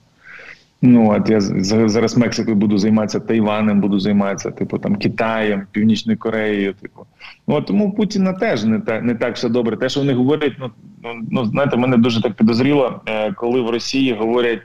Ну 0.82 1.12
от 1.12 1.30
я 1.30 1.42
зараз 1.42 2.18
Мексикою 2.18 2.56
буду 2.56 2.78
займатися 2.78 3.20
Тайванем, 3.20 3.82
буду 3.82 4.00
займатися, 4.00 4.52
типу 4.52 4.78
там 4.78 4.96
Китаєм, 4.96 5.68
Північною 5.72 6.18
Кореєю. 6.18 6.74
Типу, 6.74 7.06
ну 7.48 7.62
тому 7.62 7.92
Путіна 7.92 8.34
теж 8.34 8.64
не 8.64 8.80
так 8.80 9.04
не 9.04 9.16
так 9.16 9.36
все 9.36 9.50
добре. 9.50 9.78
Те, 9.78 9.90
що 9.90 10.00
вони 10.00 10.14
говорять, 10.14 10.54
ну 10.60 10.72
ну, 11.04 11.10
ну 11.32 11.46
знаєте, 11.46 11.78
мене 11.78 11.98
дуже 11.98 12.22
так 12.22 12.34
підозріло, 12.34 13.02
е, 13.06 13.32
коли 13.34 13.62
в 13.62 13.70
Росії 13.70 14.14
говорять, 14.14 14.60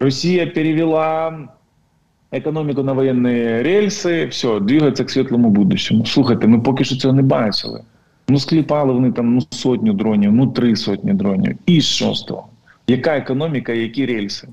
Росія 0.00 0.46
перевела 0.46 1.38
економіку 2.32 2.82
на 2.82 2.92
воєнні 2.92 3.62
рельси, 3.62 4.26
все, 4.26 4.60
двигається 4.60 5.04
к 5.04 5.10
світлому 5.10 5.50
будущому. 5.50 6.06
Слухайте, 6.06 6.46
ми 6.46 6.60
поки 6.60 6.84
що 6.84 6.96
цього 6.96 7.14
не 7.14 7.22
бачили. 7.22 7.82
Ну 8.28 8.38
скліпали 8.38 8.92
вони 8.92 9.12
там 9.12 9.34
ну 9.34 9.40
сотню 9.50 9.92
дронів, 9.92 10.32
ну 10.32 10.46
три 10.46 10.76
сотні 10.76 11.14
дронів. 11.14 11.56
І 11.66 11.80
з 11.80 11.98
того? 11.98 12.46
Яка 12.86 13.16
економіка, 13.16 13.72
які 13.72 14.06
рельси? 14.06 14.48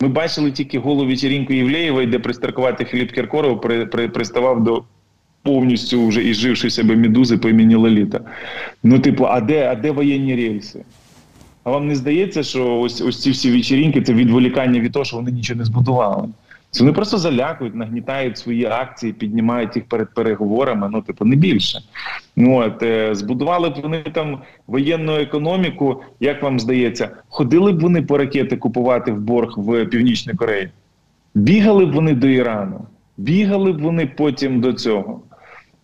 Ми 0.00 0.08
бачили 0.08 0.52
тільки 0.52 0.78
голу 0.78 1.06
вечерінку 1.06 1.52
Євлеєва, 1.52 2.06
де 2.06 2.18
пристаркувати 2.18 2.84
Філіп 2.84 3.12
Кіркоров 3.12 3.60
при, 3.60 3.86
при, 3.86 4.08
приставав 4.08 4.64
до 4.64 4.84
повністю 5.42 6.06
вже 6.06 6.24
і 6.24 6.54
себе 6.70 6.96
медузи 6.96 7.38
по 7.38 7.48
імені 7.48 7.74
Лоліта. 7.74 8.20
Ну, 8.82 8.98
типу, 8.98 9.24
а 9.24 9.40
де, 9.40 9.68
а 9.68 9.74
де 9.74 9.90
воєнні 9.90 10.36
рельси? 10.36 10.84
А 11.64 11.70
вам 11.70 11.88
не 11.88 11.96
здається, 11.96 12.42
що 12.42 12.80
ось 12.80 13.00
ось 13.00 13.22
ці 13.22 13.30
всі 13.30 13.50
вечірінки 13.50 14.02
це 14.02 14.12
відволікання 14.12 14.80
від 14.80 14.92
того, 14.92 15.04
що 15.04 15.16
вони 15.16 15.30
нічого 15.30 15.58
не 15.58 15.64
збудували? 15.64 16.28
Це 16.70 16.80
вони 16.80 16.92
просто 16.92 17.18
залякують, 17.18 17.74
нагнітають 17.74 18.38
свої 18.38 18.64
акції, 18.64 19.12
піднімають 19.12 19.76
їх 19.76 19.84
перед 19.84 20.14
переговорами. 20.14 20.88
Ну, 20.92 21.02
типу, 21.02 21.24
не 21.24 21.36
більше. 21.36 21.78
Ну 22.36 22.56
от 22.56 22.82
е, 22.82 23.14
збудували 23.14 23.70
б 23.70 23.74
вони 23.82 24.02
там 24.12 24.38
воєнну 24.66 25.12
економіку. 25.12 26.02
Як 26.20 26.42
вам 26.42 26.60
здається, 26.60 27.10
ходили 27.28 27.72
б 27.72 27.80
вони 27.80 28.02
по 28.02 28.18
ракети 28.18 28.56
купувати 28.56 29.12
в 29.12 29.20
борг 29.20 29.54
в 29.56 29.84
Північній 29.86 30.34
Кореї? 30.34 30.68
Бігали 31.34 31.86
б 31.86 31.92
вони 31.92 32.14
до 32.14 32.26
Ірану, 32.26 32.80
бігали 33.16 33.72
б 33.72 33.80
вони 33.80 34.06
потім 34.06 34.60
до 34.60 34.72
цього. 34.72 35.20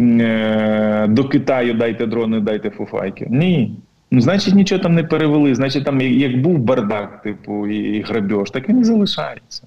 Е, 0.03 1.07
до 1.09 1.25
Китаю 1.25 1.75
дайте 1.75 2.07
дрони, 2.07 2.41
дайте 2.41 2.71
фуфайки. 2.71 3.27
Ні. 3.31 3.77
Ну, 4.11 4.21
значить, 4.21 4.55
нічого 4.55 4.83
там 4.83 4.95
не 4.95 5.05
перевели. 5.05 5.55
Значить, 5.55 5.85
там 5.85 6.01
як 6.01 6.41
був 6.41 6.59
бардак, 6.59 7.23
типу, 7.23 7.67
і, 7.67 8.03
грабеж, 8.03 8.51
так 8.51 8.69
і 8.69 8.85
залишається. 8.85 9.63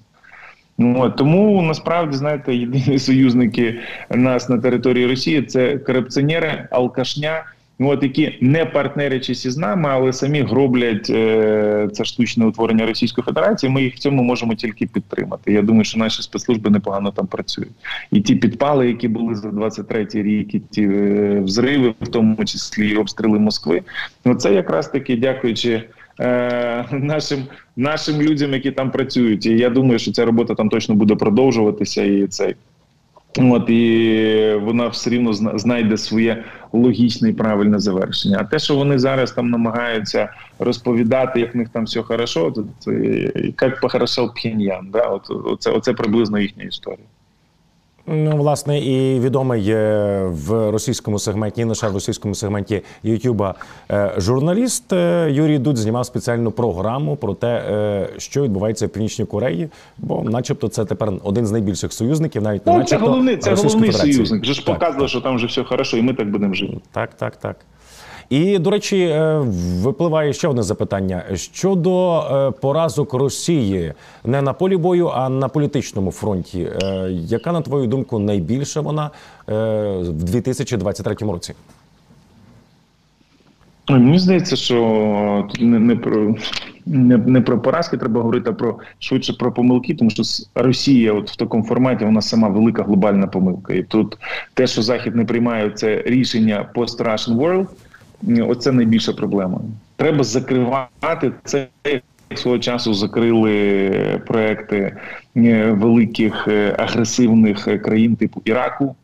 Ну, 0.77 1.09
Тому 1.09 1.61
насправді 1.61 2.17
знаєте, 2.17 2.55
єдині 2.55 2.99
союзники 2.99 3.79
нас 4.09 4.49
на 4.49 4.57
території 4.57 5.07
Росії 5.07 5.41
це 5.41 5.77
корупціонери, 5.77 6.67
алкашня. 6.71 7.43
Ну, 7.79 7.89
от 7.89 8.03
які 8.03 8.37
не 8.41 8.65
партнерячись 8.65 9.45
із 9.45 9.57
нами, 9.57 9.89
але 9.91 10.13
самі 10.13 10.41
гроблять 10.41 11.09
е, 11.09 11.89
це 11.93 12.05
штучне 12.05 12.45
утворення 12.45 12.85
Російської 12.85 13.25
Федерації. 13.25 13.71
Ми 13.71 13.83
їх 13.83 13.95
в 13.95 13.99
цьому 13.99 14.23
можемо 14.23 14.55
тільки 14.55 14.85
підтримати. 14.85 15.53
Я 15.53 15.61
думаю, 15.61 15.83
що 15.83 15.99
наші 15.99 16.21
спецслужби 16.21 16.69
непогано 16.69 17.11
там 17.11 17.27
працюють. 17.27 17.71
І 18.11 18.21
ті 18.21 18.35
підпали, 18.35 18.87
які 18.87 19.07
були 19.07 19.35
за 19.35 19.49
23-й 19.49 20.21
рік, 20.21 20.55
і 20.55 20.59
ті 20.59 20.83
е, 20.83 21.39
взриви, 21.39 21.93
в 22.01 22.07
тому 22.07 22.45
числі 22.45 22.89
і 22.89 22.95
обстріли 22.95 23.39
Москви. 23.39 23.81
Ну 24.25 24.35
це 24.35 24.53
якраз 24.53 24.87
таки 24.87 25.15
дякуючи. 25.15 25.83
Е, 26.19 26.85
нашим 26.91 27.43
нашим 27.75 28.21
людям, 28.21 28.53
які 28.53 28.71
там 28.71 28.91
працюють, 28.91 29.45
і 29.45 29.57
я 29.57 29.69
думаю, 29.69 29.99
що 29.99 30.11
ця 30.11 30.25
робота 30.25 30.55
там 30.55 30.69
точно 30.69 30.95
буде 30.95 31.15
продовжуватися, 31.15 32.03
і 32.03 32.27
цей 32.27 32.55
От 33.39 33.69
і 33.69 34.59
вона 34.63 34.87
все 34.87 35.09
рівно 35.09 35.33
знайде 35.33 35.97
своє 35.97 36.43
логічне 36.73 37.29
і 37.29 37.33
правильне 37.33 37.79
завершення. 37.79 38.37
А 38.41 38.43
те, 38.43 38.59
що 38.59 38.75
вони 38.75 38.99
зараз 38.99 39.31
там 39.31 39.49
намагаються 39.49 40.29
розповідати, 40.59 41.39
як 41.39 41.55
в 41.55 41.57
них 41.57 41.69
там 41.69 41.85
все 41.85 42.01
хорошо, 42.01 42.51
то 42.51 42.65
це 42.79 42.91
як 43.61 43.81
похорошав 43.81 44.33
Пхеньян. 44.33 44.89
Да? 44.91 45.07
От, 45.07 45.29
оце, 45.29 45.71
оце 45.71 45.93
приблизно 45.93 46.39
їхня 46.39 46.63
історія. 46.63 47.05
Ну, 48.09 48.37
власне, 48.37 48.79
і 48.79 49.19
відомий 49.19 49.73
в 50.25 50.71
російському 50.71 51.19
сегменті, 51.19 51.61
не 51.61 51.69
лише 51.69 51.87
в 51.87 51.93
російському 51.93 52.35
сегменті 52.35 52.81
Ютуба 53.03 53.55
е, 53.91 54.13
журналіст 54.17 54.93
е, 54.93 55.27
Юрій 55.31 55.59
Дудь 55.59 55.77
знімав 55.77 56.05
спеціальну 56.05 56.51
програму 56.51 57.15
про 57.15 57.33
те, 57.33 57.47
е, 57.47 58.09
що 58.17 58.43
відбувається 58.43 58.87
в 58.87 58.89
північній 58.89 59.25
Кореї, 59.25 59.69
бо, 59.97 60.23
начебто, 60.23 60.67
це 60.67 60.85
тепер 60.85 61.13
один 61.23 61.45
з 61.45 61.51
найбільших 61.51 61.93
союзників, 61.93 62.41
навіть 62.43 62.65
не 62.65 62.71
ну, 62.71 62.77
начебто, 62.79 63.05
це 63.05 63.11
головний, 63.11 63.37
це 63.37 63.53
головний 63.53 63.91
союзник. 63.91 64.41
Вже 64.41 64.53
ж 64.53 64.65
так. 64.65 64.93
що 65.05 65.21
там 65.21 65.35
вже 65.35 65.47
все 65.47 65.63
хорошо, 65.63 65.97
і 65.97 66.01
ми 66.01 66.13
так 66.13 66.31
будемо 66.31 66.53
жити. 66.53 66.77
Так, 66.91 67.13
так, 67.13 67.35
так. 67.35 67.55
І 68.29 68.59
до 68.59 68.69
речі, 68.69 68.99
е, 68.99 69.39
випливає 69.81 70.33
ще 70.33 70.47
одне 70.47 70.63
запитання 70.63 71.23
щодо 71.35 72.19
е, 72.19 72.51
поразок 72.51 73.13
Росії 73.13 73.93
не 74.25 74.41
на 74.41 74.53
полі 74.53 74.77
бою, 74.77 75.07
а 75.07 75.29
на 75.29 75.47
політичному 75.47 76.11
фронті. 76.11 76.69
Е, 76.83 77.09
яка 77.11 77.51
на 77.51 77.61
твою 77.61 77.87
думку 77.87 78.19
найбільша 78.19 78.81
вона 78.81 79.09
в 79.47 80.11
2023 80.11 81.15
році? 81.15 81.53
Мені 83.89 84.19
здається, 84.19 84.55
що 84.55 85.47
тут 85.49 85.61
не 85.61 85.79
не 85.79 85.95
про 85.95 86.35
не, 86.85 87.17
не 87.17 87.41
про 87.41 87.59
поразки 87.61 87.97
треба 87.97 88.21
говорити, 88.21 88.49
а 88.49 88.53
про 88.53 88.79
швидше 88.99 89.33
про 89.33 89.51
помилки, 89.51 89.95
тому 89.95 90.09
що 90.09 90.23
Росія, 90.55 91.13
от 91.13 91.31
в 91.31 91.35
такому 91.35 91.63
форматі, 91.63 92.05
вона 92.05 92.21
сама 92.21 92.47
велика 92.47 92.83
глобальна 92.83 93.27
помилка. 93.27 93.73
І 93.73 93.83
тут 93.83 94.17
те, 94.53 94.67
що 94.67 94.81
Захід 94.81 95.15
не 95.15 95.25
приймає 95.25 95.69
це 95.69 96.03
рішення 96.05 96.69
post-Russian 96.75 97.35
world, 97.37 97.67
Оце 98.39 98.71
найбільша 98.71 99.13
проблема. 99.13 99.61
Треба 99.95 100.23
закривати 100.23 101.31
це. 101.43 101.67
Свого 102.35 102.59
часу 102.59 102.93
закрили 102.93 104.21
проекти 104.27 104.97
е, 105.37 105.71
великих 105.71 106.47
е, 106.47 106.75
агресивних 106.79 107.81
країн, 107.81 108.15
типу 108.15 108.41
Іраку, 108.45 108.95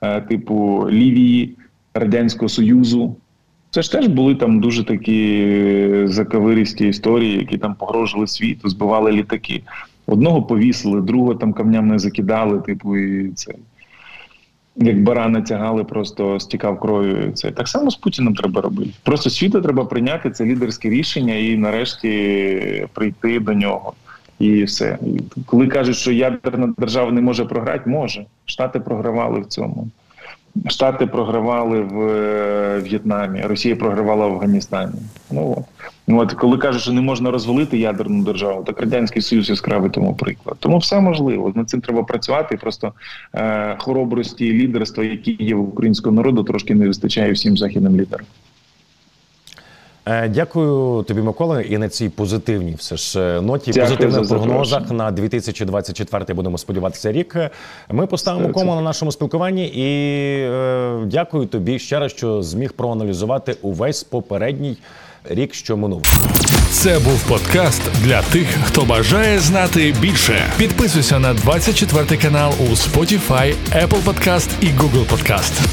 е, 0.00 0.20
типу 0.20 0.86
Лівії, 0.90 1.56
Радянського 1.94 2.48
Союзу. 2.48 3.16
Це 3.70 3.82
ж 3.82 3.92
теж 3.92 4.06
були 4.06 4.34
там 4.34 4.60
дуже 4.60 4.84
такі 4.84 6.02
заковиристі 6.04 6.88
історії, 6.88 7.38
які 7.38 7.58
там 7.58 7.74
погрожували 7.74 8.26
світу, 8.26 8.68
збивали 8.68 9.12
літаки. 9.12 9.62
Одного 10.06 10.42
повісили, 10.42 11.00
другого 11.00 11.34
там 11.34 11.52
камням 11.52 11.88
не 11.88 11.98
закидали, 11.98 12.60
типу, 12.60 12.96
і 12.96 13.30
це 13.30 13.52
як 14.76 15.02
барана 15.02 15.40
тягали, 15.40 15.84
просто 15.84 16.40
стікав 16.40 16.80
кров'ю. 16.80 17.32
Це 17.32 17.50
так 17.50 17.68
само 17.68 17.90
з 17.90 17.96
Путіним 17.96 18.34
треба 18.34 18.60
робити. 18.60 18.90
Просто 19.02 19.30
світу 19.30 19.60
треба 19.60 19.84
прийняти 19.84 20.30
це 20.30 20.44
лідерське 20.44 20.90
рішення 20.90 21.34
і 21.34 21.56
нарешті 21.56 22.86
прийти 22.92 23.40
до 23.40 23.52
нього. 23.52 23.92
І 24.38 24.64
все. 24.64 24.98
Коли 25.46 25.66
кажуть, 25.66 25.96
що 25.96 26.12
ядерна 26.12 26.74
держава 26.78 27.12
не 27.12 27.20
може 27.20 27.44
програти, 27.44 27.90
може. 27.90 28.26
Штати 28.44 28.80
програвали 28.80 29.40
в 29.40 29.46
цьому. 29.46 29.88
Штати 30.68 31.06
програвали 31.06 31.80
в 31.80 32.00
е, 32.00 32.80
В'єтнамі, 32.80 33.40
Росія 33.40 33.76
програвала 33.76 34.26
в 34.26 34.32
Афганістані. 34.32 34.92
Ну 35.30 35.54
от. 35.58 35.64
От 36.08 36.32
коли 36.32 36.58
кажуть, 36.58 36.82
що 36.82 36.92
не 36.92 37.00
можна 37.00 37.30
розвалити 37.30 37.78
ядерну 37.78 38.24
державу, 38.24 38.64
так 38.64 38.80
радянський 38.80 39.22
союз 39.22 39.50
яскравий 39.50 39.90
тому 39.90 40.14
приклад. 40.14 40.56
Тому 40.58 40.78
все 40.78 41.00
можливо. 41.00 41.52
Над 41.54 41.68
цим 41.70 41.80
треба 41.80 42.02
працювати. 42.02 42.56
Просто 42.56 42.92
е, 43.34 43.76
хоробрості 43.78 44.46
і 44.46 44.52
лідерства, 44.52 45.04
які 45.04 45.36
є 45.40 45.54
в 45.54 45.68
українського 45.68 46.16
народу, 46.16 46.44
трошки 46.44 46.74
не 46.74 46.86
вистачає 46.86 47.32
всім 47.32 47.56
західним 47.56 48.00
лідерам. 48.00 48.26
Е, 50.06 50.28
дякую 50.28 51.02
тобі, 51.02 51.20
Микола, 51.20 51.60
і 51.60 51.78
на 51.78 51.88
цій 51.88 52.08
позитивній 52.08 52.74
все 52.78 52.96
ж 52.96 53.20
е, 53.20 53.40
ноті 53.40 53.70
Дякую 53.72 53.96
позитивних 53.98 54.28
прогнозах 54.28 54.90
на 54.90 55.10
2024 55.10 56.34
будемо 56.34 56.58
сподіватися 56.58 57.12
рік. 57.12 57.36
Ми 57.90 58.06
поставимо 58.06 58.48
кому 58.48 58.74
на 58.74 58.80
нашому 58.80 59.12
спілкуванні 59.12 59.66
і 59.66 59.84
е, 60.42 61.02
дякую 61.06 61.46
тобі 61.46 61.78
ще 61.78 61.98
раз, 61.98 62.12
що 62.12 62.42
зміг 62.42 62.72
проаналізувати 62.72 63.56
увесь 63.62 64.04
попередній 64.04 64.76
рік, 65.24 65.54
що 65.54 65.76
минув. 65.76 66.02
Це 66.70 66.98
був 66.98 67.28
подкаст 67.28 67.82
для 68.04 68.22
тих, 68.22 68.48
хто 68.64 68.84
бажає 68.84 69.38
знати 69.38 69.94
більше. 70.00 70.42
Підписуйся 70.58 71.18
на 71.18 71.34
24 71.34 72.16
канал 72.22 72.52
у 72.60 72.64
Spotify, 72.64 73.54
Apple 73.72 74.04
Podcast 74.04 74.48
і 74.60 74.66
Google 74.66 75.06
Podcast. 75.06 75.66